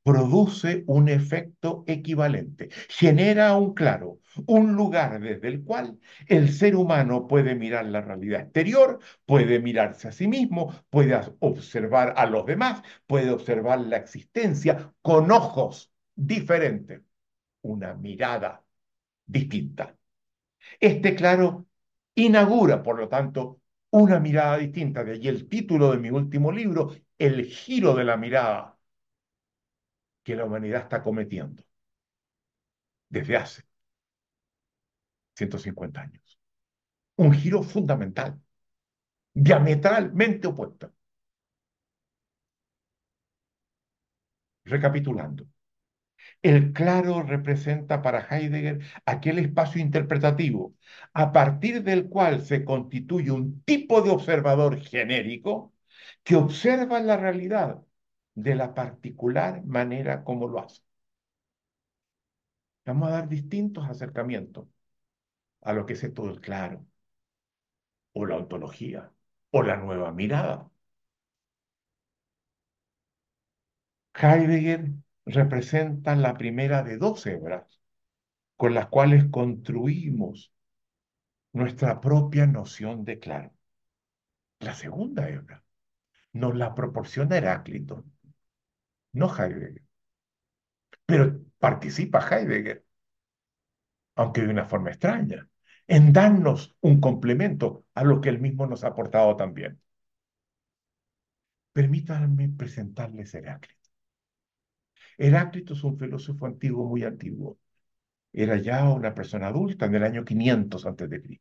produce 0.04 0.84
un 0.88 1.08
efecto 1.08 1.84
equivalente, 1.88 2.70
genera 2.90 3.56
un 3.56 3.74
claro, 3.74 4.20
un 4.46 4.74
lugar 4.76 5.20
desde 5.20 5.48
el 5.48 5.64
cual 5.64 5.98
el 6.28 6.52
ser 6.52 6.76
humano 6.76 7.26
puede 7.28 7.56
mirar 7.56 7.86
la 7.86 8.02
realidad 8.02 8.42
exterior, 8.42 9.00
puede 9.26 9.60
mirarse 9.60 10.08
a 10.08 10.12
sí 10.12 10.28
mismo, 10.28 10.74
puede 10.90 11.18
observar 11.40 12.14
a 12.18 12.26
los 12.26 12.46
demás, 12.46 12.82
puede 13.06 13.30
observar 13.30 13.80
la 13.80 13.96
existencia 13.98 14.92
con 15.02 15.30
ojos 15.32 15.92
diferentes, 16.14 17.02
una 17.62 17.94
mirada 17.94 18.64
distinta. 19.26 19.96
Este 20.80 21.14
claro 21.14 21.66
inaugura, 22.14 22.82
por 22.82 22.98
lo 22.98 23.08
tanto, 23.08 23.60
una 23.90 24.20
mirada 24.20 24.58
distinta. 24.58 25.04
De 25.04 25.12
allí 25.12 25.28
el 25.28 25.48
título 25.48 25.90
de 25.92 25.98
mi 25.98 26.10
último 26.10 26.52
libro, 26.52 26.94
El 27.18 27.44
giro 27.46 27.94
de 27.94 28.04
la 28.04 28.16
mirada 28.16 28.73
que 30.24 30.36
la 30.36 30.44
humanidad 30.46 30.82
está 30.82 31.02
cometiendo 31.02 31.62
desde 33.08 33.36
hace 33.36 33.62
150 35.36 36.00
años. 36.02 36.38
Un 37.16 37.32
giro 37.32 37.62
fundamental, 37.62 38.40
diametralmente 39.34 40.48
opuesto. 40.48 40.92
Recapitulando, 44.64 45.46
el 46.42 46.72
claro 46.72 47.22
representa 47.22 48.02
para 48.02 48.26
Heidegger 48.30 48.80
aquel 49.06 49.38
espacio 49.40 49.80
interpretativo 49.80 50.74
a 51.14 51.32
partir 51.32 51.82
del 51.82 52.08
cual 52.08 52.42
se 52.42 52.64
constituye 52.64 53.30
un 53.30 53.62
tipo 53.64 54.02
de 54.02 54.10
observador 54.10 54.80
genérico 54.80 55.74
que 56.22 56.36
observa 56.36 57.00
la 57.00 57.16
realidad 57.16 57.82
de 58.34 58.54
la 58.54 58.74
particular 58.74 59.64
manera 59.64 60.24
como 60.24 60.48
lo 60.48 60.60
hace. 60.60 60.82
Vamos 62.86 63.08
a 63.08 63.12
dar 63.12 63.28
distintos 63.28 63.84
acercamientos 63.88 64.66
a 65.62 65.72
lo 65.72 65.86
que 65.86 65.94
es 65.94 66.14
todo 66.14 66.30
el 66.30 66.40
claro, 66.40 66.86
o 68.12 68.26
la 68.26 68.36
ontología, 68.36 69.12
o 69.50 69.62
la 69.62 69.76
nueva 69.76 70.12
mirada. 70.12 70.70
Heidegger 74.14 74.90
representa 75.26 76.16
la 76.16 76.34
primera 76.34 76.82
de 76.82 76.98
dos 76.98 77.26
hebras 77.26 77.80
con 78.56 78.74
las 78.74 78.88
cuales 78.88 79.26
construimos 79.30 80.52
nuestra 81.52 82.00
propia 82.00 82.46
noción 82.46 83.04
de 83.04 83.18
claro. 83.18 83.52
La 84.60 84.74
segunda 84.74 85.28
hebra 85.28 85.64
nos 86.32 86.56
la 86.56 86.74
proporciona 86.74 87.36
Heráclito 87.36 88.04
no 89.14 89.28
Heidegger. 89.34 89.82
Pero 91.06 91.24
participa 91.58 92.20
Heidegger, 92.28 92.84
aunque 94.16 94.42
de 94.42 94.48
una 94.48 94.64
forma 94.66 94.90
extraña, 94.90 95.48
en 95.86 96.12
darnos 96.12 96.76
un 96.80 97.00
complemento 97.00 97.86
a 97.94 98.04
lo 98.04 98.20
que 98.20 98.28
él 98.30 98.40
mismo 98.40 98.66
nos 98.66 98.84
ha 98.84 98.88
aportado 98.88 99.36
también. 99.36 99.80
Permítanme 101.76 102.48
presentarles 102.60 103.34
Heráclito. 103.34 103.90
Heráclito 105.18 105.74
es 105.74 105.82
un 105.84 105.98
filósofo 105.98 106.46
antiguo, 106.46 106.88
muy 106.88 107.02
antiguo. 107.04 107.58
Era 108.32 108.56
ya 108.58 108.90
una 108.90 109.14
persona 109.14 109.48
adulta 109.48 109.86
en 109.86 109.94
el 109.96 110.04
año 110.04 110.24
500 110.24 110.86
a.C. 110.86 111.40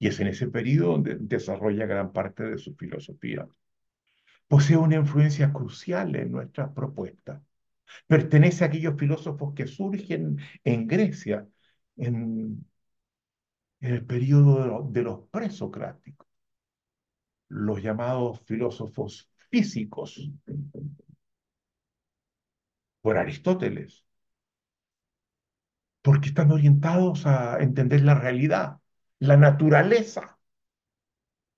Y 0.00 0.08
es 0.08 0.20
en 0.20 0.28
ese 0.28 0.48
periodo 0.48 0.92
donde 0.92 1.16
desarrolla 1.20 1.86
gran 1.86 2.12
parte 2.12 2.44
de 2.44 2.58
su 2.58 2.74
filosofía 2.76 3.46
posee 4.48 4.76
una 4.76 4.96
influencia 4.96 5.52
crucial 5.52 6.16
en 6.16 6.32
nuestras 6.32 6.72
propuestas. 6.72 7.42
Pertenece 8.06 8.64
a 8.64 8.68
aquellos 8.68 8.98
filósofos 8.98 9.54
que 9.54 9.66
surgen 9.66 10.38
en 10.64 10.86
Grecia 10.86 11.46
en, 11.96 12.66
el 13.80 14.04
periodo 14.04 14.88
de 14.90 15.02
los 15.02 15.28
presocráticos, 15.30 16.26
los 17.48 17.82
llamados 17.82 18.40
filósofos 18.44 19.30
físicos, 19.50 20.30
por 23.00 23.16
Aristóteles, 23.16 24.04
porque 26.02 26.28
están 26.28 26.50
orientados 26.50 27.26
a 27.26 27.58
entender 27.60 28.02
la 28.02 28.14
realidad, 28.14 28.78
la 29.18 29.36
naturaleza 29.36 30.37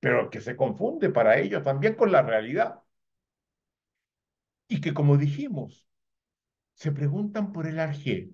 pero 0.00 0.30
que 0.30 0.40
se 0.40 0.56
confunde 0.56 1.10
para 1.10 1.38
ellos 1.38 1.62
también 1.62 1.94
con 1.94 2.12
la 2.12 2.22
realidad. 2.22 2.82
Y 4.68 4.80
que, 4.80 4.94
como 4.94 5.16
dijimos, 5.16 5.86
se 6.74 6.92
preguntan 6.92 7.52
por 7.52 7.66
el 7.66 7.78
arjé, 7.78 8.30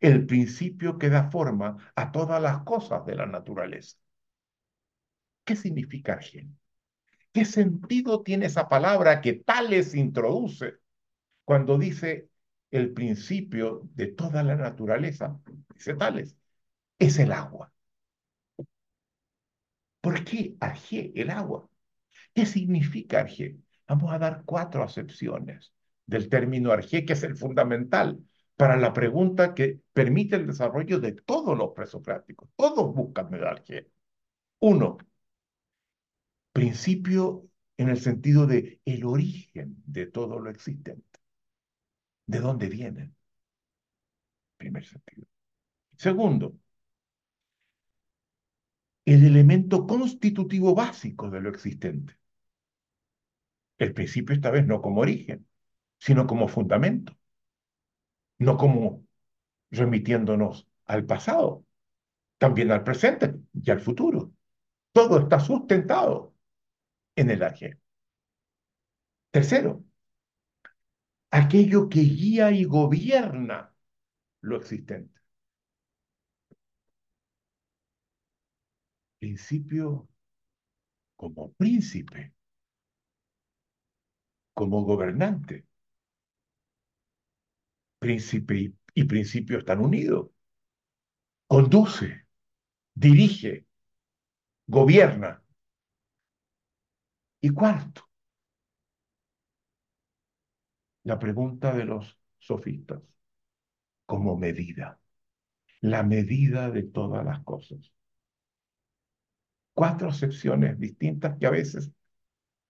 el 0.00 0.26
principio 0.26 0.98
que 0.98 1.08
da 1.08 1.30
forma 1.30 1.78
a 1.96 2.12
todas 2.12 2.40
las 2.40 2.62
cosas 2.64 3.04
de 3.06 3.16
la 3.16 3.26
naturaleza. 3.26 3.96
¿Qué 5.44 5.56
significa 5.56 6.14
arjé? 6.14 6.46
¿Qué 7.32 7.44
sentido 7.44 8.22
tiene 8.22 8.46
esa 8.46 8.68
palabra 8.68 9.20
que 9.20 9.34
Tales 9.34 9.94
introduce 9.94 10.74
cuando 11.44 11.78
dice 11.78 12.28
el 12.70 12.92
principio 12.92 13.82
de 13.94 14.08
toda 14.08 14.42
la 14.42 14.56
naturaleza? 14.56 15.40
Dice 15.74 15.94
Tales, 15.94 16.36
es 16.98 17.18
el 17.18 17.32
agua. 17.32 17.72
¿Por 20.04 20.22
qué 20.22 20.54
Arjé, 20.60 21.12
el 21.14 21.30
agua? 21.30 21.66
¿Qué 22.34 22.44
significa 22.44 23.20
Arjé? 23.20 23.56
Vamos 23.88 24.12
a 24.12 24.18
dar 24.18 24.42
cuatro 24.44 24.82
acepciones 24.82 25.72
del 26.04 26.28
término 26.28 26.72
Arjé, 26.72 27.06
que 27.06 27.14
es 27.14 27.22
el 27.22 27.36
fundamental 27.36 28.22
para 28.54 28.76
la 28.76 28.92
pregunta 28.92 29.54
que 29.54 29.80
permite 29.94 30.36
el 30.36 30.46
desarrollo 30.46 31.00
de 31.00 31.12
todos 31.12 31.56
los 31.56 31.70
presocráticos. 31.72 32.50
Todos 32.54 32.94
buscan 32.94 33.32
el 33.32 33.44
Arjé. 33.44 33.90
Uno, 34.60 34.98
principio 36.52 37.48
en 37.78 37.88
el 37.88 37.98
sentido 37.98 38.46
de 38.46 38.80
el 38.84 39.04
origen 39.04 39.76
de 39.86 40.06
todo 40.06 40.38
lo 40.38 40.50
existente. 40.50 41.18
¿De 42.26 42.40
dónde 42.40 42.68
vienen? 42.68 43.14
Primer 44.56 44.84
sentido. 44.84 45.26
Segundo, 45.96 46.56
el 49.04 49.24
elemento 49.24 49.86
constitutivo 49.86 50.74
básico 50.74 51.30
de 51.30 51.40
lo 51.40 51.50
existente. 51.50 52.14
El 53.78 53.92
principio 53.94 54.34
esta 54.34 54.50
vez 54.50 54.66
no 54.66 54.80
como 54.82 55.00
origen, 55.02 55.46
sino 55.98 56.26
como 56.26 56.48
fundamento, 56.48 57.16
no 58.38 58.56
como 58.56 59.06
remitiéndonos 59.70 60.68
al 60.86 61.04
pasado, 61.06 61.64
también 62.38 62.70
al 62.72 62.84
presente 62.84 63.34
y 63.54 63.70
al 63.70 63.80
futuro. 63.80 64.32
Todo 64.92 65.18
está 65.20 65.40
sustentado 65.40 66.34
en 67.16 67.30
el 67.30 67.42
AG. 67.42 67.78
Tercero, 69.30 69.84
aquello 71.30 71.88
que 71.88 72.00
guía 72.00 72.50
y 72.52 72.64
gobierna 72.64 73.74
lo 74.40 74.56
existente. 74.56 75.20
Principio 79.24 80.06
como 81.16 81.54
príncipe, 81.54 82.34
como 84.52 84.84
gobernante. 84.84 85.64
Príncipe 87.98 88.74
y, 88.94 89.04
principio 89.04 89.58
están 89.60 89.80
unidos. 89.80 90.28
Conduce, 91.46 92.26
dirige, 92.94 93.66
gobierna. 94.66 95.42
Y 97.40 97.48
cuarto, 97.48 98.10
la 101.04 101.18
pregunta 101.18 101.74
de 101.74 101.86
los 101.86 102.18
sofistas, 102.38 103.00
como 104.04 104.36
medida, 104.36 105.00
la 105.80 106.02
medida 106.02 106.70
de 106.70 106.82
todas 106.82 107.24
las 107.24 107.42
cosas 107.42 107.94
cuatro 109.74 110.12
secciones 110.12 110.78
distintas 110.78 111.36
que 111.38 111.46
a 111.46 111.50
veces 111.50 111.90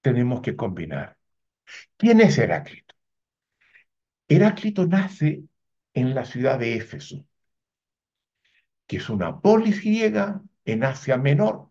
tenemos 0.00 0.40
que 0.40 0.56
combinar. 0.56 1.16
¿Quién 1.96 2.20
es 2.20 2.38
Heráclito? 2.38 2.94
Heráclito 4.28 4.86
nace 4.86 5.44
en 5.94 6.14
la 6.14 6.24
ciudad 6.24 6.58
de 6.58 6.76
Éfeso, 6.76 7.24
que 8.86 8.96
es 8.98 9.08
una 9.08 9.40
polis 9.40 9.80
griega 9.82 10.42
en 10.64 10.84
Asia 10.84 11.16
Menor. 11.18 11.70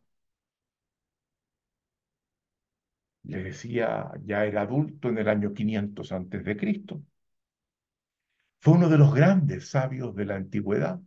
Le 3.24 3.44
decía, 3.44 4.12
ya 4.26 4.46
era 4.46 4.62
adulto 4.62 5.10
en 5.10 5.18
el 5.18 5.28
año 5.30 5.54
500 5.54 6.12
antes 6.12 6.44
de 6.46 6.56
Cristo. 6.58 7.04
Fue 8.62 8.74
uno 8.74 8.90
de 8.90 8.98
los 8.98 9.14
grandes 9.14 9.70
sabios 9.70 10.16
de 10.16 10.26
la 10.26 10.36
antigüedad 10.36 11.00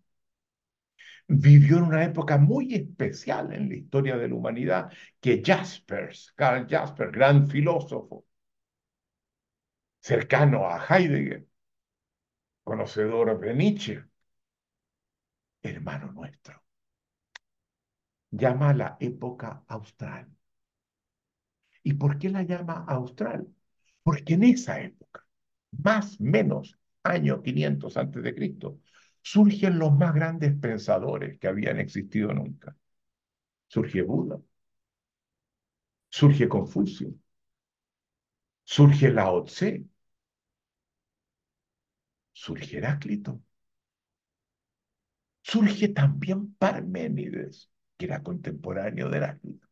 vivió 1.29 1.79
en 1.79 1.85
una 1.85 2.05
época 2.05 2.39
muy 2.39 2.74
especial 2.74 3.53
en 3.53 3.68
la 3.68 3.77
historia 3.77 4.16
de 4.16 4.29
la 4.29 4.35
humanidad, 4.35 4.93
que 5.20 5.43
Jaspers, 5.45 6.33
Karl 6.37 6.66
Jaspers, 6.68 7.12
gran 7.12 7.49
filósofo, 7.49 8.24
cercano 10.01 10.66
a 10.68 10.85
Heidegger, 10.89 11.47
conocedor 12.64 13.39
de 13.41 13.55
Nietzsche, 13.55 14.05
hermano 15.62 16.12
nuestro, 16.12 16.62
llama 18.31 18.72
la 18.74 18.97
época 19.01 19.64
austral. 19.68 20.29
¿Y 21.83 21.95
por 21.95 22.18
qué 22.18 22.29
la 22.31 22.43
llama 22.43 22.85
austral? 22.89 23.47
Porque 24.03 24.35
en 24.35 24.45
esa 24.45 24.81
época, 24.81 25.27
más 25.72 26.20
o 26.20 26.24
menos 26.24 26.79
año 27.03 27.43
500 27.43 27.97
antes 27.97 28.22
de 28.22 28.35
Cristo, 28.35 28.81
surgen 29.27 29.81
los 29.81 29.93
más 29.93 30.14
grandes 30.14 30.55
pensadores 30.57 31.37
que 31.41 31.49
habían 31.49 31.81
existido 31.81 32.33
nunca. 32.33 32.77
Surge 33.66 34.03
Buda, 34.03 34.41
surge 36.09 36.49
Confucio, 36.49 37.12
surge 38.62 39.11
Lao 39.11 39.43
Tse, 39.43 39.85
surge 42.33 42.77
Heráclito, 42.77 43.43
surge 45.43 45.89
también 45.89 46.55
Parménides, 46.55 47.68
que 47.97 48.05
era 48.07 48.22
contemporáneo 48.22 49.11
de 49.11 49.16
Heráclito. 49.16 49.66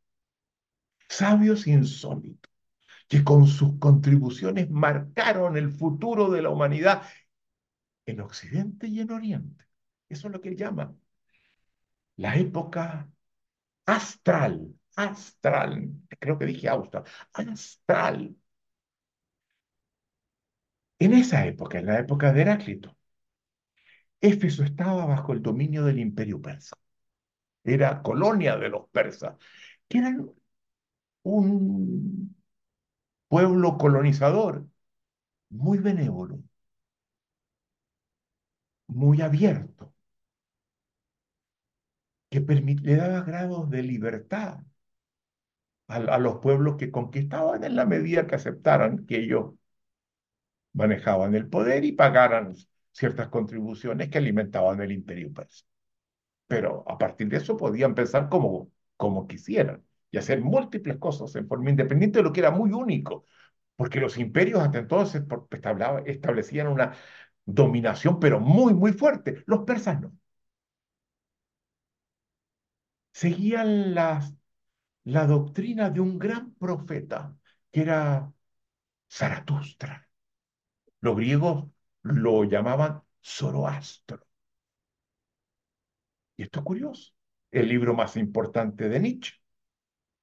Sabios 1.09 1.69
insólitos, 1.69 2.51
que 3.07 3.23
con 3.23 3.47
sus 3.47 3.79
contribuciones 3.79 4.69
marcaron 4.69 5.57
el 5.57 5.71
futuro 5.71 6.33
de 6.33 6.43
la 6.43 6.51
humanidad 6.51 7.05
en 8.07 8.21
Occidente 8.21 8.87
y 8.89 9.01
en 9.01 9.11
Oriente. 9.13 9.65
Eso 10.09 10.29
es 10.29 10.33
lo 10.33 10.41
que 10.41 10.57
llama 10.57 10.95
la 12.17 12.37
época 12.37 13.09
astral, 13.87 14.75
astral, 14.97 15.93
creo 16.21 16.39
que 16.39 16.47
dije 16.47 16.69
austral, 16.69 17.05
astral. 17.33 18.37
En 20.99 21.13
esa 21.15 21.47
época, 21.47 21.79
en 21.79 21.87
la 21.87 21.99
época 22.01 22.33
de 22.33 22.41
Heráclito, 22.43 22.97
Éfeso 24.21 24.65
estaba 24.65 25.05
bajo 25.07 25.33
el 25.33 25.43
dominio 25.43 25.85
del 25.85 25.99
imperio 25.99 26.41
persa. 26.41 26.77
Era 27.65 28.03
colonia 28.03 28.57
de 28.57 28.69
los 28.71 28.89
persas, 28.91 29.37
que 29.89 29.99
eran 29.99 30.31
un 31.23 32.37
pueblo 33.29 33.79
colonizador 33.79 34.67
muy 35.51 35.79
benévolo, 35.79 36.43
muy 38.95 39.21
abierto, 39.23 39.93
que 42.31 42.41
le 42.41 42.97
daba 42.97 43.23
grados 43.23 43.71
de 43.71 43.83
libertad 43.83 44.61
a, 45.87 46.19
los 46.19 46.39
pueblos 46.39 46.77
que 46.77 46.91
conquistaban 46.91 47.65
en 47.65 47.77
la 47.77 47.87
medida 47.87 48.27
que 48.27 48.35
aceptaran 48.37 49.07
que 49.07 49.17
ellos 49.19 49.55
manejaban 50.73 51.35
el 51.35 51.49
poder 51.49 51.85
y 51.85 51.93
pagaran 51.93 52.55
ciertas 52.93 53.29
contribuciones 53.29 54.09
que 54.09 54.19
alimentaban 54.19 54.81
el 54.81 54.93
imperio 54.93 55.33
persa. 55.33 55.65
Pero 56.47 56.85
a 56.89 56.99
partir 56.99 57.29
de 57.29 57.39
eso 57.39 57.57
podían 57.57 57.95
pensar 57.95 58.29
como, 58.29 58.71
como 58.97 59.27
quisieran 59.27 59.85
y 60.11 60.19
hacer 60.19 60.41
múltiples 60.43 60.99
cosas 60.99 61.35
en 61.37 61.49
forma 61.49 61.71
independiente 61.71 62.19
de 62.19 62.25
lo 62.25 62.33
que 62.33 62.41
era 62.41 62.51
muy 62.51 62.73
único, 62.73 63.27
porque 63.77 64.01
los 64.01 64.19
imperios 64.19 64.61
hasta 64.61 64.79
entonces 64.79 65.25
establecían 66.07 66.69
una 66.69 66.95
dominación, 67.47 68.19
pero 68.21 68.41
muy, 68.41 68.75
muy 68.75 68.93
fuerte. 68.93 69.43
Los 69.47 69.61
persas 69.65 70.01
no. 70.01 70.13
Seguían 73.13 73.95
las, 73.95 74.35
la 75.05 75.27
doctrina 75.27 75.91
de 75.91 76.01
un 76.01 76.19
gran 76.19 76.55
profeta, 76.55 77.37
que 77.71 77.83
era 77.83 78.33
Zaratustra. 79.11 80.09
Los 81.01 81.17
griegos 81.17 81.67
lo 82.03 82.45
llamaban 82.45 83.03
Zoroastro. 83.23 84.27
Y 86.37 86.43
esto 86.45 86.61
es 86.61 86.65
curioso. 86.65 87.13
El 87.51 87.69
libro 87.69 87.95
más 87.95 88.17
importante 88.17 88.89
de 88.89 89.01
Nietzsche 89.01 89.35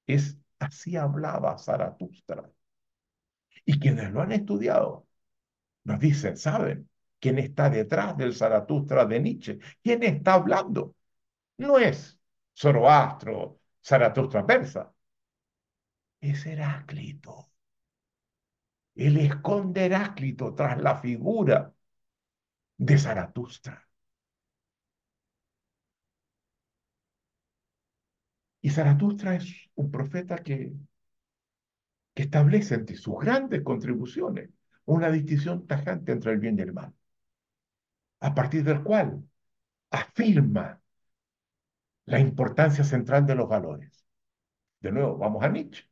es 0.08 0.38
Así 0.62 0.96
hablaba 0.96 1.58
Zaratustra. 1.58 2.52
Y 3.66 3.80
quienes 3.80 4.12
lo 4.12 4.22
han 4.22 4.32
estudiado 4.32 5.08
nos 5.86 6.00
dicen, 6.00 6.38
¿saben? 6.38 6.91
Quién 7.22 7.38
está 7.40 7.70
detrás 7.70 8.18
del 8.18 8.36
Zaratustra 8.36 9.06
de 9.06 9.20
Nietzsche. 9.22 9.60
¿Quién 9.84 10.04
está 10.04 10.34
hablando? 10.34 10.96
No 11.58 11.78
es 11.80 12.20
Zoroastro, 12.58 13.62
Zaratustra 13.84 14.46
persa. 14.46 14.94
Es 16.20 16.46
Heráclito. 16.46 17.52
Él 18.96 19.18
esconde 19.18 19.86
Heráclito 19.86 20.54
tras 20.56 20.82
la 20.82 20.98
figura 20.98 21.74
de 22.78 22.98
Zaratustra. 22.98 23.88
Y 28.62 28.70
Zaratustra 28.70 29.36
es 29.36 29.70
un 29.76 29.92
profeta 29.92 30.38
que, 30.38 30.74
que 32.14 32.24
establece 32.24 32.76
entre 32.76 32.96
sus 32.96 33.20
grandes 33.20 33.62
contribuciones 33.64 34.50
una 34.86 35.10
distinción 35.12 35.68
tajante 35.68 36.12
entre 36.12 36.32
el 36.34 36.40
bien 36.40 36.58
y 36.58 36.62
el 36.64 36.74
mal 36.74 36.94
a 38.22 38.34
partir 38.34 38.64
del 38.64 38.84
cual 38.84 39.24
afirma 39.92 40.82
la 42.06 42.20
importancia 42.20 42.84
central 42.84 43.26
de 43.26 43.36
los 43.36 43.50
valores. 43.50 44.06
De 44.80 44.92
nuevo, 44.92 45.18
vamos 45.18 45.44
a 45.44 45.50
Nietzsche. 45.50 45.86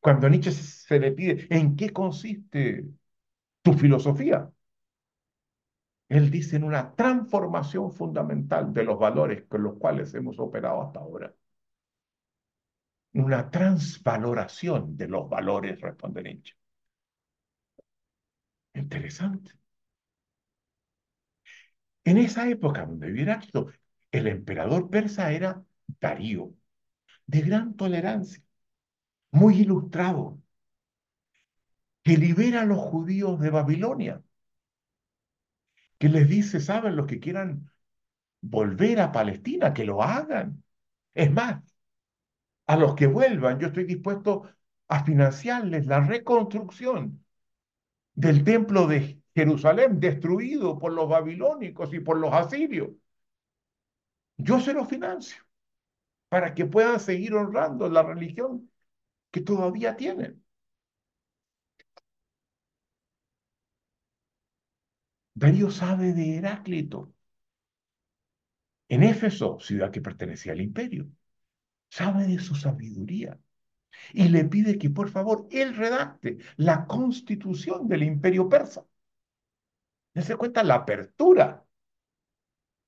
Cuando 0.00 0.28
Nietzsche 0.28 0.52
se 0.52 0.98
le 1.00 1.12
pide, 1.12 1.46
¿en 1.50 1.76
qué 1.76 1.92
consiste 1.92 2.86
tu 3.62 3.72
filosofía? 3.74 4.50
Él 6.08 6.30
dice 6.30 6.56
en 6.56 6.64
una 6.64 6.94
transformación 6.94 7.92
fundamental 7.92 8.72
de 8.72 8.84
los 8.84 8.98
valores 8.98 9.44
con 9.48 9.62
los 9.62 9.74
cuales 9.78 10.14
hemos 10.14 10.38
operado 10.38 10.82
hasta 10.82 11.00
ahora. 11.00 11.34
Una 13.14 13.50
transvaloración 13.50 14.96
de 14.96 15.08
los 15.08 15.28
valores, 15.28 15.80
responde 15.80 16.22
Nietzsche. 16.22 16.54
Interesante. 18.74 19.50
En 22.06 22.18
esa 22.18 22.48
época 22.48 22.86
donde 22.86 23.08
vivía 23.08 23.24
Heráclito, 23.24 23.66
el 24.12 24.28
emperador 24.28 24.88
persa 24.88 25.32
era 25.32 25.64
Darío, 26.00 26.54
de 27.26 27.40
gran 27.42 27.74
tolerancia, 27.76 28.42
muy 29.32 29.60
ilustrado, 29.62 30.40
que 32.04 32.16
libera 32.16 32.62
a 32.62 32.64
los 32.64 32.78
judíos 32.78 33.40
de 33.40 33.50
Babilonia, 33.50 34.22
que 35.98 36.08
les 36.08 36.28
dice, 36.28 36.60
saben, 36.60 36.94
los 36.94 37.06
que 37.06 37.18
quieran 37.18 37.72
volver 38.40 39.00
a 39.00 39.10
Palestina, 39.10 39.74
que 39.74 39.84
lo 39.84 40.00
hagan. 40.00 40.62
Es 41.12 41.32
más, 41.32 41.64
a 42.68 42.76
los 42.76 42.94
que 42.94 43.08
vuelvan, 43.08 43.58
yo 43.58 43.68
estoy 43.68 43.84
dispuesto 43.84 44.48
a 44.86 45.04
financiarles 45.04 45.86
la 45.86 46.00
reconstrucción 46.00 47.24
del 48.14 48.44
templo 48.44 48.86
de 48.86 49.20
Jerusalén 49.36 50.00
destruido 50.00 50.78
por 50.78 50.92
los 50.92 51.08
babilónicos 51.08 51.92
y 51.92 52.00
por 52.00 52.16
los 52.18 52.32
asirios. 52.32 52.88
Yo 54.38 54.60
se 54.60 54.72
lo 54.72 54.86
financio 54.86 55.42
para 56.28 56.54
que 56.54 56.66
puedan 56.66 57.00
seguir 57.00 57.34
honrando 57.34 57.88
la 57.90 58.02
religión 58.02 58.70
que 59.30 59.42
todavía 59.42 59.96
tienen. 59.96 60.42
Darío 65.34 65.70
sabe 65.70 66.12
de 66.14 66.36
Heráclito. 66.36 67.12
En 68.88 69.02
Éfeso, 69.02 69.58
ciudad 69.60 69.90
que 69.90 70.00
pertenecía 70.00 70.52
al 70.52 70.60
imperio, 70.60 71.08
sabe 71.90 72.26
de 72.26 72.38
su 72.38 72.54
sabiduría 72.54 73.38
y 74.12 74.28
le 74.28 74.44
pide 74.46 74.78
que 74.78 74.90
por 74.90 75.10
favor 75.10 75.46
él 75.50 75.76
redacte 75.76 76.38
la 76.56 76.86
constitución 76.86 77.88
del 77.88 78.02
imperio 78.04 78.48
persa. 78.48 78.86
Dense 80.16 80.34
cuenta 80.36 80.64
la 80.64 80.74
apertura 80.74 81.64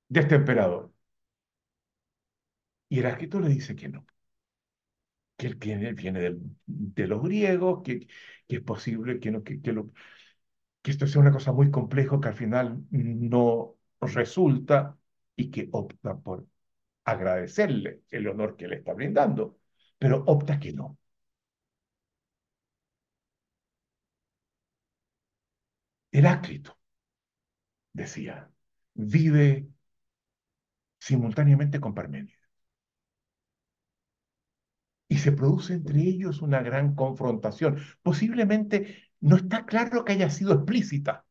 de 0.08 0.20
este 0.20 0.34
emperador. 0.36 0.92
Y 2.90 2.98
Heráclito 2.98 3.40
le 3.40 3.48
dice 3.48 3.74
que 3.76 3.88
no, 3.88 4.04
que 5.36 5.46
él 5.46 5.54
viene, 5.56 5.92
viene 5.94 6.36
de 6.66 7.06
los 7.06 7.22
griegos, 7.22 7.82
que, 7.84 8.06
es 8.48 8.60
posible 8.62 9.20
que, 9.20 9.30
no, 9.30 9.42
que, 9.44 9.60
lo, 9.72 9.92
que 10.82 10.92
esto 10.92 11.06
sea 11.06 11.20
una 11.22 11.32
cosa 11.32 11.52
muy 11.52 11.70
compleja 11.70 12.20
que 12.20 12.28
al 12.28 12.34
final 12.34 12.84
no 12.90 13.76
resulta 14.00 14.98
y 15.36 15.50
que 15.50 15.68
opta 15.72 16.16
por 16.18 16.46
agradecerle 17.04 18.02
el 18.10 18.28
honor 18.28 18.56
que 18.56 18.68
le 18.68 18.76
está 18.78 18.94
brindando, 18.94 19.58
pero 19.98 20.24
opta 20.26 20.60
que 20.60 20.72
no. 20.72 20.98
Heráclito 26.12 26.77
decía, 27.98 28.50
vive 28.94 29.68
simultáneamente 31.00 31.80
con 31.80 31.94
Parménides. 31.94 32.38
Y 35.08 35.18
se 35.18 35.32
produce 35.32 35.74
entre 35.74 36.00
ellos 36.02 36.42
una 36.42 36.62
gran 36.62 36.94
confrontación. 36.94 37.78
Posiblemente 38.02 39.04
no 39.20 39.36
está 39.36 39.64
claro 39.66 40.04
que 40.04 40.12
haya 40.12 40.30
sido 40.30 40.52
explícita, 40.54 41.24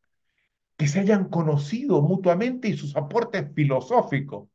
que 0.76 0.88
se 0.88 1.00
hayan 1.00 1.28
conocido 1.30 2.02
mutuamente 2.02 2.68
y 2.68 2.76
sus 2.76 2.96
aportes 2.96 3.46
filosóficos, 3.54 4.48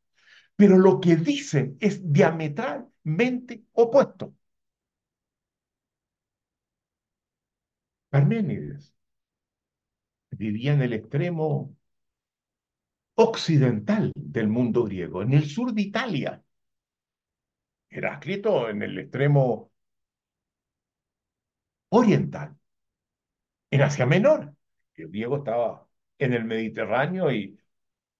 pero 0.56 0.78
lo 0.78 1.00
que 1.00 1.16
dicen 1.16 1.76
es 1.80 2.12
diametralmente 2.12 3.64
opuesto. 3.72 4.34
Parménides 8.10 8.94
vivía 10.32 10.72
en 10.74 10.82
el 10.82 10.92
extremo 10.92 11.74
occidental 13.16 14.12
del 14.14 14.48
mundo 14.48 14.84
griego, 14.84 15.22
en 15.22 15.34
el 15.34 15.48
sur 15.48 15.72
de 15.72 15.82
Italia. 15.82 16.42
Heráclito 17.88 18.68
en 18.68 18.82
el 18.82 18.98
extremo 18.98 19.70
oriental, 21.90 22.56
en 23.70 23.82
Asia 23.82 24.06
Menor. 24.06 24.54
El 24.94 25.08
griego 25.08 25.38
estaba 25.38 25.86
en 26.18 26.32
el 26.34 26.44
Mediterráneo 26.44 27.32
y 27.32 27.58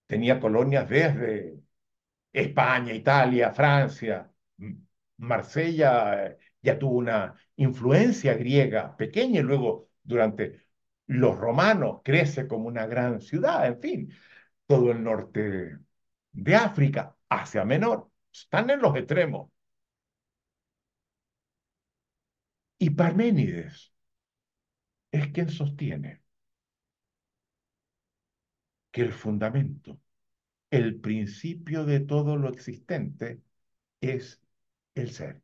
tenía 0.07 0.41
colonias 0.41 0.89
desde 0.89 1.61
España, 2.33 2.93
Italia, 2.93 3.53
Francia. 3.53 4.31
Marsella 5.19 6.27
eh, 6.27 6.39
ya 6.63 6.79
tuvo 6.79 6.99
una 6.99 7.35
influencia 7.57 8.35
griega 8.35 8.97
pequeña 8.97 9.41
y 9.41 9.43
luego 9.45 9.91
durante 10.03 10.67
los 11.07 11.37
romanos 11.39 12.01
crece 12.05 12.49
como 12.49 12.69
una 12.69 12.87
gran 12.87 13.21
ciudad, 13.21 13.67
en 13.67 13.81
fin, 13.81 14.13
todo 14.67 14.91
el 14.93 15.03
norte 15.03 15.79
de 16.33 16.55
África, 16.55 17.17
Asia 17.29 17.65
Menor, 17.65 18.11
están 18.33 18.71
en 18.71 18.81
los 18.81 18.97
extremos. 18.97 19.51
Y 22.79 22.91
Parménides 22.91 23.93
es 25.11 25.29
quien 25.33 25.49
sostiene 25.49 26.23
que 28.91 29.03
el 29.03 29.13
fundamento, 29.13 29.99
el 30.71 31.01
principio 31.01 31.85
de 31.85 32.01
todo 32.01 32.37
lo 32.37 32.49
existente 32.49 33.41
es 34.01 34.41
el 34.95 35.11
ser. 35.13 35.43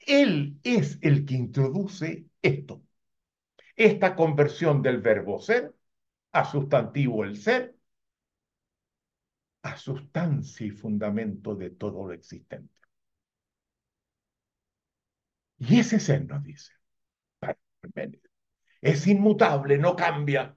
Él 0.00 0.58
es 0.62 0.98
el 1.02 1.24
que 1.26 1.34
introduce 1.34 2.26
esto, 2.42 2.82
esta 3.76 4.14
conversión 4.16 4.82
del 4.82 5.00
verbo 5.00 5.40
ser 5.40 5.74
a 6.32 6.44
sustantivo 6.44 7.24
el 7.24 7.36
ser, 7.36 7.76
a 9.62 9.76
sustancia 9.76 10.66
y 10.66 10.70
fundamento 10.70 11.54
de 11.54 11.70
todo 11.70 12.06
lo 12.06 12.12
existente. 12.12 12.74
Y 15.58 15.78
ese 15.78 16.00
ser 16.00 16.26
nos 16.26 16.42
dice, 16.42 16.72
es 18.80 19.06
inmutable, 19.06 19.78
no 19.78 19.96
cambia, 19.96 20.56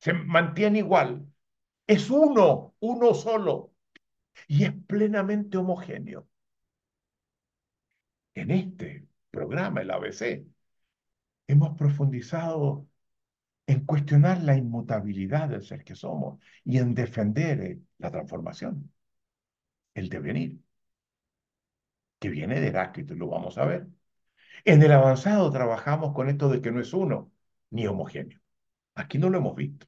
se 0.00 0.12
mantiene 0.12 0.78
igual, 0.80 1.26
es 1.86 2.10
uno, 2.10 2.74
uno 2.80 3.14
solo, 3.14 3.72
y 4.48 4.64
es 4.64 4.72
plenamente 4.86 5.56
homogéneo. 5.58 6.28
En 8.34 8.50
este 8.50 9.08
programa, 9.30 9.80
el 9.80 9.90
ABC, 9.90 10.46
hemos 11.48 11.76
profundizado 11.76 12.86
en 13.66 13.84
cuestionar 13.84 14.42
la 14.42 14.56
inmutabilidad 14.56 15.48
del 15.48 15.62
ser 15.62 15.84
que 15.84 15.94
somos 15.94 16.40
y 16.64 16.78
en 16.78 16.94
defender 16.94 17.60
eh, 17.60 17.80
la 17.98 18.10
transformación, 18.10 18.92
el 19.94 20.08
devenir, 20.08 20.60
que 22.18 22.28
viene 22.30 22.60
de 22.60 22.68
Heráclito 22.68 23.14
lo 23.14 23.28
vamos 23.28 23.58
a 23.58 23.64
ver. 23.66 23.86
En 24.64 24.82
el 24.82 24.92
avanzado 24.92 25.50
trabajamos 25.50 26.14
con 26.14 26.28
esto 26.28 26.48
de 26.48 26.60
que 26.60 26.72
no 26.72 26.80
es 26.80 26.92
uno 26.92 27.32
ni 27.70 27.86
homogéneo. 27.86 28.40
Aquí 28.94 29.18
no 29.18 29.30
lo 29.30 29.38
hemos 29.38 29.56
visto. 29.56 29.86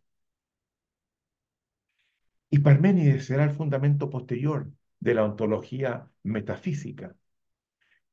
Y 2.51 2.59
Parménides 2.61 3.27
será 3.27 3.45
el 3.45 3.51
fundamento 3.51 4.11
posterior 4.11 4.71
de 5.01 5.15
la 5.15 5.25
ontología 5.25 6.11
metafísica, 6.23 7.15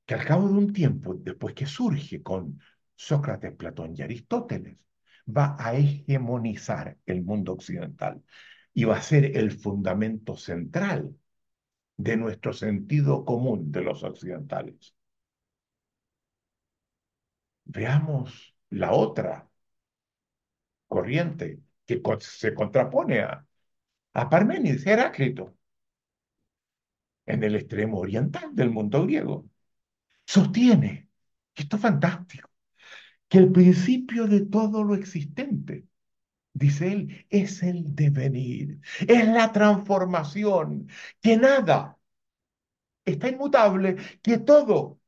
que 0.06 0.14
al 0.14 0.26
cabo 0.26 0.48
de 0.48 0.54
un 0.56 0.74
tiempo, 0.74 1.16
después 1.16 1.54
que 1.56 1.66
surge 1.66 2.22
con 2.22 2.60
Sócrates, 2.96 3.56
Platón 3.56 3.94
y 3.98 4.02
Aristóteles, 4.02 4.78
va 5.26 5.56
a 5.60 5.76
hegemonizar 5.76 6.98
el 7.06 7.24
mundo 7.24 7.54
occidental 7.54 8.24
y 8.74 8.84
va 8.86 8.98
a 8.98 9.02
ser 9.02 9.38
el 9.38 9.52
fundamento 9.52 10.36
central 10.38 11.16
de 11.98 12.18
nuestro 12.18 12.54
sentido 12.54 13.26
común 13.26 13.72
de 13.72 13.82
los 13.82 14.04
occidentales. 14.04 14.96
Veamos 17.66 18.56
la 18.70 18.92
otra 18.92 19.50
corriente 20.88 21.60
que 21.86 22.02
se 22.20 22.54
contrapone 22.54 23.20
a, 23.22 23.46
a 24.14 24.30
Parménides, 24.30 24.86
Heráclito, 24.88 25.56
en 27.26 27.44
el 27.44 27.56
extremo 27.56 28.00
oriental 28.00 28.56
del 28.56 28.70
mundo 28.72 29.04
griego. 29.04 29.48
Sostiene, 30.26 31.10
esto 31.56 31.76
es 31.78 31.82
fantástico, 31.82 32.50
el 33.36 33.52
principio 33.52 34.28
de 34.28 34.42
todo 34.42 34.84
lo 34.84 34.96
existente, 34.96 35.88
dice 36.54 36.92
él, 36.92 37.26
es 37.30 37.64
el 37.64 37.96
devenir, 37.96 38.80
es 39.08 39.28
la 39.28 39.52
transformación, 39.52 40.90
que 41.22 41.38
nada 41.38 41.98
está 43.06 43.30
inmutable, 43.30 43.98
que 44.22 44.38
todo 44.40 45.00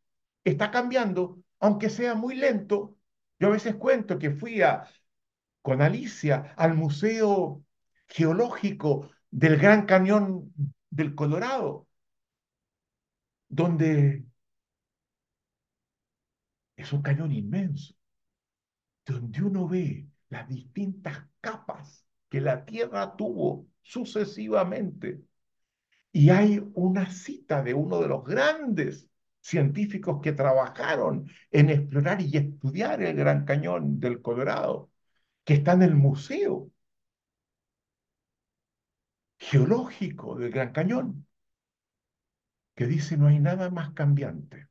está 0.43 0.71
cambiando, 0.71 1.41
aunque 1.59 1.89
sea 1.89 2.15
muy 2.15 2.35
lento. 2.35 2.97
Yo 3.39 3.47
a 3.47 3.51
veces 3.51 3.75
cuento 3.75 4.17
que 4.19 4.31
fui 4.31 4.61
con 5.61 5.81
Alicia 5.81 6.53
al 6.57 6.73
Museo 6.75 7.63
Geológico 8.07 9.11
del 9.31 9.57
Gran 9.57 9.85
Cañón 9.85 10.53
del 10.89 11.15
Colorado, 11.15 11.87
donde 13.49 14.25
es 16.75 16.93
un 16.93 17.01
cañón 17.01 17.31
inmenso 17.31 17.93
donde 19.07 19.41
uno 19.41 19.67
ve 19.67 20.07
las 20.29 20.47
distintas 20.47 21.25
capas 21.39 22.05
que 22.29 22.41
la 22.41 22.65
Tierra 22.65 23.15
tuvo 23.15 23.67
sucesivamente. 23.81 25.21
Y 26.11 26.29
hay 26.29 26.61
una 26.73 27.09
cita 27.09 27.63
de 27.63 27.73
uno 27.73 28.01
de 28.01 28.07
los 28.09 28.23
grandes 28.25 29.07
científicos 29.39 30.19
que 30.21 30.33
trabajaron 30.33 31.29
en 31.51 31.69
explorar 31.69 32.21
y 32.21 32.35
estudiar 32.35 33.01
el 33.01 33.15
Gran 33.15 33.45
Cañón 33.45 33.99
del 33.99 34.21
Colorado, 34.21 34.91
que 35.45 35.55
está 35.55 35.73
en 35.73 35.83
el 35.83 35.95
Museo 35.95 36.69
Geológico 39.39 40.35
del 40.35 40.51
Gran 40.51 40.73
Cañón, 40.73 41.27
que 42.75 42.87
dice 42.87 43.17
no 43.17 43.27
hay 43.27 43.39
nada 43.39 43.69
más 43.69 43.91
cambiante 43.93 44.67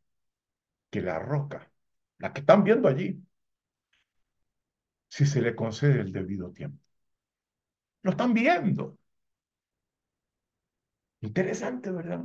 que 0.90 1.00
la 1.00 1.18
roca, 1.18 1.70
la 2.18 2.32
que 2.32 2.40
están 2.40 2.64
viendo 2.64 2.88
allí, 2.88 3.22
si 5.08 5.26
se 5.26 5.42
le 5.42 5.54
concede 5.56 6.00
el 6.00 6.12
debido 6.12 6.52
tiempo. 6.52 6.80
Lo 8.02 8.10
están 8.12 8.32
viendo. 8.32 8.96
Interesante, 11.20 11.90
¿verdad? 11.90 12.24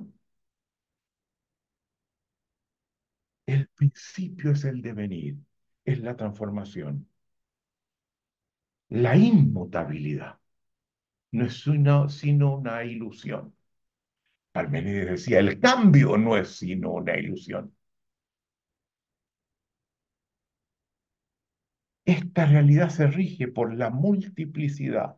El 3.45 3.68
principio 3.68 4.49
es 4.53 4.64
el 4.66 4.82
devenir, 4.82 5.38
es 5.86 5.99
la 5.99 6.16
transformación. 6.18 7.08
La 8.90 9.18
inmutabilidad 9.18 10.40
no 11.32 11.45
es 11.45 11.64
sino 12.10 12.56
una 12.56 12.84
ilusión. 12.84 13.56
Parmenides 14.53 15.08
decía, 15.12 15.40
el 15.40 15.60
cambio 15.60 16.18
no 16.18 16.38
es 16.38 16.49
sino 16.58 16.91
una 16.91 17.18
ilusión. 17.18 17.74
Esta 22.12 22.46
realidad 22.46 22.90
se 22.90 23.08
rige 23.08 23.48
por 23.48 23.74
la 23.74 23.90
multiplicidad, 23.90 25.16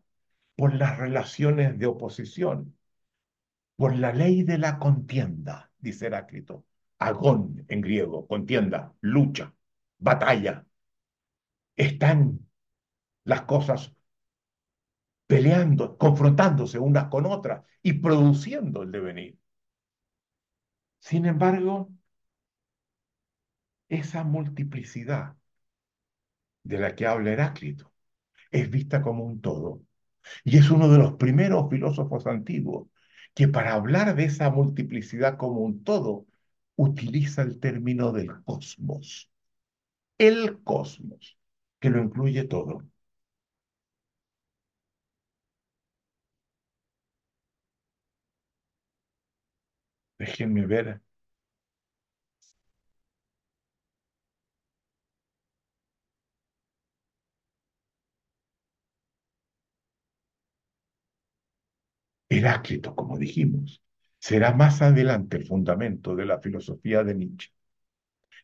por 0.56 0.76
las 0.76 0.99
relaciones 0.99 1.80
de 1.80 1.88
oposición, 1.88 2.78
por 3.76 3.95
la 3.95 4.14
ley 4.14 4.44
de 4.44 4.60
la 4.60 4.78
contienda, 4.78 5.72
dice 5.80 6.06
Heráclito. 6.06 6.65
Agón 6.99 7.65
en 7.68 7.82
griego, 7.82 8.28
contienda, 8.28 8.94
lucha, 9.02 9.56
batalla. 9.98 10.68
Están 11.76 12.48
las 13.24 13.41
cosas 13.44 13.94
peleando, 15.26 15.98
confrontándose 15.98 16.78
unas 16.78 17.06
con 17.07 17.26
otras 17.26 17.65
y 17.82 17.94
produciendo 17.94 18.84
el 18.84 18.91
devenir. 18.91 19.40
Sin 20.99 21.26
embargo, 21.28 21.91
esa 23.88 24.24
multiplicidad 24.26 25.36
de 26.64 26.77
la 26.80 26.95
que 26.95 27.07
habla 27.07 27.31
Heráclito, 27.31 27.91
es 28.52 28.69
vista 28.72 29.02
como 29.02 29.26
un 29.26 29.41
todo. 29.41 29.81
Y 30.44 30.57
es 30.57 30.69
uno 30.72 30.90
de 30.90 30.98
los 30.99 31.14
primeros 31.15 31.69
filósofos 31.69 32.27
antiguos 32.27 32.88
que 33.35 33.48
para 33.49 33.73
hablar 33.76 34.15
de 34.15 34.26
esa 34.26 34.49
multiplicidad 34.52 35.38
como 35.38 35.61
un 35.61 35.84
todo, 35.84 36.27
utiliza 36.77 37.41
el 37.44 37.60
término 37.60 38.11
del 38.14 38.44
cosmos. 38.44 39.31
El 40.18 40.64
cosmos, 40.64 41.38
que 41.80 41.90
lo 41.91 42.02
incluye 42.03 42.45
todo. 42.45 42.84
Déjenme 50.19 50.65
ver 50.65 51.02
Heráclito, 62.34 62.95
como 62.95 63.18
dijimos, 63.18 63.81
será 64.19 64.53
más 64.53 64.81
adelante 64.81 65.38
el 65.38 65.45
fundamento 65.45 66.15
de 66.15 66.26
la 66.26 66.39
filosofía 66.39 67.03
de 67.03 67.15
Nietzsche. 67.15 67.51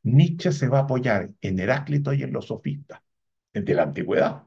Nietzsche 0.04 0.52
se 0.52 0.68
va 0.68 0.80
a 0.80 0.82
apoyar 0.84 1.32
en 1.42 1.60
Heráclito 1.60 2.14
y 2.14 2.24
en 2.24 2.32
los 2.34 2.48
sofistas 2.48 3.02
de 3.54 3.74
la 3.74 3.84
antigüedad 3.84 4.44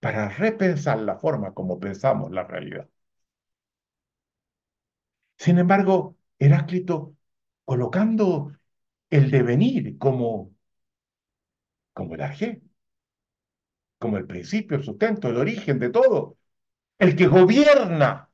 para 0.00 0.28
repensar 0.28 0.98
la 1.00 1.16
forma 1.18 1.54
como 1.54 1.78
pensamos 1.78 2.32
la 2.32 2.44
realidad. 2.44 2.88
Sin 5.36 5.58
embargo, 5.58 6.16
Heráclito, 6.38 7.16
colocando 7.64 8.52
el 9.10 9.30
devenir 9.30 9.98
como, 9.98 10.54
como 11.92 12.14
el 12.14 12.22
arjé, 12.22 12.62
como 13.98 14.16
el 14.16 14.26
principio, 14.26 14.76
el 14.76 14.84
sustento, 14.84 15.28
el 15.28 15.36
origen 15.36 15.78
de 15.78 15.90
todo, 15.90 16.38
el 16.98 17.16
que 17.16 17.26
gobierna 17.28 18.27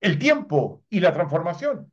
el 0.00 0.18
tiempo 0.18 0.84
y 0.90 1.00
la 1.00 1.12
transformación, 1.12 1.92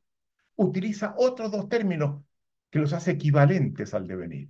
utiliza 0.55 1.15
otros 1.17 1.51
dos 1.51 1.69
términos 1.69 2.23
que 2.69 2.79
los 2.79 2.93
hace 2.93 3.11
equivalentes 3.11 3.93
al 3.93 4.07
devenir. 4.07 4.49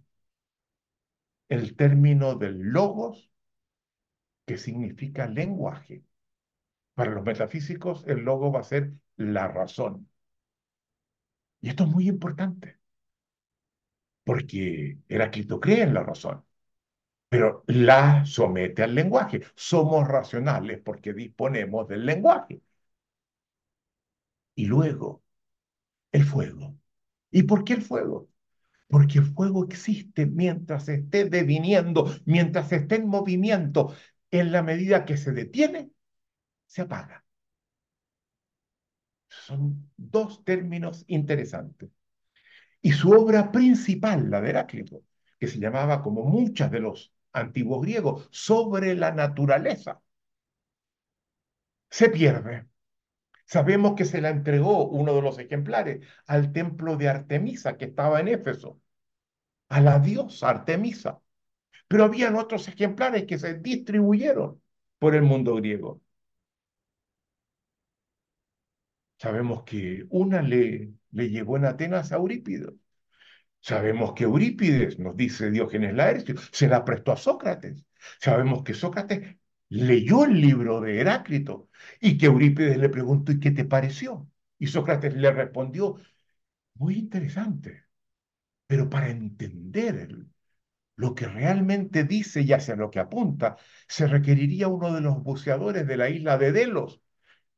El 1.50 1.76
término 1.76 2.36
del 2.36 2.60
logos, 2.60 3.30
que 4.46 4.58
significa 4.58 5.28
lenguaje. 5.28 6.04
Para 6.96 7.12
los 7.12 7.24
metafísicos, 7.24 8.06
el 8.08 8.20
logo 8.22 8.52
va 8.52 8.62
a 8.62 8.64
ser 8.64 8.94
la 9.18 9.48
razón. 9.48 10.10
Y 11.62 11.70
esto 11.70 11.84
es 11.84 11.90
muy 11.92 12.08
importante, 12.08 12.80
porque 14.24 15.00
Heráclito 15.08 15.60
cree 15.60 15.84
en 15.84 15.94
la 15.94 16.04
razón, 16.04 16.44
pero 17.30 17.64
la 17.68 18.26
somete 18.26 18.84
al 18.84 18.96
lenguaje. 18.96 19.42
Somos 19.56 20.08
racionales 20.08 20.82
porque 20.84 21.14
disponemos 21.14 21.88
del 21.88 22.06
lenguaje. 22.06 22.62
Y 24.58 24.66
luego, 24.66 25.24
el 26.12 26.26
fuego. 26.26 26.78
¿Y 27.32 27.44
por 27.44 27.64
qué 27.64 27.74
el 27.74 27.84
fuego? 27.84 28.30
Porque 28.90 29.20
el 29.20 29.26
fuego 29.26 29.66
existe 29.66 30.26
mientras 30.26 30.90
esté 30.90 31.26
deviniendo, 31.30 32.12
mientras 32.26 32.72
esté 32.72 32.96
en 32.96 33.08
movimiento. 33.08 33.94
En 34.32 34.52
la 34.52 34.64
medida 34.64 35.06
que 35.06 35.18
se 35.18 35.32
detiene, 35.34 35.92
se 36.68 36.82
apaga. 36.82 37.24
Son 39.30 39.90
dos 39.96 40.44
términos 40.44 41.06
interesantes. 41.08 41.90
Y 42.82 42.94
su 42.94 43.12
obra 43.12 43.52
principal, 43.52 44.30
la 44.32 44.42
de 44.42 44.50
Heráclito, 44.50 45.04
que 45.40 45.48
se 45.48 45.60
llamaba, 45.60 46.04
como 46.04 46.24
muchas 46.26 46.72
de 46.72 46.80
los 46.82 47.14
antiguos 47.34 47.82
griegos, 47.84 48.30
sobre 48.32 48.96
la 48.96 49.12
naturaleza, 49.12 50.02
se 51.90 52.10
pierde. 52.10 52.66
Sabemos 53.48 53.96
que 53.96 54.06
se 54.06 54.22
la 54.22 54.30
entregó 54.30 54.88
uno 54.90 55.16
de 55.16 55.22
los 55.22 55.40
ejemplares 55.40 56.06
al 56.28 56.52
templo 56.54 56.98
de 56.98 57.10
Artemisa 57.10 57.78
que 57.78 57.86
estaba 57.86 58.20
en 58.20 58.28
Éfeso, 58.28 58.82
a 59.70 59.82
la 59.82 60.00
diosa 60.00 60.50
Artemisa. 60.50 61.22
Pero 61.88 62.06
habían 62.06 62.36
otros 62.36 62.68
ejemplares 62.68 63.26
que 63.26 63.40
se 63.40 63.56
distribuyeron 63.56 64.62
por 65.00 65.16
el 65.16 65.24
mundo 65.24 65.56
griego. 65.56 66.02
Sabemos 69.18 69.64
que 69.64 70.06
una 70.10 70.42
le, 70.42 70.94
le 71.12 71.30
llegó 71.30 71.58
en 71.58 71.66
Atenas 71.66 72.12
a 72.12 72.16
Eurípides. 72.18 72.74
Sabemos 73.62 74.14
que 74.14 74.26
Eurípides, 74.26 75.00
nos 75.00 75.16
dice 75.18 75.52
Diógenes 75.52 75.96
Laercio, 75.96 76.36
se 76.52 76.68
la 76.68 76.86
prestó 76.86 77.12
a 77.14 77.18
Sócrates. 77.18 77.86
Sabemos 78.20 78.64
que 78.64 78.74
Sócrates 78.74 79.38
leyó 79.70 80.26
el 80.26 80.40
libro 80.42 80.82
de 80.82 81.00
Heráclito 81.00 81.70
y 82.00 82.18
que 82.18 82.28
Eurípides 82.28 82.78
le 82.78 82.90
preguntó, 82.90 83.32
¿y 83.32 83.40
qué 83.40 83.52
te 83.52 83.66
pareció? 83.66 84.30
Y 84.60 84.68
Sócrates 84.68 85.16
le 85.16 85.32
respondió, 85.32 85.98
muy 86.76 86.96
interesante, 86.98 87.86
pero 88.68 88.90
para 88.90 89.10
entender 89.10 90.10
lo 90.98 91.16
que 91.16 91.28
realmente 91.28 92.04
dice 92.04 92.42
y 92.42 92.54
hacia 92.54 92.76
lo 92.76 92.92
que 92.92 93.00
apunta, 93.00 93.58
se 93.88 94.08
requeriría 94.08 94.68
uno 94.68 94.94
de 94.94 95.02
los 95.02 95.24
buceadores 95.24 95.88
de 95.88 95.98
la 95.98 96.10
isla 96.10 96.38
de 96.38 96.52
Delos, 96.52 97.02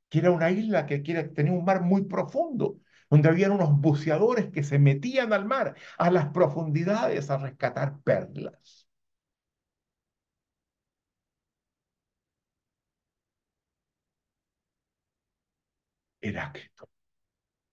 que 0.09 0.19
era 0.19 0.31
una 0.31 0.51
isla 0.51 0.85
que 0.87 0.99
tenía 0.99 1.53
un 1.53 1.65
mar 1.65 1.81
muy 1.83 2.03
profundo, 2.05 2.79
donde 3.09 3.29
habían 3.29 3.51
unos 3.51 3.79
buceadores 3.81 4.51
que 4.51 4.63
se 4.63 4.79
metían 4.79 5.33
al 5.33 5.45
mar, 5.45 5.75
a 5.97 6.11
las 6.11 6.27
profundidades, 6.29 7.29
a 7.31 7.37
rescatar 7.37 7.99
perlas. 8.01 8.88
Heráclito 16.21 16.89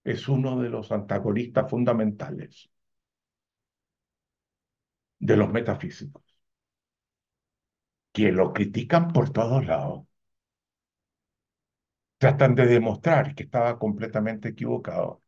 es 0.04 0.28
uno 0.28 0.60
de 0.60 0.70
los 0.70 0.92
antagonistas 0.92 1.68
fundamentales 1.70 2.70
de 5.18 5.36
los 5.36 5.50
metafísicos, 5.50 6.22
que 8.12 8.32
lo 8.32 8.52
critican 8.52 9.12
por 9.12 9.30
todos 9.32 9.64
lados 9.66 10.06
tratan 12.18 12.54
de 12.54 12.66
demostrar 12.66 13.34
que 13.34 13.44
estaba 13.44 13.78
completamente 13.78 14.48
equivocado. 14.50 15.22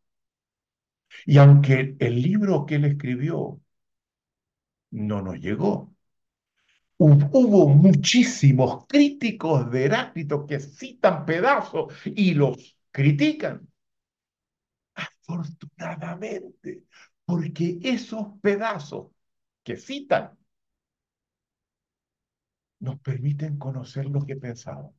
Y 1.27 1.39
aunque 1.39 1.97
el 1.99 2.23
libro 2.23 2.67
que 2.67 2.77
él 2.77 2.85
escribió 2.85 3.61
no 4.91 5.23
nos 5.23 5.39
llegó, 5.39 5.95
hubo 6.99 7.69
muchísimos 7.69 8.87
críticos 8.87 9.71
de 9.71 9.85
Heráclito 9.87 10.47
que 10.47 10.61
citan 10.61 11.25
pedazos 11.27 11.95
y 12.05 12.35
los 12.35 12.78
critican. 12.99 13.69
Afortunadamente, 14.95 16.83
porque 17.25 17.79
esos 17.81 18.41
pedazos 18.43 19.13
que 19.63 19.77
citan 19.77 20.37
nos 22.81 22.99
permiten 23.01 23.57
conocer 23.57 24.07
lo 24.07 24.27
que 24.27 24.35
pensaban 24.35 24.91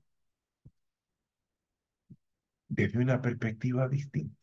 desde 2.69 2.99
una 2.99 3.21
perspectiva 3.21 3.89
distinta. 3.89 4.37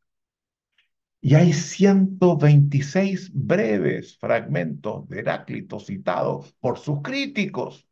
Y 1.23 1.35
hay 1.35 1.53
126 1.55 3.31
breves 3.33 4.19
fragmentos 4.19 5.09
de 5.09 5.21
Heráclito 5.21 5.81
citados 5.81 6.53
por 6.61 6.79
sus 6.79 7.01
críticos 7.03 7.89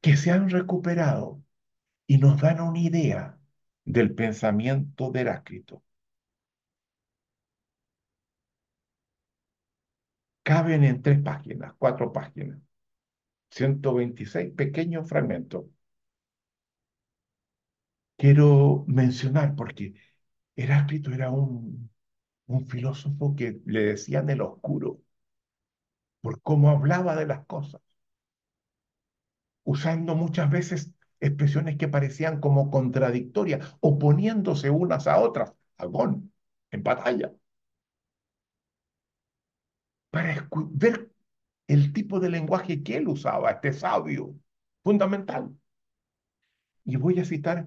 que 0.00 0.16
se 0.16 0.30
han 0.30 0.48
recuperado 0.48 1.42
y 2.06 2.18
nos 2.18 2.40
dan 2.40 2.60
una 2.60 2.80
idea 2.80 3.38
del 3.86 4.14
pensamiento 4.14 5.10
de 5.10 5.20
Heráclito. 5.22 5.82
Caben 10.42 10.84
en 10.84 11.02
tres 11.02 11.20
páginas, 11.22 11.74
cuatro 11.78 12.12
páginas, 12.12 12.58
126 13.50 14.52
pequeños 14.54 15.08
fragmentos 15.08 15.64
quiero 18.16 18.84
mencionar, 18.88 19.54
porque 19.56 19.94
Heráclito 20.56 21.12
era 21.12 21.30
un, 21.30 21.90
un 22.48 22.66
filósofo 22.66 23.34
que 23.36 23.60
le 23.66 23.84
decían 23.86 24.30
el 24.30 24.40
oscuro, 24.42 25.00
por 26.22 26.40
cómo 26.42 26.70
hablaba 26.70 27.14
de 27.16 27.26
las 27.26 27.46
cosas, 27.46 27.80
usando 29.64 30.14
muchas 30.16 30.50
veces 30.50 30.90
expresiones 31.20 31.76
que 31.76 31.88
parecían 31.88 32.40
como 32.40 32.70
contradictorias, 32.70 33.76
oponiéndose 33.80 34.70
unas 34.70 35.06
a 35.06 35.18
otras, 35.20 35.54
agón, 35.78 36.32
en 36.70 36.82
batalla, 36.82 37.32
para 40.10 40.48
ver 40.70 41.10
el 41.68 41.92
tipo 41.92 42.20
de 42.20 42.30
lenguaje 42.30 42.82
que 42.82 42.96
él 42.96 43.08
usaba, 43.08 43.50
este 43.52 43.72
sabio, 43.72 44.34
fundamental. 44.82 45.50
Y 46.84 46.96
voy 46.96 47.18
a 47.20 47.24
citar 47.26 47.66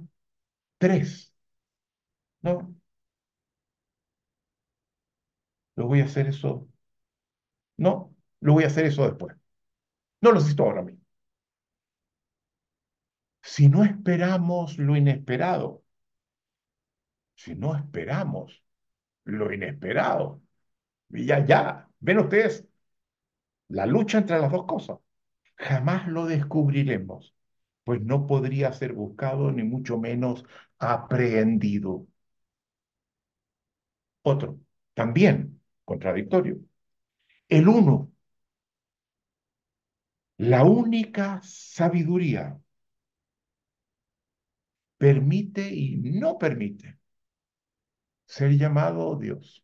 Tres. 0.79 1.33
No. 2.43 2.73
Lo 5.77 5.87
voy 5.87 6.01
a 6.01 6.05
hacer 6.05 6.27
eso. 6.27 6.67
No, 7.77 8.15
lo 8.41 8.53
voy 8.53 8.63
a 8.63 8.67
hacer 8.67 8.85
eso 8.85 9.03
después. 9.05 9.35
No 10.21 10.31
lo 10.31 10.37
necesito 10.37 10.63
ahora 10.65 10.83
mismo. 10.83 11.01
Si 13.53 13.67
no 13.69 13.83
esperamos 13.83 14.77
lo 14.77 14.95
inesperado, 14.95 15.83
si 17.35 17.55
no 17.55 17.75
esperamos 17.75 18.63
lo 19.25 19.53
inesperado, 19.53 20.41
y 21.09 21.25
ya, 21.25 21.45
ya, 21.45 21.89
ven 21.99 22.19
ustedes 22.19 22.65
la 23.69 23.85
lucha 23.85 24.19
entre 24.19 24.39
las 24.39 24.51
dos 24.51 24.65
cosas, 24.65 24.97
jamás 25.55 26.07
lo 26.07 26.25
descubriremos 26.25 27.33
pues 27.87 28.01
no 28.01 28.27
podría 28.27 28.73
ser 28.73 28.93
buscado 28.93 29.51
ni 29.53 29.63
mucho 29.63 29.97
menos 29.97 30.43
aprehendido. 30.77 32.05
Otro, 34.21 34.59
también 34.93 35.61
contradictorio. 35.85 36.59
El 37.49 37.67
uno, 37.69 38.11
la 40.37 40.63
única 40.63 41.39
sabiduría, 41.43 42.59
permite 44.97 45.69
y 45.73 45.97
no 45.97 46.37
permite 46.37 46.97
ser 48.25 48.51
llamado 48.57 49.17
Dios. 49.17 49.63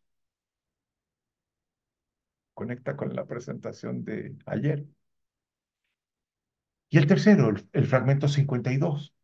Conecta 2.54 2.96
con 2.96 3.14
la 3.14 3.26
presentación 3.26 4.04
de 4.04 4.36
ayer. 4.46 4.86
Y 6.88 6.98
el 6.98 7.06
tercero, 7.06 7.52
el, 7.72 7.86
fragmento 7.86 8.28
52. 8.28 9.14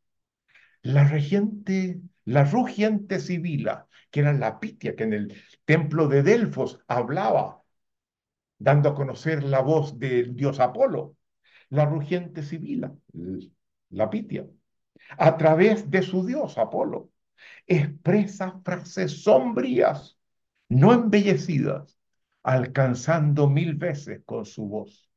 La 0.83 1.05
regente, 1.05 2.01
la 2.25 2.45
rugiente 2.45 3.21
sibila, 3.21 3.89
que 4.11 4.21
era 4.21 4.33
la 4.33 4.59
pitia 4.61 4.97
que 4.97 5.05
en 5.05 5.13
el 5.13 5.43
templo 5.65 6.09
de 6.09 6.23
Delfos 6.23 6.81
hablaba, 6.89 7.63
dando 8.59 8.91
a 8.91 8.95
conocer 8.95 9.45
la 9.45 9.61
voz 9.61 9.99
del 9.99 10.35
dios 10.37 10.61
Apolo. 10.61 11.17
La 11.69 11.85
rugiente 11.87 12.43
sibila, 12.43 12.93
la 13.91 14.11
pitia, 14.11 14.47
a 15.19 15.37
través 15.37 15.91
de 15.91 16.03
su 16.03 16.25
dios 16.27 16.59
Apolo, 16.59 17.11
expresa 17.67 18.61
frases 18.65 19.23
sombrías, 19.23 20.19
no 20.69 20.93
embellecidas, 20.93 21.99
alcanzando 22.43 23.49
mil 23.49 23.75
veces 23.75 24.23
con 24.25 24.45
su 24.47 24.67
voz 24.69 25.11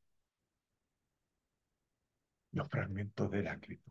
los 2.52 2.68
fragmentos 2.68 3.30
de 3.30 3.40
Heráclito. 3.40 3.90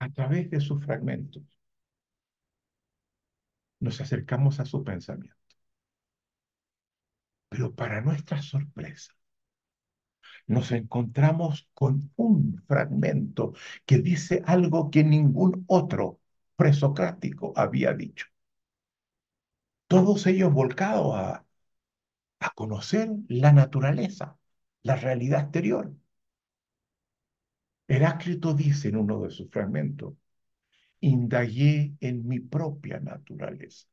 A 0.00 0.08
través 0.10 0.50
de 0.50 0.60
sus 0.60 0.84
fragmentos 0.84 1.44
nos 3.80 4.00
acercamos 4.00 4.60
a 4.60 4.64
su 4.64 4.84
pensamiento. 4.84 5.37
Pero 7.48 7.74
para 7.74 8.00
nuestra 8.00 8.40
sorpresa, 8.42 9.12
nos 10.46 10.72
encontramos 10.72 11.68
con 11.74 12.10
un 12.16 12.62
fragmento 12.66 13.52
que 13.86 13.98
dice 13.98 14.42
algo 14.46 14.90
que 14.90 15.04
ningún 15.04 15.64
otro 15.68 16.20
presocrático 16.56 17.52
había 17.56 17.92
dicho. 17.94 18.26
Todos 19.86 20.26
ellos 20.26 20.52
volcados 20.52 21.14
a, 21.16 21.44
conocer 22.54 23.10
la 23.28 23.52
naturaleza, 23.52 24.38
la 24.82 24.96
realidad 24.96 25.42
exterior. 25.42 25.92
Heráclito 27.88 28.54
dice 28.54 28.88
en 28.88 28.96
uno 28.96 29.20
de 29.22 29.30
sus 29.30 29.50
fragmentos, 29.50 30.14
indagué 31.00 31.94
en 32.00 32.26
mi 32.28 32.40
propia 32.40 33.00
naturaleza. 33.00 33.88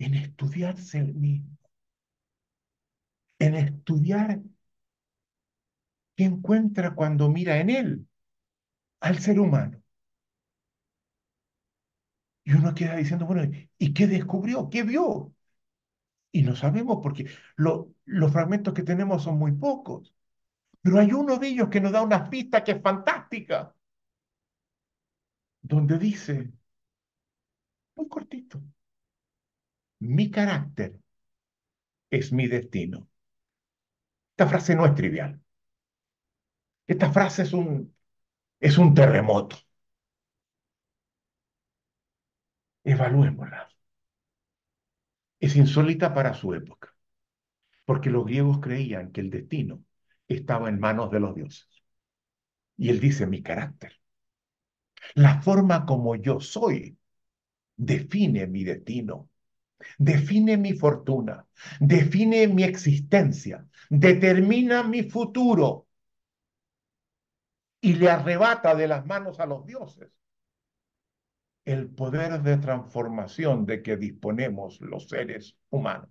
En 0.00 0.14
estudiarse 0.14 0.98
el 0.98 1.14
mismo 1.14 1.56
en 3.40 3.54
estudiar 3.56 4.40
qué 6.16 6.24
encuentra 6.24 6.94
cuando 6.94 7.28
mira 7.28 7.58
en 7.58 7.70
él 7.70 8.06
al 9.00 9.18
ser 9.20 9.40
humano. 9.40 9.82
Y 12.44 12.52
uno 12.54 12.74
queda 12.74 12.96
diciendo, 12.96 13.26
bueno, 13.26 13.50
¿y 13.78 13.92
qué 13.94 14.06
descubrió? 14.06 14.68
¿Qué 14.70 14.82
vio? 14.82 15.32
Y 16.32 16.42
no 16.42 16.56
sabemos 16.56 17.00
porque 17.02 17.26
los 17.56 18.32
fragmentos 18.32 18.74
que 18.74 18.82
tenemos 18.82 19.22
son 19.24 19.38
muy 19.38 19.52
pocos. 19.52 20.14
Pero 20.82 21.00
hay 21.00 21.12
uno 21.12 21.38
de 21.38 21.48
ellos 21.48 21.68
que 21.70 21.80
nos 21.80 21.92
da 21.92 22.02
una 22.02 22.30
pista 22.30 22.64
que 22.64 22.72
es 22.72 22.82
fantástica, 22.82 23.74
donde 25.62 25.96
dice, 25.98 26.52
muy 27.94 28.08
cortito, 28.08 28.60
mi 30.00 30.30
carácter 30.30 30.98
es 32.10 32.32
mi 32.32 32.46
destino. 32.46 33.08
Esta 34.32 34.48
frase 34.48 34.74
no 34.74 34.86
es 34.86 34.94
trivial. 34.96 35.40
Esta 36.86 37.10
frase 37.12 37.42
es 37.42 37.52
un, 37.54 37.94
es 38.60 38.78
un 38.78 38.94
terremoto. 38.94 39.56
Evaluémosla. 42.92 43.62
Es 45.38 45.54
insólita 45.56 46.14
para 46.14 46.32
su 46.34 46.54
época, 46.54 46.94
porque 47.86 48.10
los 48.10 48.26
griegos 48.26 48.60
creían 48.60 49.12
que 49.12 49.20
el 49.22 49.30
destino 49.30 49.84
estaba 50.28 50.68
en 50.70 50.80
manos 50.80 51.10
de 51.12 51.20
los 51.20 51.34
dioses. 51.34 51.68
Y 52.76 52.88
él 52.90 52.98
dice, 52.98 53.28
mi 53.28 53.42
carácter, 53.44 54.00
la 55.14 55.40
forma 55.42 55.86
como 55.86 56.16
yo 56.16 56.40
soy, 56.40 56.98
define 57.76 58.46
mi 58.48 58.64
destino 58.64 59.29
define 59.98 60.56
mi 60.56 60.72
fortuna, 60.72 61.46
define 61.80 62.46
mi 62.48 62.62
existencia, 62.64 63.66
determina 63.88 64.82
mi 64.82 65.02
futuro 65.04 65.86
y 67.80 67.94
le 67.94 68.10
arrebata 68.10 68.74
de 68.74 68.88
las 68.88 69.06
manos 69.06 69.40
a 69.40 69.46
los 69.46 69.64
dioses 69.66 70.10
el 71.64 71.88
poder 71.90 72.42
de 72.42 72.56
transformación 72.58 73.64
de 73.66 73.82
que 73.82 73.96
disponemos 73.96 74.80
los 74.80 75.08
seres 75.08 75.56
humanos. 75.70 76.10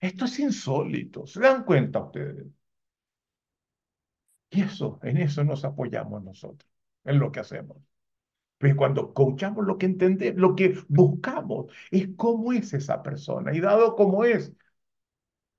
Esto 0.00 0.24
es 0.24 0.38
insólito, 0.40 1.24
¿se 1.26 1.38
dan 1.40 1.62
cuenta 1.64 2.00
ustedes? 2.00 2.46
Y 4.50 4.62
eso, 4.62 4.98
en 5.02 5.16
eso 5.18 5.42
nos 5.44 5.64
apoyamos 5.64 6.22
nosotros, 6.22 6.68
en 7.04 7.18
lo 7.18 7.32
que 7.32 7.40
hacemos. 7.40 7.78
Pero 8.58 8.76
cuando 8.76 9.14
coachamos 9.14 9.66
lo 9.66 9.78
que 9.78 9.86
entendemos, 9.86 10.40
lo 10.40 10.56
que 10.56 10.76
buscamos 10.88 11.72
es 11.90 12.08
cómo 12.16 12.52
es 12.52 12.72
esa 12.74 13.02
persona. 13.02 13.54
Y 13.54 13.60
dado 13.60 13.94
cómo 13.96 14.24
es, 14.24 14.52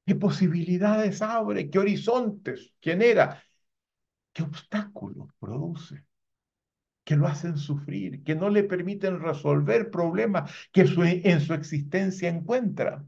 qué 0.06 0.16
posibilidades 0.16 1.22
abre, 1.22 1.70
qué 1.70 1.80
horizontes 1.80 2.74
genera, 2.82 3.44
qué 4.34 4.44
obstáculos 4.44 5.30
produce, 5.40 6.04
que 7.04 7.16
lo 7.16 7.28
hacen 7.28 7.58
sufrir, 7.58 8.24
que 8.24 8.36
no 8.36 8.50
le 8.50 8.64
permiten 8.64 9.20
resolver 9.20 9.90
problemas 9.92 10.52
que 10.72 10.82
en 10.82 11.42
su 11.42 11.54
existencia 11.54 12.30
encuentra. 12.30 13.06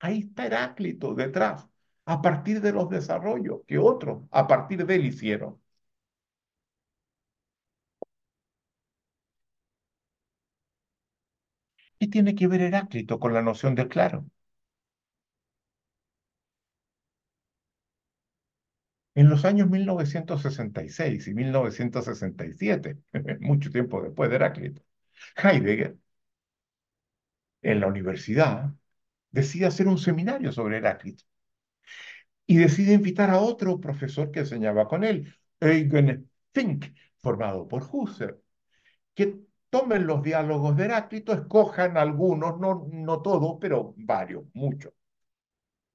Ahí 0.00 0.20
está 0.20 0.46
Heráclito 0.46 1.14
detrás, 1.14 1.66
a 2.06 2.22
partir 2.22 2.60
de 2.60 2.72
los 2.72 2.88
desarrollos 2.88 3.60
que 3.66 3.78
otros 3.78 4.24
a 4.30 4.46
partir 4.46 4.86
de 4.86 4.96
él 4.96 5.06
hicieron. 5.06 5.60
¿Qué 11.98 12.08
tiene 12.08 12.34
que 12.34 12.48
ver 12.48 12.60
Heráclito 12.62 13.20
con 13.20 13.32
la 13.34 13.40
noción 13.42 13.74
del 13.76 13.86
claro? 13.88 14.26
En 19.14 19.28
los 19.28 19.44
años 19.44 19.68
1966 19.68 21.26
y 21.28 21.34
1967, 21.34 22.96
mucho 23.40 23.70
tiempo 23.70 24.00
después 24.02 24.30
de 24.30 24.36
Heráclito, 24.36 24.82
Heidegger, 25.36 25.96
en 27.62 27.78
la 27.80 27.86
universidad, 27.86 28.72
decide 29.32 29.66
hacer 29.66 29.88
un 29.88 29.98
seminario 29.98 30.52
sobre 30.52 30.78
Heráclito 30.78 31.24
y 32.46 32.56
decide 32.56 32.94
invitar 32.94 33.30
a 33.30 33.40
otro 33.40 33.80
profesor 33.80 34.30
que 34.30 34.40
enseñaba 34.40 34.88
con 34.88 35.04
él, 35.04 35.34
Eugen 35.60 36.30
Fink, 36.52 36.86
formado 37.18 37.68
por 37.68 37.86
Husserl, 37.90 38.40
que 39.14 39.38
tomen 39.70 40.06
los 40.06 40.22
diálogos 40.22 40.76
de 40.76 40.84
Heráclito, 40.86 41.32
escojan 41.32 41.96
algunos, 41.96 42.58
no, 42.60 42.86
no 42.92 43.22
todos, 43.22 43.58
pero 43.60 43.94
varios, 43.96 44.44
muchos, 44.54 44.92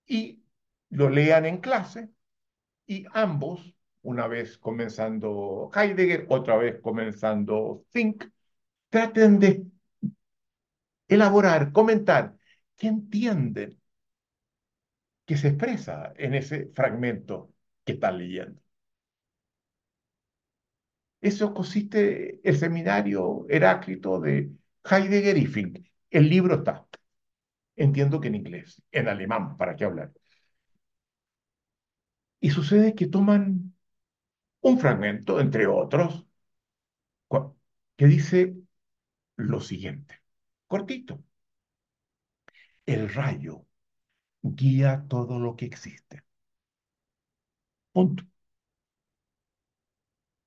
y 0.05 0.43
lo 0.89 1.09
lean 1.09 1.45
en 1.45 1.57
clase, 1.59 2.09
y 2.87 3.05
ambos, 3.13 3.75
una 4.03 4.27
vez 4.27 4.57
comenzando 4.57 5.71
Heidegger, 5.75 6.25
otra 6.29 6.57
vez 6.57 6.79
comenzando 6.81 7.85
Fink, 7.91 8.25
traten 8.89 9.39
de 9.39 9.65
elaborar, 11.07 11.71
comentar 11.71 12.35
qué 12.75 12.87
entienden 12.87 13.79
que 15.25 15.35
se 15.37 15.49
expresa 15.49 16.13
en 16.17 16.33
ese 16.33 16.67
fragmento 16.73 17.51
que 17.85 17.93
están 17.93 18.17
leyendo. 18.17 18.62
Eso 21.23 21.53
consiste 21.53 22.39
el 22.47 22.57
seminario 22.57 23.45
Heráclito 23.49 24.19
de 24.19 24.51
Heidegger 24.89 25.37
y 25.37 25.45
Fink. 25.47 25.79
El 26.11 26.29
libro 26.29 26.55
está. 26.57 26.85
Entiendo 27.77 28.21
que 28.21 28.29
en 28.29 28.35
inglés, 28.35 28.81
en 28.91 29.07
alemán, 29.09 29.57
¿para 29.57 29.75
qué 29.75 29.85
hablar? 29.85 30.11
Y 32.39 32.51
sucede 32.51 32.93
que 32.95 33.07
toman 33.07 33.73
un 34.61 34.79
fragmento, 34.79 35.39
entre 35.41 35.67
otros, 35.67 36.25
que 37.97 38.05
dice 38.07 38.55
lo 39.37 39.61
siguiente, 39.61 40.21
cortito. 40.67 41.23
El 42.85 43.09
rayo 43.13 43.65
guía 44.43 45.05
todo 45.09 45.39
lo 45.39 45.55
que 45.55 45.65
existe. 45.65 46.23
Punto. 47.93 48.23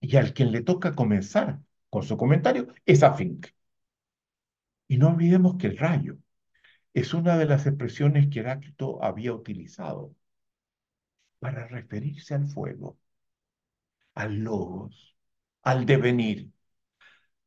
Y 0.09 0.16
al 0.16 0.33
quien 0.35 0.53
le 0.53 0.62
toca 0.62 0.95
comenzar 0.95 1.61
con 1.91 2.05
su 2.05 2.16
comentario 2.16 2.69
es 2.85 3.03
a 3.03 3.15
Fink. 3.15 3.49
Y 4.87 4.99
no 4.99 5.09
olvidemos 5.09 5.57
que 5.57 5.66
el 5.66 5.78
rayo 5.78 6.16
es 6.95 7.12
una 7.12 7.37
de 7.37 7.47
las 7.47 7.66
expresiones 7.66 8.28
que 8.28 8.39
Heráclito 8.41 9.03
había 9.03 9.33
utilizado 9.35 10.15
para 11.41 11.66
referirse 11.66 12.35
al 12.35 12.47
fuego, 12.47 12.99
al 14.15 14.45
logos, 14.45 15.16
al 15.62 15.87
devenir, 15.87 16.53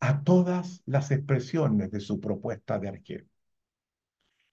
a 0.02 0.22
todas 0.24 0.82
las 0.86 1.12
expresiones 1.12 1.92
de 1.92 2.02
su 2.02 2.20
propuesta 2.20 2.78
de 2.78 2.90
Arquero. 2.90 3.26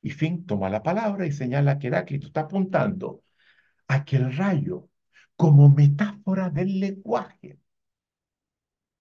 Y 0.01 0.11
Fink 0.11 0.47
toma 0.47 0.71
la 0.71 0.85
palabra 0.85 1.27
y 1.27 1.33
señala 1.33 1.81
que 1.81 1.89
Heráclito 1.89 2.29
está 2.29 2.43
apuntando 2.43 3.25
a 3.89 4.05
que 4.05 4.17
el 4.17 4.37
rayo, 4.37 4.89
como 5.35 5.69
metáfora 5.69 6.51
del 6.51 6.79
lenguaje, 6.79 7.59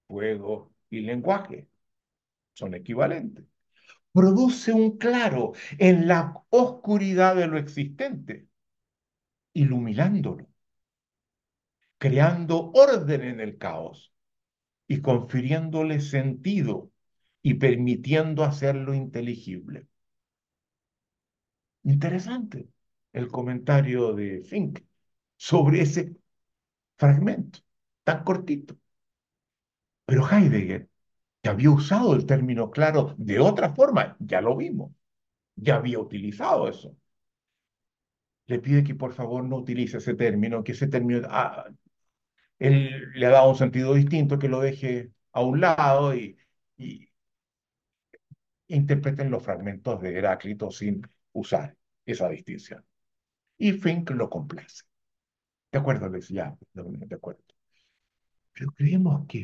fuego 0.07 0.73
y 0.89 1.01
lenguaje 1.01 1.67
son 2.53 2.73
equivalentes, 2.73 3.45
produce 4.13 4.73
un 4.73 4.97
claro 4.97 5.53
en 5.77 6.07
la 6.07 6.33
oscuridad 6.49 7.35
de 7.35 7.47
lo 7.47 7.57
existente, 7.57 8.47
iluminándolo, 9.53 10.47
creando 11.97 12.71
orden 12.73 13.21
en 13.21 13.39
el 13.41 13.57
caos 13.57 14.13
y 14.87 15.01
confiriéndole 15.01 15.99
sentido 16.01 16.91
y 17.41 17.55
permitiendo 17.55 18.43
hacerlo 18.43 18.93
inteligible. 18.93 19.87
Interesante 21.83 22.67
el 23.13 23.29
comentario 23.29 24.13
de 24.13 24.41
Fink 24.43 24.79
sobre 25.37 25.81
ese 25.81 26.15
fragmento 26.97 27.59
tan 28.03 28.23
cortito. 28.23 28.77
Pero 30.05 30.27
Heidegger, 30.29 30.89
que 31.41 31.49
había 31.49 31.71
usado 31.71 32.15
el 32.15 32.25
término 32.25 32.71
claro 32.71 33.15
de 33.17 33.39
otra 33.39 33.73
forma, 33.73 34.17
ya 34.19 34.41
lo 34.41 34.55
vimos, 34.57 34.91
ya 35.55 35.75
había 35.75 35.99
utilizado 35.99 36.67
eso. 36.69 36.95
Le 38.47 38.59
pide 38.59 38.83
que 38.83 38.95
por 38.95 39.13
favor 39.13 39.43
no 39.43 39.57
utilice 39.57 39.97
ese 39.97 40.13
término, 40.15 40.63
que 40.63 40.73
ese 40.73 40.87
término, 40.87 41.27
ah, 41.29 41.65
él 42.59 43.11
le 43.13 43.25
ha 43.25 43.29
dado 43.29 43.49
un 43.49 43.55
sentido 43.55 43.93
distinto, 43.93 44.39
que 44.39 44.47
lo 44.49 44.59
deje 44.61 45.11
a 45.33 45.41
un 45.41 45.61
lado 45.61 46.15
y, 46.15 46.37
interpreten 48.67 49.29
los 49.29 49.43
fragmentos 49.43 50.01
de 50.01 50.17
Heráclito 50.17 50.71
sin 50.71 51.07
usar 51.33 51.77
esa 52.05 52.29
distinción. 52.29 52.83
Y 53.57 53.73
Fink 53.73 54.09
lo 54.11 54.29
complace. 54.29 54.83
De 55.71 55.79
acuerdo, 55.79 56.09
les 56.09 56.29
ya, 56.29 56.57
de 56.73 57.15
acuerdo. 57.15 57.43
Pero 58.53 58.71
creemos 58.71 59.27
que 59.27 59.43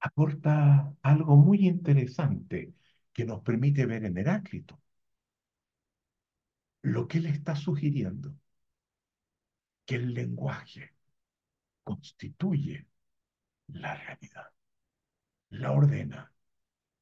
Aporta 0.00 0.92
algo 1.02 1.36
muy 1.36 1.68
interesante 1.68 2.74
que 3.12 3.24
nos 3.24 3.42
permite 3.42 3.86
ver 3.86 4.04
en 4.04 4.18
Heráclito 4.18 4.80
lo 6.82 7.06
que 7.06 7.18
él 7.18 7.26
está 7.26 7.54
sugiriendo, 7.54 8.34
que 9.84 9.96
el 9.96 10.14
lenguaje 10.14 10.94
constituye 11.84 12.86
la 13.68 13.94
realidad, 13.96 14.48
la 15.50 15.72
ordena, 15.72 16.32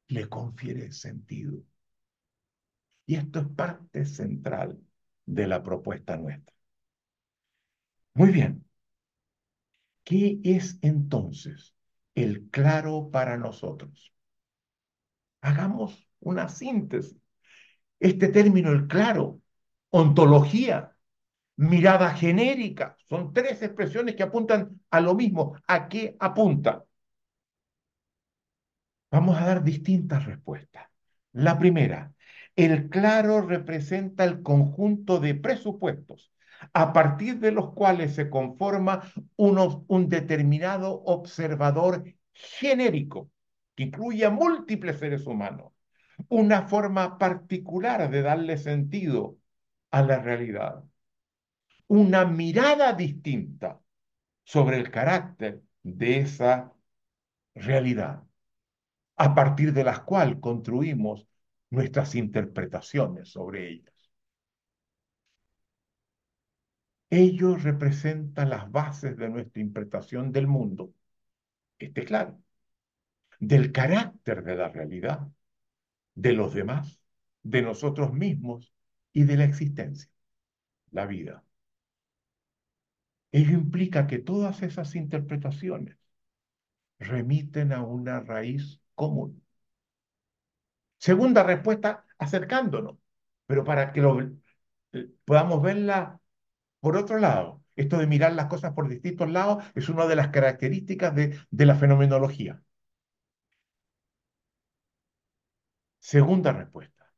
le 0.09 0.29
confiere 0.29 0.93
sentido. 0.93 1.63
Y 3.07 3.17
esto 3.17 3.41
es 3.41 3.49
parte 3.49 4.05
central 4.05 4.79
de 5.27 5.47
la 5.49 5.61
propuesta 5.63 6.17
nuestra. 6.17 6.55
Muy 8.15 8.33
bien. 8.33 8.66
¿Qué 10.07 10.41
es 10.43 10.79
entonces 10.81 11.75
el 12.15 12.49
claro 12.51 13.11
para 13.13 13.37
nosotros? 13.37 14.15
Hagamos 15.41 16.07
una 16.21 16.49
síntesis. 16.49 17.17
Este 18.01 18.29
término, 18.29 18.73
el 18.73 18.87
claro, 18.89 19.41
ontología, 19.91 20.97
mirada 21.57 22.11
genérica, 22.15 22.97
son 23.09 23.33
tres 23.35 23.63
expresiones 23.63 24.17
que 24.17 24.25
apuntan 24.25 24.81
a 24.91 25.01
lo 25.01 25.15
mismo. 25.15 25.57
¿A 25.69 25.89
qué 25.89 26.17
apunta? 26.21 26.85
Vamos 29.11 29.37
a 29.39 29.47
dar 29.47 29.65
distintas 29.65 30.25
respuestas. 30.27 30.87
La 31.33 31.59
primera, 31.59 32.13
el 32.55 32.89
claro 32.89 33.41
representa 33.43 34.25
el 34.25 34.43
conjunto 34.43 35.19
de 35.21 35.35
presupuestos 35.35 36.31
a 36.73 36.93
partir 36.93 37.39
de 37.39 37.53
los 37.53 37.73
cuales 37.73 38.15
se 38.15 38.31
conforma 38.31 39.03
un 39.37 40.09
determinado 40.09 41.03
observador 41.05 42.05
genérico 42.33 43.31
que 43.75 43.85
incluye 43.85 44.25
a 44.25 44.31
múltiples 44.31 44.99
seres 44.99 45.27
humanos, 45.27 45.73
una 46.29 46.63
forma 46.69 47.19
particular 47.19 48.11
de 48.11 48.23
darle 48.23 48.57
sentido 48.59 49.39
a 49.91 50.03
la 50.03 50.19
realidad, 50.19 50.83
una 51.89 52.25
mirada 52.25 52.93
distinta 52.93 53.81
sobre 54.45 54.77
el 54.79 54.91
carácter 54.91 55.63
de 55.83 56.21
esa 56.21 56.73
realidad, 57.55 58.23
a 59.17 59.35
partir 59.35 59.73
de 59.73 59.85
las 59.85 60.01
cuales 60.01 60.39
construimos 60.41 61.27
nuestras 61.71 62.15
interpretaciones 62.15 63.31
sobre 63.31 63.69
ellas. 63.71 63.96
Ellos 67.11 67.63
representan 67.63 68.51
las 68.51 68.71
bases 68.71 69.17
de 69.17 69.29
nuestra 69.29 69.63
interpretación 69.63 70.33
del 70.33 70.47
mundo. 70.47 70.93
Este 71.79 72.05
claro. 72.05 72.41
Del 73.41 73.73
carácter 73.73 74.43
de 74.45 74.57
la 74.57 74.69
realidad, 74.69 75.29
de 76.15 76.33
los 76.33 76.55
demás, 76.55 77.01
de 77.43 77.63
nosotros 77.63 78.13
mismos 78.13 78.73
y 79.13 79.25
de 79.25 79.37
la 79.37 79.45
existencia, 79.45 80.11
la 80.91 81.07
vida. 81.07 81.45
Ello 83.33 83.53
implica 83.53 84.07
que 84.07 84.19
todas 84.19 84.63
esas 84.63 84.95
interpretaciones 84.97 85.97
remiten 86.99 87.73
a 87.73 87.83
una 87.85 88.21
raíz 88.21 88.81
común. 88.95 89.43
Segunda 90.99 91.43
respuesta, 91.43 92.05
acercándonos, 92.19 92.97
pero 93.47 93.65
para 93.65 93.93
que 93.93 94.01
lo, 94.01 94.21
eh, 94.21 95.11
podamos 95.25 95.63
verla 95.63 96.21
por 96.87 96.97
otro 96.97 97.19
lado. 97.19 97.65
Esto 97.75 97.99
de 97.99 98.07
mirar 98.07 98.35
las 98.35 98.47
cosas 98.47 98.73
por 98.73 98.89
distintos 98.89 99.29
lados 99.29 99.65
es 99.75 99.89
una 99.89 100.07
de 100.07 100.15
las 100.15 100.29
características 100.29 101.17
de, 101.17 101.37
la 101.51 101.75
fenomenología. 101.75 102.63
Segunda 105.99 106.53
respuesta. 106.53 107.13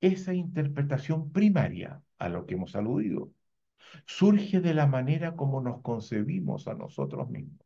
Esa 0.00 0.34
interpretación 0.34 1.30
primaria 1.30 2.02
a 2.18 2.28
lo 2.28 2.46
que 2.46 2.54
hemos 2.54 2.74
aludido 2.74 3.30
surge 4.04 4.60
de 4.60 4.74
la 4.74 4.88
manera 4.88 5.36
como 5.36 5.60
nos 5.60 5.82
concebimos 5.82 6.66
a 6.66 6.74
nosotros 6.74 7.30
mismos. 7.30 7.64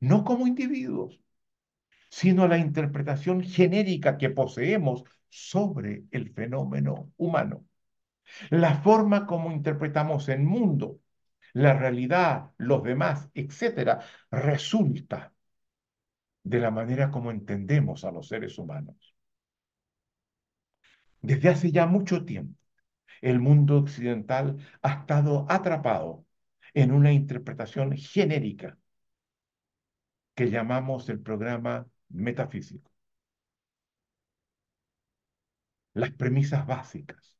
No 0.00 0.24
como 0.24 0.46
individuos, 0.46 1.20
sino 2.08 2.48
la 2.48 2.56
interpretación 2.56 3.42
genérica 3.42 4.16
que 4.16 4.30
poseemos 4.30 5.04
sobre 5.28 6.04
el 6.10 6.30
fenómeno 6.32 7.12
humano. 7.18 7.66
La 8.50 8.74
forma 8.76 9.26
como 9.26 9.52
interpretamos 9.52 10.28
el 10.28 10.42
mundo, 10.42 11.00
la 11.52 11.74
realidad, 11.74 12.52
los 12.58 12.82
demás, 12.82 13.30
etcétera, 13.34 14.00
resulta 14.30 15.32
de 16.44 16.58
la 16.60 16.70
manera 16.70 17.10
como 17.10 17.30
entendemos 17.30 18.04
a 18.04 18.10
los 18.12 18.28
seres 18.28 18.58
humanos. 18.58 19.14
Desde 21.22 21.48
hace 21.48 21.72
ya 21.72 21.86
mucho 21.86 22.24
tiempo, 22.24 22.58
el 23.22 23.40
mundo 23.40 23.78
occidental 23.78 24.58
ha 24.82 24.92
estado 24.92 25.46
atrapado 25.48 26.26
en 26.74 26.92
una 26.92 27.12
interpretación 27.12 27.96
genérica 27.96 28.78
que 30.34 30.50
llamamos 30.50 31.08
el 31.08 31.20
programa 31.20 31.86
metafísico. 32.08 32.90
Las 35.94 36.12
premisas 36.12 36.66
básicas 36.66 37.33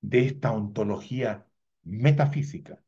de 0.00 0.26
esta 0.26 0.52
ontología 0.52 1.46
metafísica 1.84 2.82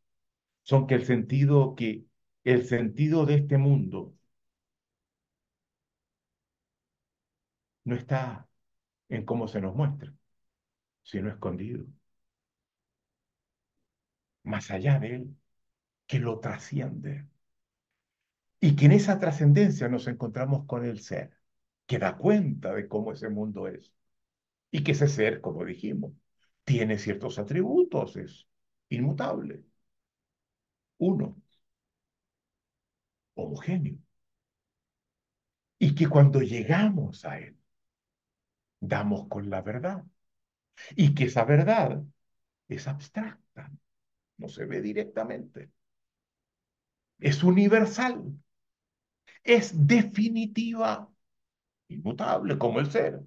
son 0.62 0.86
que 0.86 0.94
el 0.96 1.06
sentido 1.06 1.74
que 1.76 2.06
el 2.44 2.66
sentido 2.66 3.26
de 3.26 3.36
este 3.36 3.58
mundo 3.58 4.14
no 7.84 7.94
está 7.96 8.48
en 9.08 9.24
cómo 9.24 9.48
se 9.48 9.60
nos 9.60 9.74
muestra, 9.76 10.12
sino 11.02 11.30
escondido. 11.30 11.86
Más 14.44 14.70
allá 14.70 14.98
de 15.00 15.16
él, 15.16 15.36
que 16.06 16.18
lo 16.20 16.40
trasciende. 16.40 17.26
Y 18.60 18.76
que 18.76 18.86
en 18.86 18.92
esa 18.92 19.18
trascendencia 19.18 19.88
nos 19.88 20.06
encontramos 20.06 20.64
con 20.66 20.84
el 20.86 21.00
ser 21.00 21.36
que 21.86 21.98
da 21.98 22.16
cuenta 22.16 22.72
de 22.74 22.88
cómo 22.88 23.12
ese 23.12 23.28
mundo 23.28 23.68
es. 23.68 23.92
Y 24.70 24.84
que 24.84 24.92
ese 24.92 25.08
ser, 25.08 25.40
como 25.40 25.64
dijimos, 25.64 26.12
tiene 26.64 26.98
ciertos 26.98 27.38
atributos, 27.38 28.16
es 28.16 28.46
inmutable. 28.88 29.64
Uno, 30.98 31.36
homogéneo. 33.34 33.98
Y 35.78 35.94
que 35.94 36.08
cuando 36.08 36.40
llegamos 36.40 37.24
a 37.26 37.38
él, 37.38 37.56
damos 38.80 39.28
con 39.28 39.48
la 39.50 39.62
verdad. 39.62 40.04
Y 40.96 41.14
que 41.14 41.24
esa 41.24 41.44
verdad 41.44 42.02
es 42.68 42.88
abstracta, 42.88 43.72
no 44.38 44.48
se 44.48 44.64
ve 44.66 44.82
directamente. 44.82 45.70
Es 47.18 47.42
universal, 47.42 48.22
es 49.44 49.86
definitiva, 49.86 51.10
inmutable 51.88 52.58
como 52.58 52.80
el 52.80 52.90
ser 52.90 53.20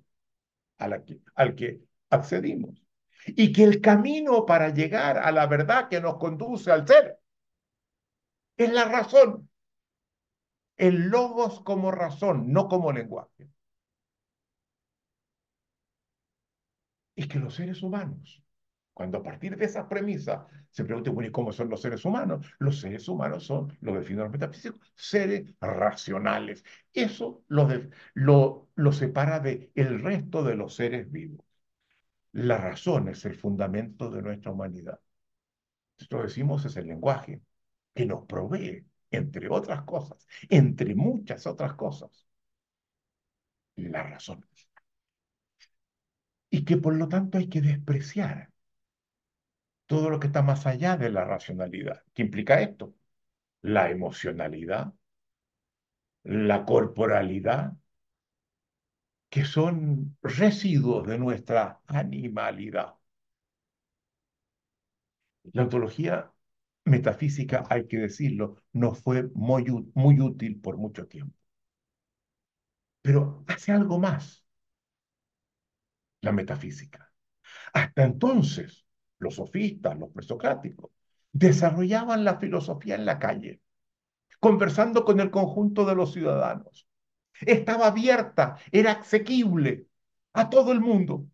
al 0.79 1.03
que, 1.05 1.21
al 1.35 1.55
que 1.55 1.81
accedimos. 2.09 2.84
Y 3.27 3.51
que 3.53 3.63
el 3.63 3.81
camino 3.81 4.45
para 4.45 4.69
llegar 4.73 5.17
a 5.17 5.31
la 5.31 5.47
verdad 5.47 5.89
que 5.89 6.01
nos 6.01 6.17
conduce 6.17 6.71
al 6.71 6.87
ser 6.87 7.19
es 8.57 8.69
la 8.73 8.83
razón. 8.85 9.49
El 10.77 11.09
logos 11.09 11.59
como 11.63 11.91
razón, 11.91 12.53
no 12.53 12.69
como 12.69 12.93
lenguaje. 12.93 13.49
Y 17.15 17.27
que 17.27 17.39
los 17.39 17.55
seres 17.55 17.81
humanos, 17.83 18.43
cuando 18.93 19.17
a 19.19 19.23
partir 19.23 19.55
de 19.57 19.65
esa 19.65 19.87
premisa 19.89 20.47
se 20.69 20.83
pregunten, 20.85 21.13
bueno, 21.13 21.29
¿y 21.29 21.31
cómo 21.31 21.51
son 21.53 21.69
los 21.69 21.81
seres 21.81 22.03
humanos? 22.05 22.45
Los 22.59 22.79
seres 22.81 23.07
humanos 23.07 23.45
son, 23.45 23.77
lo 23.81 23.93
definen 23.95 24.23
los 24.23 24.31
metafísicos, 24.31 24.93
seres 24.95 25.53
racionales. 25.61 26.63
Eso 26.93 27.43
lo, 27.47 27.67
lo, 28.13 28.69
lo 28.75 28.91
separa 28.91 29.39
del 29.39 29.71
el 29.75 30.01
resto 30.01 30.43
de 30.43 30.55
los 30.55 30.75
seres 30.75 31.11
vivos. 31.11 31.44
La 32.35 32.57
razón 32.57 33.07
es 33.07 33.25
el 33.25 33.33
fundamento 33.33 34.11
de 34.11 34.21
nuestra 34.21 34.51
humanidad. 34.51 34.99
Esto 35.97 36.21
decimos 36.21 36.65
es 36.65 36.75
el 36.77 36.87
lenguaje 36.87 37.41
que 37.93 38.05
nos 38.05 38.25
provee, 38.25 38.85
entre 39.11 39.49
otras 39.49 39.83
cosas, 39.83 40.27
entre 40.49 40.95
muchas 40.95 41.47
otras 41.47 41.73
cosas, 41.75 42.27
la 43.77 44.03
razón. 44.03 44.45
Y 46.49 46.65
que 46.65 46.77
por 46.77 46.95
lo 46.95 47.07
tanto 47.07 47.37
hay 47.37 47.47
que 47.49 47.61
despreciar 47.61 48.51
todo 49.87 50.09
lo 50.09 50.19
que 50.19 50.27
está 50.27 50.41
más 50.41 50.65
allá 50.65 50.97
de 50.97 51.09
la 51.09 51.25
racionalidad. 51.25 52.03
¿Qué 52.13 52.23
implica 52.23 52.61
esto? 52.61 52.93
La 53.61 53.91
emocionalidad, 53.91 54.93
la 56.23 56.65
corporalidad, 56.65 57.73
que 59.35 59.43
son 59.45 60.17
residuos 60.23 61.05
de 61.07 61.17
nuestra 61.19 61.81
animalidad. 61.87 62.95
La 65.53 65.63
ontología 65.63 66.31
metafísica, 66.85 67.63
hay 67.69 67.87
que 67.87 67.97
decirlo, 67.97 68.57
nos 68.73 68.99
fue 68.99 69.23
muy, 69.33 69.65
muy 69.95 70.19
útil 70.21 70.59
por 70.61 70.77
mucho 70.77 71.07
tiempo. 71.07 71.35
Pero 73.01 73.45
hace 73.47 73.71
algo 73.71 73.99
más 73.99 74.43
la 76.21 76.31
metafísica. 76.31 77.11
Hasta 77.73 78.03
entonces, 78.05 78.85
los 79.19 79.35
sofistas, 79.35 79.97
los 79.99 80.11
presocráticos, 80.11 80.91
desarrollaban 81.31 82.23
la 82.25 82.39
filosofía 82.39 82.95
en 82.95 83.05
la 83.05 83.19
calle, 83.19 83.61
conversando 84.39 85.05
con 85.05 85.19
el 85.19 85.31
conjunto 85.31 85.85
de 85.85 85.95
los 85.95 86.13
ciudadanos. 86.13 86.87
Estaba 87.41 87.87
abierta, 87.87 88.57
era 88.71 88.93
asequible 88.93 89.87
a 90.33 90.49
todo 90.49 90.71
el 90.71 90.79
mundo. 90.81 91.27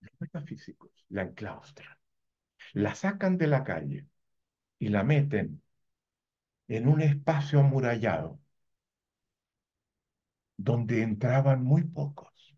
Los 0.00 0.12
metafísicos 0.20 0.92
la 1.08 1.22
enclaustran, 1.22 1.98
la 2.74 2.94
sacan 2.94 3.38
de 3.38 3.46
la 3.48 3.64
calle 3.64 4.08
y 4.78 4.88
la 4.88 5.04
meten 5.04 5.62
en 6.68 6.88
un 6.88 7.00
espacio 7.00 7.58
amurallado 7.60 8.38
donde 10.56 11.02
entraban 11.02 11.62
muy 11.62 11.84
pocos. 11.84 12.56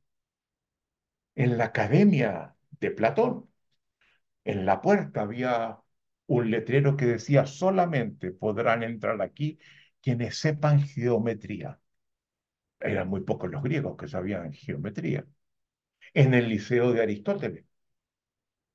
En 1.36 1.56
la 1.58 1.66
academia 1.66 2.56
de 2.80 2.90
Platón, 2.90 3.48
en 4.44 4.66
la 4.66 4.80
puerta 4.82 5.22
había 5.22 5.80
un 6.26 6.50
letrero 6.50 6.96
que 6.96 7.06
decía 7.06 7.46
solamente 7.46 8.32
podrán 8.32 8.82
entrar 8.82 9.20
aquí 9.22 9.58
quienes 10.00 10.38
sepan 10.38 10.80
geometría. 10.82 11.80
Eran 12.80 13.08
muy 13.08 13.20
pocos 13.22 13.50
los 13.50 13.62
griegos 13.62 13.96
que 13.98 14.08
sabían 14.08 14.50
geometría. 14.52 15.26
En 16.14 16.34
el 16.34 16.48
liceo 16.50 16.92
de 16.92 17.02
Aristóteles, 17.02 17.64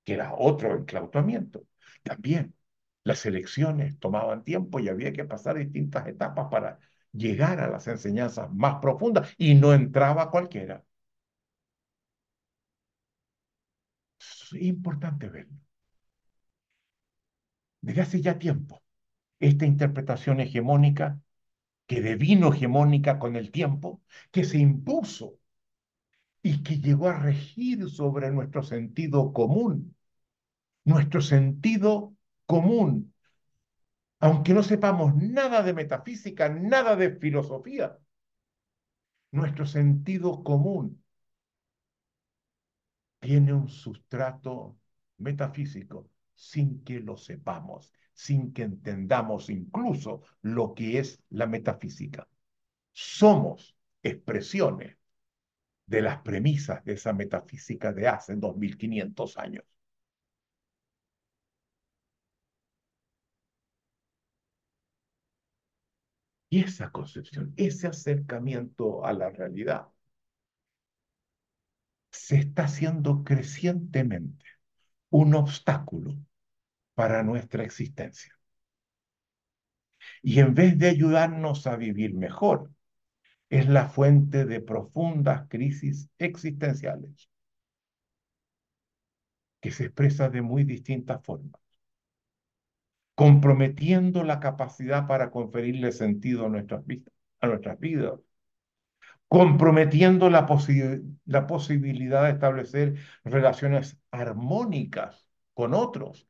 que 0.04 0.14
era 0.14 0.34
otro 0.36 0.76
enclaustramiento, 0.76 1.64
también 2.04 2.56
las 3.04 3.26
elecciones 3.26 3.98
tomaban 4.00 4.44
tiempo 4.44 4.80
y 4.80 4.90
había 4.90 5.12
que 5.14 5.26
pasar 5.26 5.58
distintas 5.58 6.08
etapas 6.08 6.48
para 6.52 6.80
llegar 7.14 7.60
a 7.60 7.70
las 7.70 7.88
enseñanzas 7.88 8.52
más 8.54 8.76
profundas 8.82 9.34
y 9.38 9.56
no 9.56 9.74
entraba 9.74 10.32
cualquiera. 10.32 10.84
Es 14.20 14.54
importante 14.54 15.28
verlo. 15.28 15.60
Desde 17.82 18.02
hace 18.02 18.22
ya 18.22 18.40
tiempo, 18.40 18.82
esta 19.40 19.66
interpretación 19.66 20.40
hegemónica, 20.40 21.20
que 21.88 22.02
devino 22.02 22.54
hegemónica 22.54 23.20
con 23.20 23.36
el 23.36 23.52
tiempo, 23.52 24.02
que 24.32 24.44
se 24.44 24.58
impuso 24.60 25.40
y 26.44 26.64
que 26.64 26.80
llegó 26.80 27.10
a 27.10 27.20
regir 27.20 27.90
sobre 27.90 28.32
nuestro 28.32 28.64
sentido 28.64 29.34
común, 29.34 29.96
nuestro 30.86 31.22
sentido 31.22 32.16
común, 32.46 33.14
aunque 34.20 34.54
no 34.54 34.64
sepamos 34.64 35.16
nada 35.16 35.64
de 35.64 35.74
metafísica, 35.74 36.50
nada 36.50 36.96
de 36.96 37.16
filosofía, 37.16 37.98
nuestro 39.32 39.66
sentido 39.66 40.44
común 40.44 41.04
tiene 43.20 43.54
un 43.54 43.68
sustrato 43.70 44.78
metafísico 45.18 46.10
sin 46.42 46.84
que 46.84 47.00
lo 47.00 47.18
sepamos, 47.18 47.94
sin 48.14 48.52
que 48.54 48.64
entendamos 48.64 49.50
incluso 49.50 50.24
lo 50.42 50.74
que 50.74 51.00
es 51.00 51.22
la 51.30 51.46
metafísica. 51.48 52.28
Somos 52.94 53.76
expresiones 54.04 54.98
de 55.86 56.02
las 56.02 56.22
premisas 56.24 56.84
de 56.86 56.94
esa 56.94 57.14
metafísica 57.14 57.94
de 57.94 58.08
hace 58.08 58.36
2500 58.36 59.38
años. 59.38 59.66
Y 66.50 66.64
esa 66.64 66.92
concepción, 66.92 67.54
ese 67.58 67.88
acercamiento 67.88 69.04
a 69.06 69.14
la 69.14 69.30
realidad, 69.32 69.88
se 72.12 72.38
está 72.38 72.64
haciendo 72.66 73.24
crecientemente 73.24 74.46
un 75.10 75.36
obstáculo 75.36 76.18
para 76.96 77.24
nuestra 77.24 77.64
existencia. 77.64 78.34
Y 80.22 80.40
en 80.40 80.54
vez 80.56 80.78
de 80.78 80.90
ayudarnos 80.90 81.68
a 81.68 81.76
vivir 81.76 82.14
mejor, 82.16 82.72
es 83.50 83.68
la 83.68 83.88
fuente 83.90 84.46
de 84.46 84.62
profundas 84.62 85.48
crisis 85.50 86.10
existenciales 86.18 87.30
que 89.60 89.72
se 89.72 89.86
expresa 89.86 90.30
de 90.30 90.42
muy 90.42 90.64
distintas 90.64 91.22
formas 91.24 91.62
comprometiendo 93.16 94.24
la 94.24 94.40
capacidad 94.40 95.08
para 95.08 95.32
conferirle 95.32 95.92
sentido 95.92 96.46
a 96.48 96.50
nuestras, 96.50 96.86
vidas, 96.86 97.14
a 97.40 97.48
nuestras 97.48 97.80
vidas, 97.80 98.20
comprometiendo 99.28 100.30
la, 100.30 100.46
la 101.26 101.48
posibilidad 101.48 102.24
de 102.26 102.32
establecer 102.32 102.96
relaciones 103.24 103.98
armónicas 104.12 105.28
con 105.54 105.74
otros, 105.74 106.28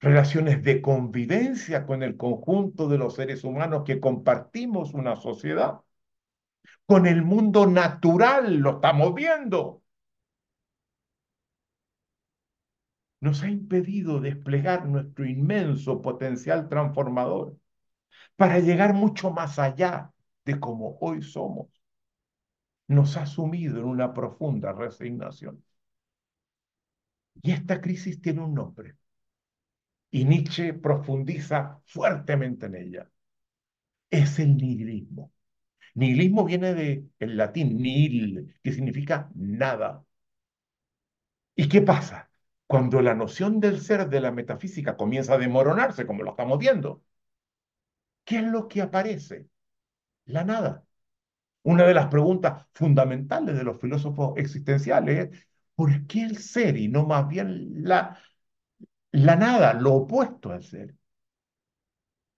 relaciones 0.00 0.62
de 0.62 0.80
convivencia 0.82 1.86
con 1.86 2.02
el 2.02 2.16
conjunto 2.16 2.88
de 2.88 2.98
los 2.98 3.14
seres 3.14 3.44
humanos 3.44 3.82
que 3.84 4.00
compartimos 4.00 4.94
una 4.94 5.16
sociedad, 5.16 5.80
con 6.86 7.06
el 7.06 7.22
mundo 7.22 7.66
natural, 7.66 8.56
lo 8.56 8.76
estamos 8.76 9.14
viendo, 9.14 9.82
nos 13.20 13.42
ha 13.42 13.48
impedido 13.50 14.20
desplegar 14.20 14.86
nuestro 14.86 15.24
inmenso 15.26 16.02
potencial 16.02 16.68
transformador 16.68 17.56
para 18.36 18.60
llegar 18.60 18.94
mucho 18.94 19.30
más 19.30 19.58
allá 19.58 20.12
de 20.44 20.60
como 20.60 20.98
hoy 21.00 21.22
somos. 21.22 21.68
Nos 22.88 23.16
ha 23.16 23.24
sumido 23.26 23.78
en 23.78 23.84
una 23.86 24.12
profunda 24.12 24.72
resignación. 24.72 25.64
Y 27.42 27.50
esta 27.52 27.80
crisis 27.80 28.20
tiene 28.20 28.42
un 28.42 28.54
nombre. 28.54 28.97
Y 30.10 30.26
Nietzsche 30.26 30.74
profundiza 30.74 31.80
fuertemente 31.86 32.66
en 32.66 32.74
ella. 32.74 33.10
es 34.10 34.38
el 34.38 34.56
nihilismo. 34.56 35.32
Nihilismo 35.94 36.44
viene 36.46 36.74
del 36.74 37.36
latín 37.38 37.78
nihil, 37.82 38.56
que 38.62 38.72
significa 38.72 39.30
nada. 39.36 40.04
¿Y 41.54 41.68
qué 41.68 41.82
pasa? 41.82 42.30
Cuando 42.66 43.02
la 43.02 43.14
noción 43.14 43.60
del 43.60 43.80
ser 43.82 44.08
de 44.08 44.20
la 44.20 44.30
metafísica 44.32 44.96
comienza 44.96 45.34
a 45.34 45.38
desmoronarse, 45.38 46.06
como 46.06 46.22
lo 46.22 46.30
estamos 46.30 46.58
viendo, 46.58 47.02
¿qué 48.24 48.36
es 48.38 48.44
lo 48.44 48.68
que 48.68 48.82
aparece? 48.82 49.48
La 50.26 50.44
nada. 50.44 50.84
Una 51.64 51.84
de 51.86 51.94
las 51.94 52.08
preguntas 52.08 52.66
fundamentales 52.74 53.56
de 53.56 53.64
los 53.64 53.80
filósofos 53.80 54.38
existenciales 54.38 55.30
es, 55.32 55.48
¿por 55.74 56.06
qué 56.08 56.24
el 56.24 56.38
ser 56.38 56.76
y 56.78 56.88
no 56.88 57.06
más 57.06 57.28
bien 57.28 57.84
la, 57.84 58.18
la 59.18 59.36
nada, 59.36 59.74
lo 59.74 59.94
opuesto 59.94 60.50
al 60.52 60.62
ser? 60.62 60.94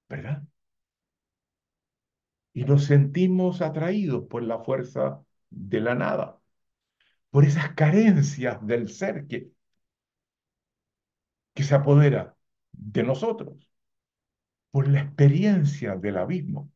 ¿Verdad? 0.08 0.42
Y 2.52 2.64
nos 2.64 2.84
sentimos 2.84 3.60
atraídos 3.62 4.24
por 4.28 4.42
la 4.42 4.58
fuerza 4.60 5.24
de 5.50 5.80
la 5.80 5.94
nada, 5.94 6.40
por 7.30 7.44
esas 7.44 7.74
carencias 7.74 8.64
del 8.66 8.88
ser 8.90 9.26
que, 9.26 9.52
que 11.54 11.62
se 11.64 11.74
apodera 11.74 12.36
de 12.72 13.02
nosotros, 13.02 13.70
por 14.70 14.88
la 14.88 15.00
experiencia 15.02 15.96
del 15.96 16.18
abismo. 16.18 16.70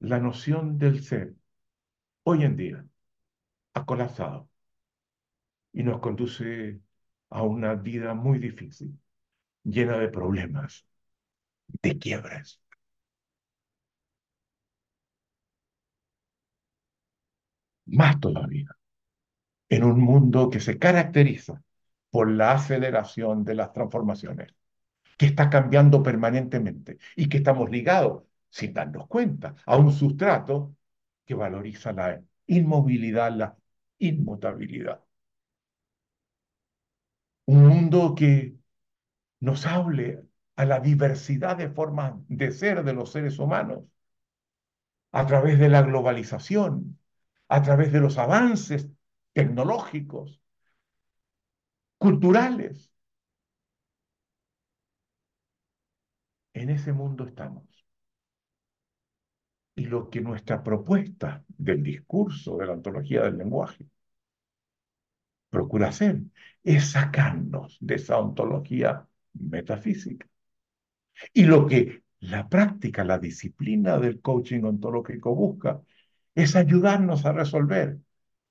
La 0.00 0.18
noción 0.18 0.76
del 0.78 1.02
ser 1.02 1.34
hoy 2.24 2.44
en 2.44 2.56
día 2.56 2.84
ha 3.74 3.86
colapsado 3.86 4.49
y 5.72 5.82
nos 5.82 6.00
conduce 6.00 6.80
a 7.30 7.42
una 7.42 7.74
vida 7.74 8.14
muy 8.14 8.38
difícil, 8.38 8.98
llena 9.64 9.98
de 9.98 10.08
problemas, 10.08 10.86
de 11.82 11.98
quiebras. 11.98 12.60
Más 17.86 18.18
todavía, 18.20 18.68
en 19.68 19.84
un 19.84 20.00
mundo 20.00 20.50
que 20.50 20.60
se 20.60 20.78
caracteriza 20.78 21.62
por 22.10 22.30
la 22.30 22.52
aceleración 22.52 23.44
de 23.44 23.54
las 23.54 23.72
transformaciones, 23.72 24.54
que 25.18 25.26
está 25.26 25.50
cambiando 25.50 26.02
permanentemente 26.02 26.98
y 27.16 27.28
que 27.28 27.38
estamos 27.38 27.70
ligados, 27.70 28.24
sin 28.50 28.72
darnos 28.74 29.06
cuenta, 29.08 29.56
a 29.66 29.76
un 29.78 29.92
sustrato 29.92 30.76
que 31.26 31.34
valoriza 31.34 31.92
la 31.92 32.22
inmovilidad, 32.46 33.32
la 33.32 33.56
inmutabilidad. 33.98 35.02
Un 37.50 37.66
mundo 37.66 38.14
que 38.14 38.54
nos 39.40 39.66
hable 39.66 40.22
a 40.54 40.64
la 40.64 40.78
diversidad 40.78 41.56
de 41.56 41.68
formas 41.68 42.14
de 42.28 42.52
ser 42.52 42.84
de 42.84 42.92
los 42.92 43.10
seres 43.10 43.40
humanos, 43.40 43.84
a 45.10 45.26
través 45.26 45.58
de 45.58 45.68
la 45.68 45.82
globalización, 45.82 47.00
a 47.48 47.60
través 47.62 47.90
de 47.92 47.98
los 47.98 48.18
avances 48.18 48.88
tecnológicos, 49.32 50.40
culturales. 51.98 52.92
En 56.54 56.70
ese 56.70 56.92
mundo 56.92 57.26
estamos. 57.26 57.64
Y 59.74 59.86
lo 59.86 60.08
que 60.08 60.20
nuestra 60.20 60.62
propuesta 60.62 61.44
del 61.48 61.82
discurso 61.82 62.58
de 62.58 62.66
la 62.66 62.74
ontología 62.74 63.22
del 63.22 63.38
lenguaje 63.38 63.88
procura 65.50 65.88
hacer 65.88 66.20
es 66.64 66.92
sacarnos 66.92 67.78
de 67.80 67.94
esa 67.96 68.18
ontología 68.18 69.06
metafísica. 69.34 70.26
Y 71.32 71.44
lo 71.44 71.66
que 71.66 72.02
la 72.20 72.48
práctica, 72.48 73.04
la 73.04 73.18
disciplina 73.18 73.98
del 73.98 74.20
coaching 74.20 74.62
ontológico 74.64 75.34
busca 75.34 75.82
es 76.34 76.56
ayudarnos 76.56 77.26
a 77.26 77.32
resolver 77.32 77.98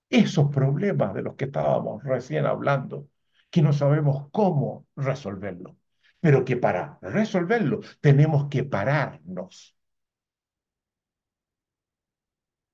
esos 0.09 0.49
problemas 0.51 1.13
de 1.13 1.23
los 1.23 1.35
que 1.35 1.45
estábamos 1.45 2.03
recién 2.03 2.45
hablando, 2.45 3.07
que 3.49 3.61
no 3.61 3.73
sabemos 3.73 4.29
cómo 4.31 4.87
resolverlo, 4.95 5.77
pero 6.19 6.45
que 6.45 6.57
para 6.57 6.99
resolverlo 7.01 7.81
tenemos 8.01 8.47
que 8.49 8.63
pararnos 8.63 9.75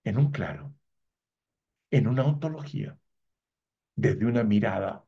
en 0.05 0.17
un 0.17 0.31
claro, 0.31 0.73
en 1.91 2.07
una 2.07 2.23
ontología, 2.25 2.97
desde 3.95 4.25
una 4.25 4.43
mirada 4.43 5.04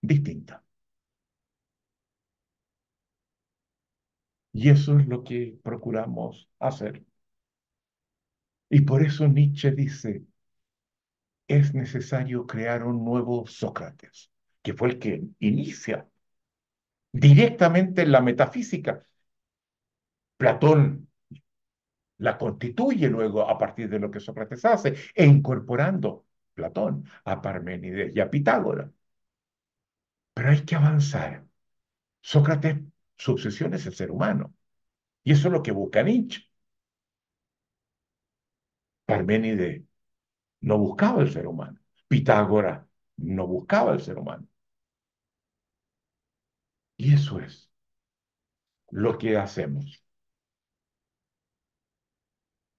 distinta. 0.00 0.62
Y 4.52 4.70
eso 4.70 4.98
es 4.98 5.06
lo 5.06 5.22
que 5.22 5.56
procuramos 5.62 6.48
hacer. 6.58 7.04
Y 8.70 8.82
por 8.82 9.02
eso 9.02 9.26
Nietzsche 9.26 9.72
dice, 9.72 10.24
es 11.48 11.74
necesario 11.74 12.46
crear 12.46 12.84
un 12.84 13.04
nuevo 13.04 13.46
Sócrates, 13.46 14.30
que 14.62 14.74
fue 14.74 14.88
el 14.90 14.98
que 14.98 15.22
inicia 15.40 16.08
directamente 17.12 18.06
la 18.06 18.20
metafísica. 18.20 19.02
Platón 20.38 21.08
la 22.18 22.36
constituye 22.38 23.08
luego 23.08 23.48
a 23.48 23.58
partir 23.58 23.88
de 23.88 23.98
lo 23.98 24.10
que 24.10 24.20
Sócrates 24.20 24.64
hace, 24.64 24.94
e 25.14 25.24
incorporando 25.26 26.26
Platón 26.54 27.04
a 27.24 27.40
Parménides 27.42 28.14
y 28.14 28.20
a 28.20 28.30
Pitágoras. 28.30 28.90
Pero 30.36 30.50
hay 30.50 30.64
que 30.64 30.76
avanzar. 30.76 31.44
Sócrates, 32.22 32.78
su 33.18 33.32
obsesión 33.32 33.74
es 33.74 33.86
el 33.86 33.94
ser 33.94 34.10
humano. 34.12 34.54
Y 35.24 35.32
eso 35.32 35.48
es 35.48 35.52
lo 35.54 35.62
que 35.62 35.72
busca 35.72 36.02
Nietzsche. 36.04 36.42
Parménides 39.06 39.82
no 40.62 40.78
buscaba 40.78 41.22
el 41.22 41.32
ser 41.32 41.46
humano. 41.48 41.78
Pitágoras 42.08 42.86
no 43.18 43.46
buscaba 43.48 43.92
el 43.94 44.00
ser 44.02 44.18
humano. 44.18 44.46
Y 46.98 47.14
eso 47.14 47.38
es 47.40 47.70
lo 48.90 49.16
que 49.18 49.36
hacemos. 49.36 50.02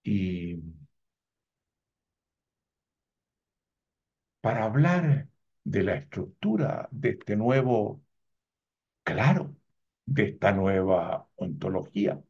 Y 0.04 0.58
para 4.42 4.64
hablar 4.66 5.28
de 5.68 5.84
la 5.84 5.96
estructura 5.96 6.88
de 6.92 7.10
este 7.10 7.36
nuevo, 7.36 8.02
claro, 9.04 9.56
de 10.06 10.30
esta 10.30 10.52
nueva 10.54 11.28
ontología, 11.36 12.22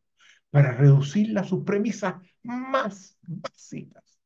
para 0.49 0.73
reducirla 0.73 1.41
a 1.41 1.43
sus 1.43 1.63
premisas 1.63 2.15
más 2.43 3.17
básicas, 3.21 4.19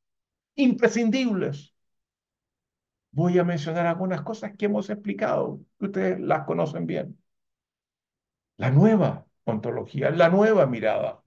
imprescindibles. 0.56 1.74
Voy 3.12 3.38
a 3.40 3.44
mencionar 3.44 3.86
algunas 3.86 4.22
cosas 4.22 4.54
que 4.58 4.66
hemos 4.66 4.90
explicado, 4.90 5.62
que 5.80 5.86
ustedes 5.86 6.20
las 6.20 6.46
conocen 6.46 6.86
bien. 6.86 7.18
La 8.56 8.72
nueva 8.72 9.26
ontología, 9.44 10.10
la 10.12 10.30
nueva 10.30 10.66
mirada. 10.68 11.22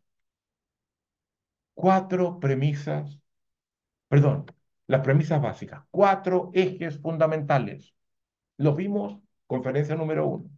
Cuatro 1.74 2.40
premisas, 2.40 3.18
perdón, 4.08 4.46
las 4.86 5.00
premisas 5.02 5.40
básicas, 5.40 5.84
cuatro 5.90 6.50
ejes 6.54 7.00
fundamentales. 7.00 7.94
Los 8.56 8.76
vimos, 8.76 9.20
conferencia 9.46 9.96
número 9.96 10.26
uno. 10.26 10.50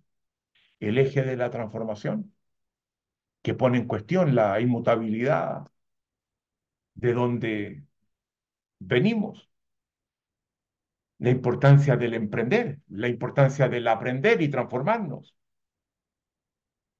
El 0.81 0.99
eje 0.99 1.23
de 1.23 1.37
la 1.37 1.51
transformación, 1.51 2.35
que 3.43 3.55
pone 3.55 3.79
en 3.79 3.87
cuestión 3.87 4.35
la 4.35 4.61
inmutabilidad 4.61 5.67
de 6.95 7.13
donde 7.13 7.85
venimos, 8.79 9.49
la 11.19 11.31
importancia 11.31 11.97
del 11.97 12.15
emprender, 12.15 12.81
la 12.89 13.09
importancia 13.09 13.69
del 13.69 13.89
aprender 13.89 14.43
y 14.43 14.49
transformarnos. 14.49 15.35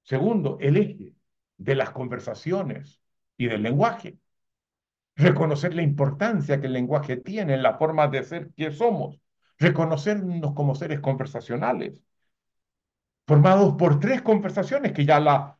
Segundo, 0.03 0.57
el 0.61 0.77
eje 0.77 1.13
de 1.57 1.75
las 1.75 1.91
conversaciones 1.91 3.01
y 3.37 3.47
del 3.47 3.63
lenguaje. 3.63 4.17
Reconocer 5.17 5.73
la 5.75 5.81
importancia 5.81 6.59
que 6.61 6.67
el 6.67 6.73
lenguaje 6.73 7.17
tiene 7.17 7.55
en 7.55 7.63
la 7.63 7.77
forma 7.77 8.07
de 8.07 8.23
ser 8.23 8.51
que 8.55 8.71
somos. 8.71 9.19
Reconocernos 9.57 10.53
como 10.53 10.75
seres 10.75 10.99
conversacionales, 10.99 12.01
formados 13.27 13.75
por 13.75 13.99
tres 13.99 14.21
conversaciones 14.21 14.93
que 14.93 15.05
ya 15.05 15.19
la, 15.19 15.59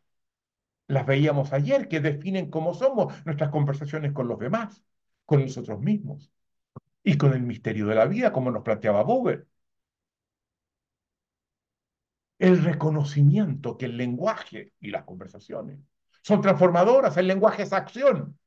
las 0.87 1.05
veíamos 1.05 1.53
ayer, 1.53 1.87
que 1.87 1.99
definen 1.99 2.49
cómo 2.49 2.73
somos 2.73 3.13
nuestras 3.25 3.49
conversaciones 3.51 4.13
con 4.13 4.27
los 4.27 4.39
demás, 4.39 4.83
con 5.25 5.41
nosotros 5.41 5.79
mismos 5.81 6.31
y 7.03 7.17
con 7.17 7.33
el 7.33 7.43
misterio 7.43 7.87
de 7.87 7.95
la 7.95 8.05
vida, 8.05 8.31
como 8.33 8.51
nos 8.51 8.63
planteaba 8.63 9.03
Buber. 9.03 9.47
El 12.39 12.63
reconocimiento 12.63 13.77
que 13.77 13.85
el 13.85 13.97
lenguaje 13.97 14.73
y 14.79 14.89
las 14.91 15.03
conversaciones 15.03 15.79
son 16.21 16.41
transformadoras, 16.41 17.17
el 17.17 17.27
lenguaje 17.27 17.63
es 17.63 17.73
acción. 17.73 18.37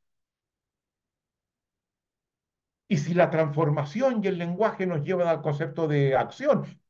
Y 2.91 2.99
si 2.99 3.15
la 3.15 3.31
transformación 3.31 4.23
y 4.23 4.29
el 4.29 4.37
lenguaje 4.39 4.85
nos 4.87 5.03
llevan 5.05 5.29
al 5.29 5.43
concepto 5.43 5.87
de 5.89 6.17
acción, 6.17 6.81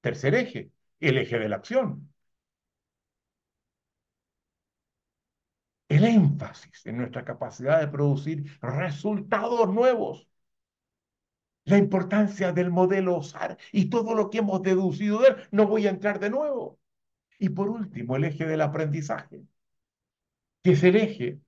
tercer 0.00 0.34
eje, 0.34 0.72
el 1.00 1.18
eje 1.18 1.38
de 1.38 1.48
la 1.48 1.56
acción. 1.56 2.12
el 5.88 6.04
énfasis 6.04 6.86
en 6.86 6.98
nuestra 6.98 7.24
capacidad 7.24 7.80
de 7.80 7.88
producir 7.88 8.58
resultados 8.60 9.68
nuevos, 9.72 10.28
la 11.64 11.78
importancia 11.78 12.52
del 12.52 12.70
modelo 12.70 13.16
OSAR 13.16 13.58
y 13.72 13.90
todo 13.90 14.14
lo 14.14 14.30
que 14.30 14.38
hemos 14.38 14.62
deducido 14.62 15.20
de 15.20 15.28
él, 15.28 15.36
no 15.50 15.66
voy 15.66 15.86
a 15.86 15.90
entrar 15.90 16.18
de 16.20 16.30
nuevo. 16.30 16.78
Y 17.38 17.50
por 17.50 17.68
último, 17.68 18.16
el 18.16 18.24
eje 18.24 18.46
del 18.46 18.62
aprendizaje, 18.62 19.42
que 20.62 20.72
es 20.72 20.82
el 20.82 20.96
eje 20.96 21.40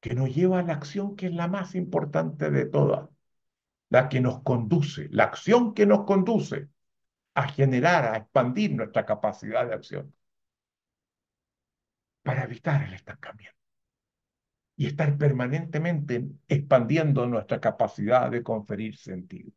que 0.00 0.14
nos 0.14 0.34
lleva 0.34 0.60
a 0.60 0.62
la 0.62 0.74
acción 0.74 1.16
que 1.16 1.26
es 1.26 1.32
la 1.34 1.48
más 1.48 1.74
importante 1.74 2.50
de 2.50 2.66
todas, 2.66 3.08
la 3.88 4.08
que 4.08 4.20
nos 4.20 4.42
conduce, 4.42 5.08
la 5.10 5.24
acción 5.24 5.74
que 5.74 5.86
nos 5.86 6.04
conduce 6.04 6.68
a 7.34 7.48
generar, 7.48 8.04
a 8.06 8.16
expandir 8.18 8.74
nuestra 8.74 9.04
capacidad 9.06 9.66
de 9.66 9.74
acción 9.74 10.14
para 12.22 12.44
evitar 12.44 12.82
el 12.82 12.94
estancamiento 12.94 13.56
y 14.76 14.86
estar 14.86 15.16
permanentemente 15.16 16.28
expandiendo 16.48 17.26
nuestra 17.26 17.60
capacidad 17.60 18.30
de 18.30 18.42
conferir 18.42 18.96
sentido. 18.96 19.52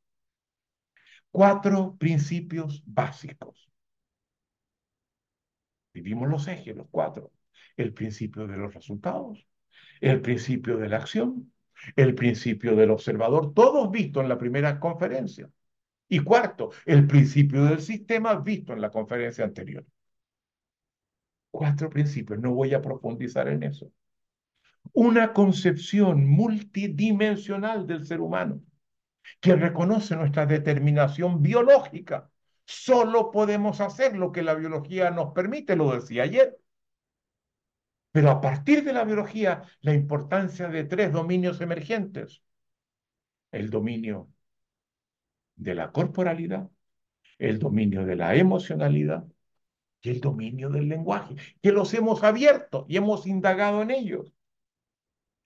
Cuatro 1.31 1.95
principios 1.97 2.83
básicos. 2.85 3.69
Vivimos 5.93 6.29
los 6.29 6.47
ejes, 6.47 6.75
los 6.75 6.87
cuatro. 6.89 7.31
El 7.75 7.93
principio 7.93 8.47
de 8.47 8.57
los 8.57 8.73
resultados, 8.73 9.45
el 10.01 10.21
principio 10.21 10.77
de 10.77 10.89
la 10.89 10.97
acción, 10.97 11.51
el 11.95 12.15
principio 12.15 12.75
del 12.75 12.91
observador, 12.91 13.53
todos 13.53 13.91
vistos 13.91 14.23
en 14.23 14.29
la 14.29 14.37
primera 14.37 14.79
conferencia. 14.79 15.49
Y 16.07 16.19
cuarto, 16.19 16.71
el 16.85 17.05
principio 17.05 17.65
del 17.65 17.81
sistema 17.81 18.35
visto 18.35 18.73
en 18.73 18.81
la 18.81 18.89
conferencia 18.89 19.45
anterior. 19.45 19.85
Cuatro 21.51 21.89
principios, 21.89 22.39
no 22.39 22.53
voy 22.53 22.73
a 22.73 22.81
profundizar 22.81 23.47
en 23.47 23.63
eso. 23.63 23.91
Una 24.93 25.33
concepción 25.33 26.27
multidimensional 26.27 27.85
del 27.85 28.05
ser 28.05 28.21
humano 28.21 28.61
que 29.39 29.55
reconoce 29.55 30.15
nuestra 30.15 30.45
determinación 30.45 31.41
biológica. 31.41 32.29
Solo 32.65 33.31
podemos 33.31 33.81
hacer 33.81 34.15
lo 34.15 34.31
que 34.31 34.41
la 34.41 34.55
biología 34.55 35.11
nos 35.11 35.33
permite, 35.33 35.75
lo 35.75 35.93
decía 35.93 36.23
ayer. 36.23 36.57
Pero 38.11 38.31
a 38.31 38.41
partir 38.41 38.83
de 38.83 38.93
la 38.93 39.03
biología, 39.03 39.63
la 39.81 39.93
importancia 39.93 40.67
de 40.67 40.83
tres 40.83 41.11
dominios 41.11 41.61
emergentes. 41.61 42.43
El 43.51 43.69
dominio 43.69 44.29
de 45.55 45.75
la 45.75 45.91
corporalidad, 45.91 46.69
el 47.37 47.59
dominio 47.59 48.05
de 48.05 48.15
la 48.15 48.35
emocionalidad 48.35 49.25
y 50.01 50.09
el 50.11 50.21
dominio 50.21 50.69
del 50.69 50.89
lenguaje, 50.89 51.35
que 51.61 51.71
los 51.71 51.93
hemos 51.93 52.23
abierto 52.23 52.85
y 52.89 52.97
hemos 52.97 53.27
indagado 53.27 53.81
en 53.81 53.91
ellos. 53.91 54.33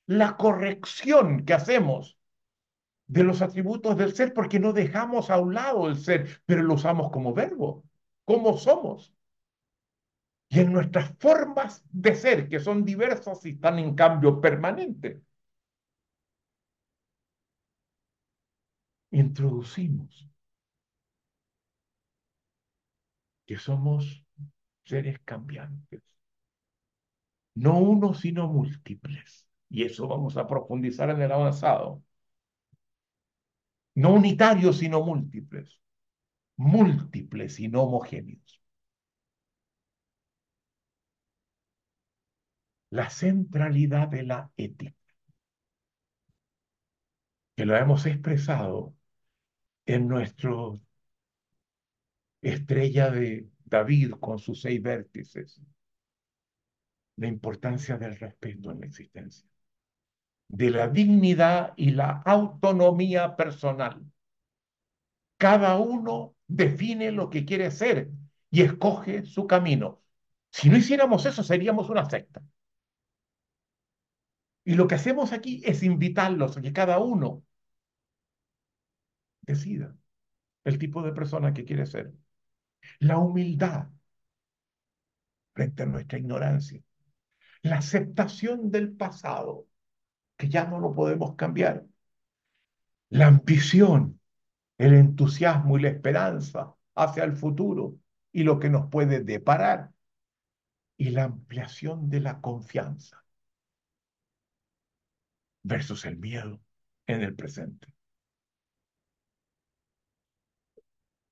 La 0.06 0.38
corrección 0.38 1.46
que 1.46 1.54
hacemos 1.54 2.18
de 3.08 3.24
los 3.24 3.42
atributos 3.42 3.98
del 3.98 4.14
ser, 4.14 4.34
porque 4.34 4.60
no 4.60 4.74
dejamos 4.74 5.30
a 5.30 5.40
un 5.40 5.54
lado 5.54 5.88
el 5.88 5.98
ser, 5.98 6.42
pero 6.46 6.64
lo 6.64 6.76
usamos 6.76 7.12
como 7.12 7.34
verbo, 7.34 7.84
como 8.26 8.58
somos. 8.58 9.14
Y 10.54 10.60
en 10.60 10.72
nuestras 10.72 11.10
formas 11.20 11.84
de 11.92 12.16
ser, 12.16 12.48
que 12.48 12.60
son 12.60 12.86
diversas 12.86 13.44
y 13.46 13.50
están 13.52 13.80
en 13.80 13.96
cambio 13.96 14.40
permanente, 14.40 15.22
introducimos 19.22 20.28
que 23.48 23.58
somos 23.58 24.04
seres 24.86 25.18
cambiantes. 25.26 26.04
No 27.56 27.80
uno, 27.80 28.14
sino 28.14 28.48
múltiples. 28.48 29.48
Y 29.70 29.84
eso 29.86 30.08
vamos 30.08 30.38
a 30.38 30.46
profundizar 30.48 31.10
en 31.10 31.22
el 31.22 31.32
avanzado. 31.32 32.04
No 33.96 34.14
unitarios, 34.14 34.78
sino 34.78 35.02
múltiples. 35.04 35.82
Múltiples 36.58 37.60
y 37.62 37.70
no 37.70 37.84
homogéneos. 37.84 38.63
La 42.94 43.10
centralidad 43.10 44.08
de 44.08 44.22
la 44.22 44.52
ética, 44.56 44.94
que 47.56 47.66
lo 47.66 47.76
hemos 47.76 48.06
expresado 48.06 48.94
en 49.88 50.08
nuestro 50.08 50.80
estrella 52.44 53.10
de 53.10 53.50
David 53.66 54.12
con 54.20 54.38
sus 54.38 54.62
seis 54.62 54.80
vértices, 54.80 55.60
la 57.16 57.26
importancia 57.26 57.98
del 57.98 58.16
respeto 58.16 58.70
en 58.70 58.82
la 58.82 58.86
existencia, 58.86 59.50
de 60.48 60.70
la 60.70 60.88
dignidad 60.88 61.74
y 61.76 61.90
la 61.92 62.22
autonomía 62.24 63.36
personal. 63.36 64.06
Cada 65.38 65.80
uno 65.80 66.36
define 66.46 67.12
lo 67.12 67.32
que 67.32 67.44
quiere 67.44 67.72
ser 67.72 68.12
y 68.52 68.62
escoge 68.62 69.26
su 69.26 69.48
camino. 69.48 70.04
Si 70.52 70.70
no 70.70 70.78
hiciéramos 70.78 71.26
eso, 71.26 71.42
seríamos 71.42 71.90
una 71.90 72.08
secta. 72.08 72.44
Y 74.66 74.76
lo 74.76 74.88
que 74.88 74.96
hacemos 74.96 75.34
aquí 75.34 75.62
es 75.66 75.84
invitarlos 75.84 76.58
a 76.58 76.62
que 76.62 76.74
cada 76.74 77.00
uno 77.00 77.44
decida 79.42 79.96
el 80.64 80.78
tipo 80.80 81.02
de 81.04 81.14
persona 81.14 81.54
que 81.54 81.66
quiere 81.66 81.86
ser. 81.86 82.14
La 83.00 83.18
humildad 83.18 83.90
frente 85.54 85.84
a 85.84 85.86
nuestra 85.86 86.18
ignorancia. 86.20 86.82
La 87.62 87.78
aceptación 87.78 88.72
del 88.72 88.94
pasado, 88.96 89.68
que 90.38 90.50
ya 90.50 90.66
no 90.66 90.80
lo 90.80 90.94
podemos 90.94 91.36
cambiar. 91.36 91.86
La 93.10 93.28
ambición, 93.28 94.20
el 94.78 94.94
entusiasmo 94.96 95.78
y 95.78 95.82
la 95.84 95.90
esperanza 95.90 96.76
hacia 96.96 97.24
el 97.24 97.34
futuro 97.34 97.98
y 98.32 98.44
lo 98.44 98.60
que 98.60 98.70
nos 98.70 98.90
puede 98.90 99.22
deparar. 99.22 99.92
Y 100.98 101.10
la 101.10 101.26
ampliación 101.26 102.10
de 102.10 102.22
la 102.22 102.42
confianza 102.42 103.23
versus 105.64 106.06
el 106.06 106.18
miedo 106.18 106.62
en 107.08 107.22
el 107.22 107.36
presente. 107.36 107.88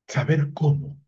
Saber 0.08 0.52
cómo 0.54 1.00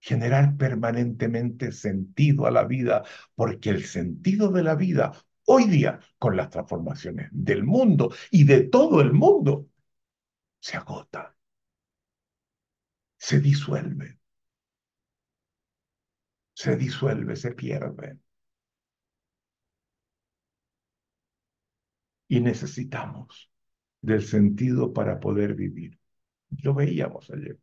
generar 0.00 0.56
permanentemente 0.56 1.72
sentido 1.72 2.46
a 2.46 2.50
la 2.50 2.64
vida, 2.64 3.04
porque 3.34 3.70
el 3.70 3.84
sentido 3.84 4.50
de 4.50 4.64
la 4.64 4.74
vida 4.74 5.12
hoy 5.46 5.66
día, 5.66 6.00
con 6.18 6.36
las 6.36 6.50
transformaciones 6.50 7.28
del 7.32 7.64
mundo 7.64 8.12
y 8.30 8.44
de 8.44 8.62
todo 8.64 9.00
el 9.00 9.12
mundo, 9.12 9.68
se 10.60 10.76
agota, 10.76 11.36
se 13.16 13.40
disuelve, 13.40 14.18
se 16.54 16.76
disuelve, 16.76 17.36
se 17.36 17.52
pierde. 17.52 18.18
Y 22.32 22.40
necesitamos 22.40 23.50
del 24.00 24.22
sentido 24.22 24.94
para 24.94 25.20
poder 25.20 25.54
vivir. 25.54 25.98
Lo 26.62 26.72
veíamos 26.72 27.30
ayer. 27.30 27.58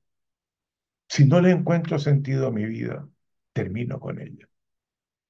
Si 1.09 1.25
no 1.25 1.41
le 1.41 1.51
encuentro 1.51 1.99
sentido 1.99 2.47
a 2.47 2.51
mi 2.51 2.65
vida, 2.65 3.07
termino 3.53 3.99
con 3.99 4.19
ella. 4.21 4.47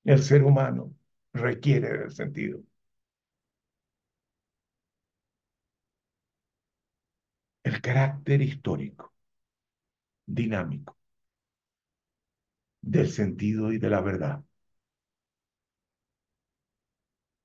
El 0.06 0.22
ser 0.24 0.44
humano 0.44 0.94
requiere 1.34 1.98
del 2.00 2.12
sentido. 2.12 2.62
El 7.64 7.80
carácter 7.80 8.42
histórico, 8.42 9.14
dinámico, 10.28 10.96
del 12.82 13.10
sentido 13.10 13.72
y 13.72 13.78
de 13.78 13.90
la 13.90 14.02
verdad. 14.02 14.44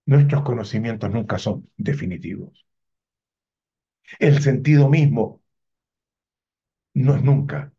Nuestros 0.07 0.43
conocimientos 0.43 1.11
nunca 1.11 1.39
son 1.39 1.71
definitivos. 1.77 2.65
El 4.19 4.43
sentido 4.43 4.89
mismo 4.89 5.41
no 6.95 7.15
es 7.15 7.23
nunca 7.23 7.73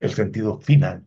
el 0.00 0.12
sentido 0.12 0.58
final. 0.60 1.06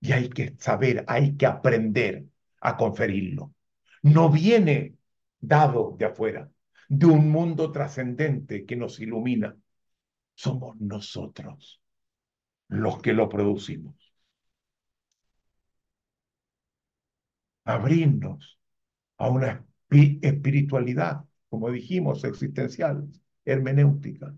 Y 0.00 0.12
hay 0.12 0.28
que 0.30 0.56
saber, 0.58 1.04
hay 1.08 1.36
que 1.36 1.46
aprender 1.46 2.24
a 2.60 2.76
conferirlo. 2.76 3.54
No 4.02 4.30
viene 4.30 4.96
dado 5.40 5.96
de 5.98 6.06
afuera, 6.06 6.50
de 6.88 7.06
un 7.06 7.30
mundo 7.30 7.70
trascendente 7.72 8.64
que 8.64 8.76
nos 8.76 9.00
ilumina. 9.00 9.56
Somos 10.34 10.76
nosotros 10.80 11.80
los 12.68 13.00
que 13.02 13.12
lo 13.12 13.28
producimos. 13.28 13.94
Abrirnos 17.64 18.59
a 19.20 19.28
una 19.30 19.64
espiritualidad, 19.90 21.24
como 21.48 21.70
dijimos, 21.70 22.24
existencial, 22.24 23.08
hermenéutica, 23.44 24.34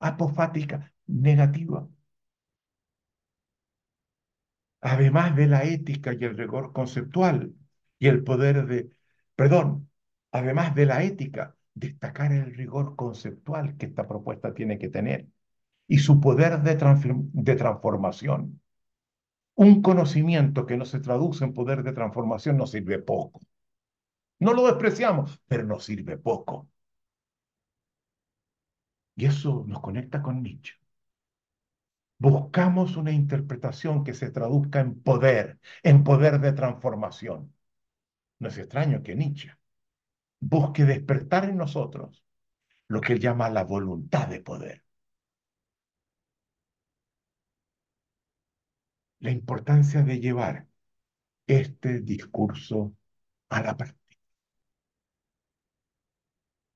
apofática, 0.00 0.78
negativa. 1.06 1.80
además 4.80 5.36
de 5.36 5.46
la 5.46 5.64
ética 5.64 6.12
y 6.14 6.24
el 6.24 6.36
rigor 6.36 6.72
conceptual 6.72 7.54
y 7.98 8.08
el 8.08 8.24
poder 8.24 8.66
de, 8.66 8.90
perdón, 9.36 9.90
además 10.32 10.74
de 10.74 10.86
la 10.86 11.02
ética, 11.02 11.56
destacar 11.74 12.32
el 12.32 12.54
rigor 12.54 12.96
conceptual 12.96 13.76
que 13.76 13.86
esta 13.86 14.06
propuesta 14.08 14.54
tiene 14.54 14.78
que 14.78 14.88
tener 14.88 15.28
y 15.88 15.98
su 15.98 16.20
poder 16.20 16.62
de, 16.62 16.76
de 17.32 17.56
transformación. 17.56 18.60
Un 19.56 19.82
conocimiento 19.82 20.64
que 20.66 20.78
no 20.78 20.86
se 20.86 21.00
traduce 21.00 21.44
en 21.44 21.52
poder 21.52 21.82
de 21.82 21.92
transformación 21.92 22.56
nos 22.56 22.70
sirve 22.70 22.98
poco. 22.98 23.40
No 24.40 24.52
lo 24.52 24.66
despreciamos, 24.66 25.40
pero 25.46 25.62
nos 25.64 25.84
sirve 25.84 26.16
poco. 26.16 26.68
Y 29.16 29.26
eso 29.26 29.64
nos 29.66 29.80
conecta 29.82 30.22
con 30.22 30.42
Nietzsche. 30.42 30.74
Buscamos 32.18 32.96
una 32.96 33.10
interpretación 33.12 34.04
que 34.04 34.14
se 34.14 34.30
traduzca 34.30 34.80
en 34.80 35.00
poder, 35.00 35.58
en 35.82 36.04
poder 36.04 36.40
de 36.40 36.52
transformación. 36.52 37.52
No 38.40 38.48
es 38.48 38.58
extraño 38.58 39.02
que 39.02 39.14
Nietzsche 39.16 39.52
busque 40.40 40.84
despertar 40.84 41.46
en 41.46 41.56
nosotros 41.58 42.24
lo 42.88 43.00
que 43.00 43.14
él 43.14 43.20
llama 43.20 43.50
la 43.50 43.64
voluntad 43.64 44.28
de 44.28 44.40
poder. 44.40 44.84
La 49.20 49.30
importancia 49.30 50.02
de 50.02 50.18
llevar 50.18 50.66
este 51.46 52.00
discurso 52.00 52.96
a 53.50 53.62
la 53.62 53.76
práctica. 53.76 53.97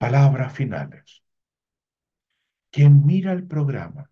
Palabras 0.03 0.53
finales. 0.53 1.23
Quien 2.73 3.07
mira 3.07 3.31
el 3.33 3.47
programa 3.47 4.11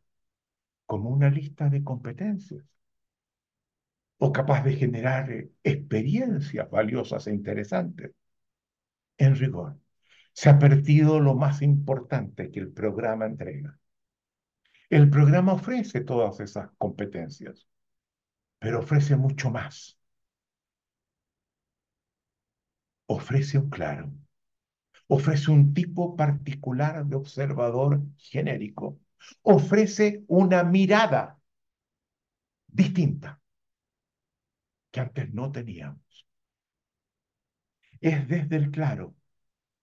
como 0.86 1.10
una 1.10 1.28
lista 1.28 1.68
de 1.68 1.82
competencias 1.82 2.64
o 4.18 4.30
capaz 4.30 4.62
de 4.62 4.76
generar 4.76 5.48
experiencias 5.64 6.70
valiosas 6.70 7.26
e 7.26 7.34
interesantes, 7.34 8.12
en 9.18 9.34
rigor, 9.34 9.80
se 10.32 10.48
ha 10.48 10.60
perdido 10.60 11.18
lo 11.18 11.34
más 11.34 11.60
importante 11.60 12.52
que 12.52 12.60
el 12.60 12.70
programa 12.70 13.26
entrega. 13.26 13.76
El 14.90 15.10
programa 15.10 15.54
ofrece 15.54 16.02
todas 16.02 16.38
esas 16.38 16.70
competencias, 16.78 17.66
pero 18.60 18.78
ofrece 18.78 19.16
mucho 19.16 19.50
más. 19.50 19.98
Ofrece 23.08 23.58
un 23.58 23.68
claro, 23.70 24.12
ofrece 25.10 25.50
un 25.50 25.74
tipo 25.74 26.16
particular 26.16 27.04
de 27.04 27.16
observador 27.16 28.00
genérico, 28.16 28.98
ofrece 29.42 30.24
una 30.28 30.62
mirada 30.64 31.38
distinta 32.72 33.38
que 34.92 35.00
antes 35.00 35.32
no 35.34 35.50
teníamos. 35.50 36.26
Es 38.02 38.28
desde 38.28 38.56
el 38.56 38.70
claro 38.70 39.14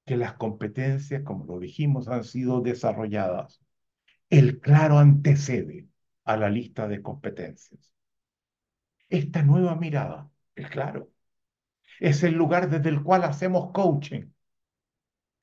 que 0.06 0.18
las 0.18 0.34
competencias, 0.36 1.24
como 1.24 1.46
lo 1.46 1.60
dijimos, 1.60 2.08
han 2.10 2.24
sido 2.26 2.62
desarrolladas. 2.62 3.62
El 4.30 4.60
claro 4.62 5.00
antecede 5.00 5.88
a 6.26 6.38
la 6.38 6.50
lista 6.50 6.88
de 6.88 7.02
competencias. 7.02 7.94
Esta 9.10 9.44
nueva 9.44 9.76
mirada, 9.76 10.30
el 10.56 10.70
claro, 10.70 11.12
es 12.00 12.24
el 12.24 12.36
lugar 12.36 12.70
desde 12.70 12.90
el 12.90 13.04
cual 13.04 13.24
hacemos 13.26 13.72
coaching 13.74 14.26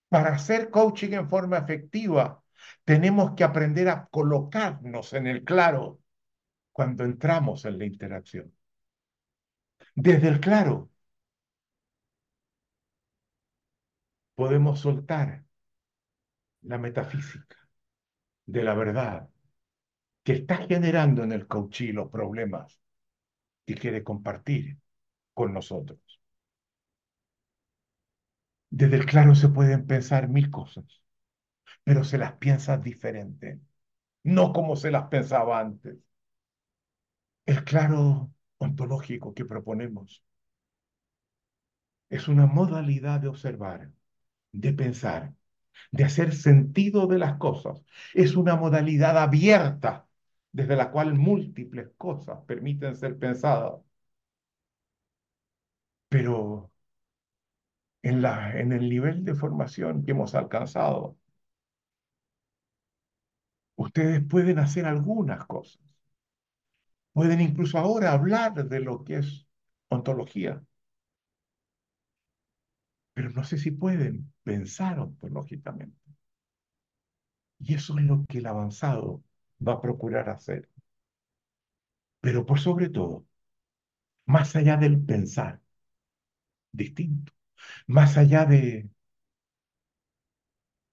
para 0.08 0.34
hacer 0.34 0.70
coaching 0.70 1.12
en 1.12 1.28
forma 1.28 1.58
efectiva, 1.58 2.42
tenemos 2.84 3.32
que 3.34 3.44
aprender 3.44 3.88
a 3.88 4.06
colocarnos 4.06 5.12
en 5.14 5.26
el 5.26 5.44
claro 5.44 6.00
cuando 6.72 7.04
entramos 7.04 7.64
en 7.66 7.78
la 7.78 7.86
interacción. 7.86 8.52
Desde 9.96 10.28
el 10.28 10.38
claro 10.40 10.88
podemos 14.36 14.78
soltar 14.80 15.44
la 16.62 16.78
metafísica 16.78 17.56
de 18.46 18.62
la 18.64 18.74
verdad 18.74 19.28
que 20.24 20.34
está 20.34 20.58
generando 20.58 21.24
en 21.24 21.32
el 21.32 21.46
coaching 21.48 21.94
los 21.94 22.10
problemas 22.10 22.80
que 23.66 23.74
quiere 23.76 24.04
compartir 24.04 24.78
con 25.34 25.54
nosotros. 25.54 26.00
Desde 28.78 28.96
el 28.96 29.06
claro 29.06 29.34
se 29.34 29.48
pueden 29.48 29.86
pensar 29.86 30.28
mil 30.28 30.50
cosas, 30.50 30.84
pero 31.84 32.04
se 32.04 32.18
las 32.18 32.34
piensa 32.34 32.76
diferente, 32.78 33.60
no 34.24 34.52
como 34.54 34.76
se 34.76 34.90
las 34.92 35.08
pensaba 35.08 35.60
antes. 35.60 35.96
El 37.46 37.64
claro 37.64 38.30
ontológico 38.58 39.32
que 39.32 39.46
proponemos 39.46 40.22
es 42.08 42.28
una 42.28 42.46
modalidad 42.46 43.20
de 43.20 43.28
observar, 43.28 43.90
de 44.52 44.72
pensar, 44.74 45.34
de 45.92 46.04
hacer 46.04 46.34
sentido 46.34 47.06
de 47.08 47.18
las 47.20 47.38
cosas. 47.38 47.82
Es 48.14 48.36
una 48.36 48.56
modalidad 48.56 49.18
abierta 49.18 50.08
desde 50.52 50.76
la 50.76 50.90
cual 50.92 51.14
múltiples 51.16 51.90
cosas 51.98 52.40
permiten 52.46 52.96
ser 52.96 53.18
pensadas. 53.18 53.74
Pero 56.08 56.70
en, 58.04 58.22
la, 58.22 58.56
en 58.60 58.70
el 58.72 58.88
nivel 58.88 59.24
de 59.24 59.34
formación 59.34 60.04
que 60.04 60.12
hemos 60.12 60.34
alcanzado, 60.36 61.16
ustedes 63.76 64.20
pueden 64.26 64.58
hacer 64.58 64.84
algunas 64.86 65.46
cosas. 65.46 65.80
Pueden 67.14 67.40
incluso 67.40 67.78
ahora 67.78 68.12
hablar 68.12 68.52
de 68.68 68.80
lo 68.80 69.02
que 69.04 69.16
es 69.18 69.46
ontología. 69.88 70.62
Pero 73.14 73.30
no 73.30 73.42
sé 73.44 73.58
si 73.58 73.70
pueden 73.72 74.32
pensar 74.44 75.00
ontológicamente. 75.00 75.98
Y 77.58 77.74
eso 77.74 77.98
es 77.98 78.04
lo 78.04 78.24
que 78.28 78.38
el 78.38 78.46
avanzado 78.46 79.22
va 79.66 79.72
a 79.74 79.80
procurar 79.80 80.28
hacer. 80.30 80.68
Pero 82.24 82.44
por 82.46 82.58
sobre 82.60 82.88
todo, 82.88 83.24
más 84.26 84.54
allá 84.56 84.76
del 84.76 85.00
pensar 85.02 85.60
distinto, 86.72 87.32
más 87.86 88.16
allá 88.16 88.44
de, 88.46 88.88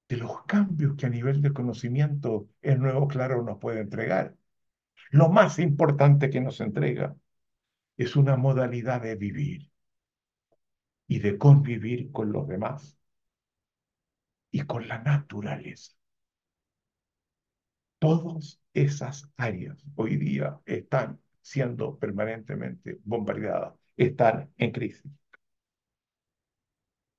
de 0.10 0.18
los 0.18 0.44
cambios 0.46 0.96
que 0.96 1.06
a 1.06 1.10
nivel 1.10 1.42
de 1.42 1.54
conocimiento 1.54 2.50
el 2.62 2.80
nuevo 2.80 3.08
claro 3.08 3.44
nos 3.44 3.60
puede 3.60 3.82
entregar. 3.82 4.36
Lo 5.12 5.30
más 5.30 5.60
importante 5.60 6.30
que 6.30 6.42
nos 6.42 6.62
entrega 6.62 7.16
es 7.98 8.16
una 8.16 8.38
modalidad 8.38 9.02
de 9.02 9.16
vivir 9.16 9.72
y 11.08 11.20
de 11.20 11.38
convivir 11.38 12.12
con 12.12 12.32
los 12.32 12.48
demás 12.48 12.98
y 14.52 14.62
con 14.62 14.88
la 14.88 15.00
naturaleza. 15.00 15.94
Todas 18.00 18.60
esas 18.74 19.30
áreas 19.38 19.84
hoy 19.96 20.18
día 20.18 20.60
están 20.66 21.20
siendo 21.42 21.98
permanentemente 21.98 23.00
bombardeadas, 23.04 23.74
están 23.96 24.52
en 24.58 24.72
crisis 24.72 25.12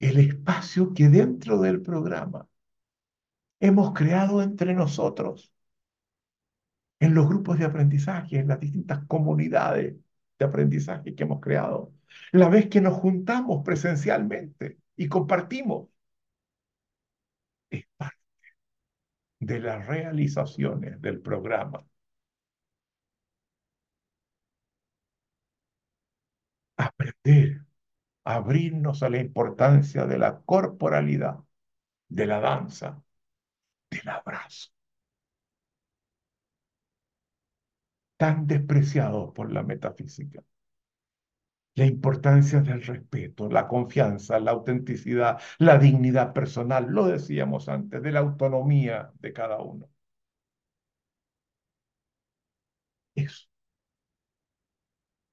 el 0.02 0.18
espacio 0.18 0.92
que 0.94 1.08
dentro 1.08 1.60
del 1.60 1.80
programa 1.82 2.48
hemos 3.60 3.92
creado 3.94 4.42
entre 4.42 4.74
nosotros, 4.74 5.52
en 7.00 7.14
los 7.14 7.28
grupos 7.28 7.58
de 7.58 7.64
aprendizaje, 7.66 8.38
en 8.40 8.48
las 8.48 8.60
distintas 8.60 9.04
comunidades 9.06 9.96
de 10.38 10.44
aprendizaje 10.44 11.14
que 11.14 11.22
hemos 11.24 11.40
creado, 11.40 11.92
la 12.32 12.48
vez 12.48 12.68
que 12.68 12.80
nos 12.80 12.94
juntamos 12.94 13.62
presencialmente 13.64 14.78
y 14.96 15.08
compartimos, 15.08 15.88
es 17.70 17.84
parte 17.96 18.16
de 19.40 19.60
las 19.60 19.86
realizaciones 19.86 20.98
del 21.02 21.20
programa. 21.20 21.84
Aprender 26.76 27.61
abrirnos 28.24 29.02
a 29.02 29.08
la 29.10 29.18
importancia 29.20 30.06
de 30.06 30.18
la 30.18 30.40
corporalidad, 30.42 31.38
de 32.08 32.26
la 32.26 32.40
danza, 32.40 33.02
del 33.90 34.08
abrazo. 34.08 34.70
Tan 38.16 38.46
despreciado 38.46 39.34
por 39.34 39.52
la 39.52 39.62
metafísica. 39.62 40.42
La 41.74 41.84
importancia 41.86 42.60
del 42.62 42.82
respeto, 42.82 43.48
la 43.50 43.68
confianza, 43.68 44.38
la 44.40 44.52
autenticidad, 44.52 45.38
la 45.58 45.76
dignidad 45.78 46.32
personal, 46.32 46.86
lo 46.88 47.06
decíamos 47.06 47.68
antes, 47.68 48.02
de 48.02 48.10
la 48.12 48.20
autonomía 48.20 49.12
de 49.20 49.32
cada 49.34 49.60
uno. 49.60 49.88
Eso 53.14 53.46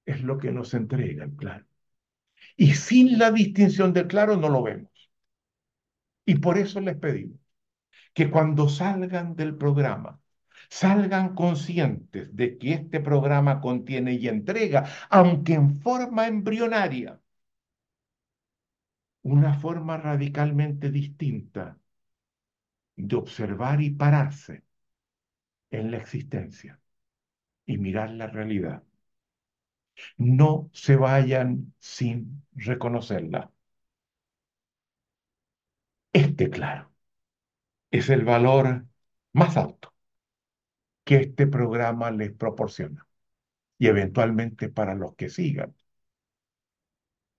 es 0.04 0.22
lo 0.22 0.36
que 0.38 0.52
nos 0.52 0.74
entrega 0.74 1.24
el 1.24 1.32
plan. 1.32 1.66
Y 2.56 2.74
sin 2.74 3.18
la 3.18 3.30
distinción 3.30 3.92
del 3.92 4.06
claro 4.08 4.36
no 4.36 4.48
lo 4.48 4.62
vemos. 4.62 4.90
Y 6.24 6.36
por 6.36 6.58
eso 6.58 6.80
les 6.80 6.96
pedimos 6.96 7.38
que 8.14 8.30
cuando 8.30 8.68
salgan 8.68 9.36
del 9.36 9.56
programa 9.56 10.20
salgan 10.70 11.34
conscientes 11.34 12.34
de 12.36 12.56
que 12.58 12.72
este 12.74 13.00
programa 13.00 13.60
contiene 13.60 14.14
y 14.14 14.28
entrega, 14.28 14.86
aunque 15.10 15.54
en 15.54 15.80
forma 15.80 16.26
embrionaria, 16.28 17.20
una 19.22 19.54
forma 19.54 19.96
radicalmente 19.96 20.90
distinta 20.90 21.78
de 22.96 23.16
observar 23.16 23.80
y 23.82 23.90
pararse 23.90 24.62
en 25.70 25.90
la 25.90 25.96
existencia 25.98 26.80
y 27.66 27.78
mirar 27.78 28.10
la 28.10 28.26
realidad. 28.28 28.82
No 30.18 30.70
se 30.72 30.96
vayan 30.96 31.74
sin 31.78 32.42
reconocerla. 32.54 33.50
Este, 36.12 36.50
claro, 36.50 36.92
es 37.92 38.10
el 38.10 38.24
valor 38.24 38.86
más 39.32 39.56
alto 39.56 39.94
que 41.04 41.16
este 41.16 41.46
programa 41.46 42.10
les 42.10 42.32
proporciona. 42.32 43.06
Y 43.78 43.88
eventualmente 43.88 44.68
para 44.70 44.94
los 44.96 45.14
que 45.16 45.28
sigan, 45.30 45.74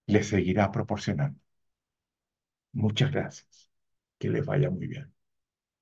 les 0.08 0.28
seguirá 0.28 0.72
proporcionando. 0.72 1.40
Muchas 2.74 3.12
gracias. 3.12 3.70
Que 4.18 4.30
les 4.30 4.46
vaya 4.46 4.70
muy 4.70 4.88
bien. 4.88 5.14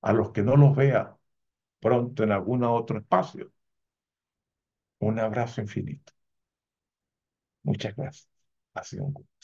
A 0.02 0.14
los 0.14 0.32
que 0.32 0.44
no 0.44 0.56
los 0.58 0.76
vea 0.78 1.18
pronto 1.82 2.24
en 2.24 2.32
algún 2.34 2.64
otro 2.66 3.00
espacio, 3.00 3.52
un 5.00 5.20
abrazo 5.20 5.60
infinito. 5.62 6.14
Muchas 7.70 7.96
gracias. 7.96 8.28
Ha 8.74 8.84
sido 8.84 9.06
un 9.06 9.14
gusto. 9.14 9.39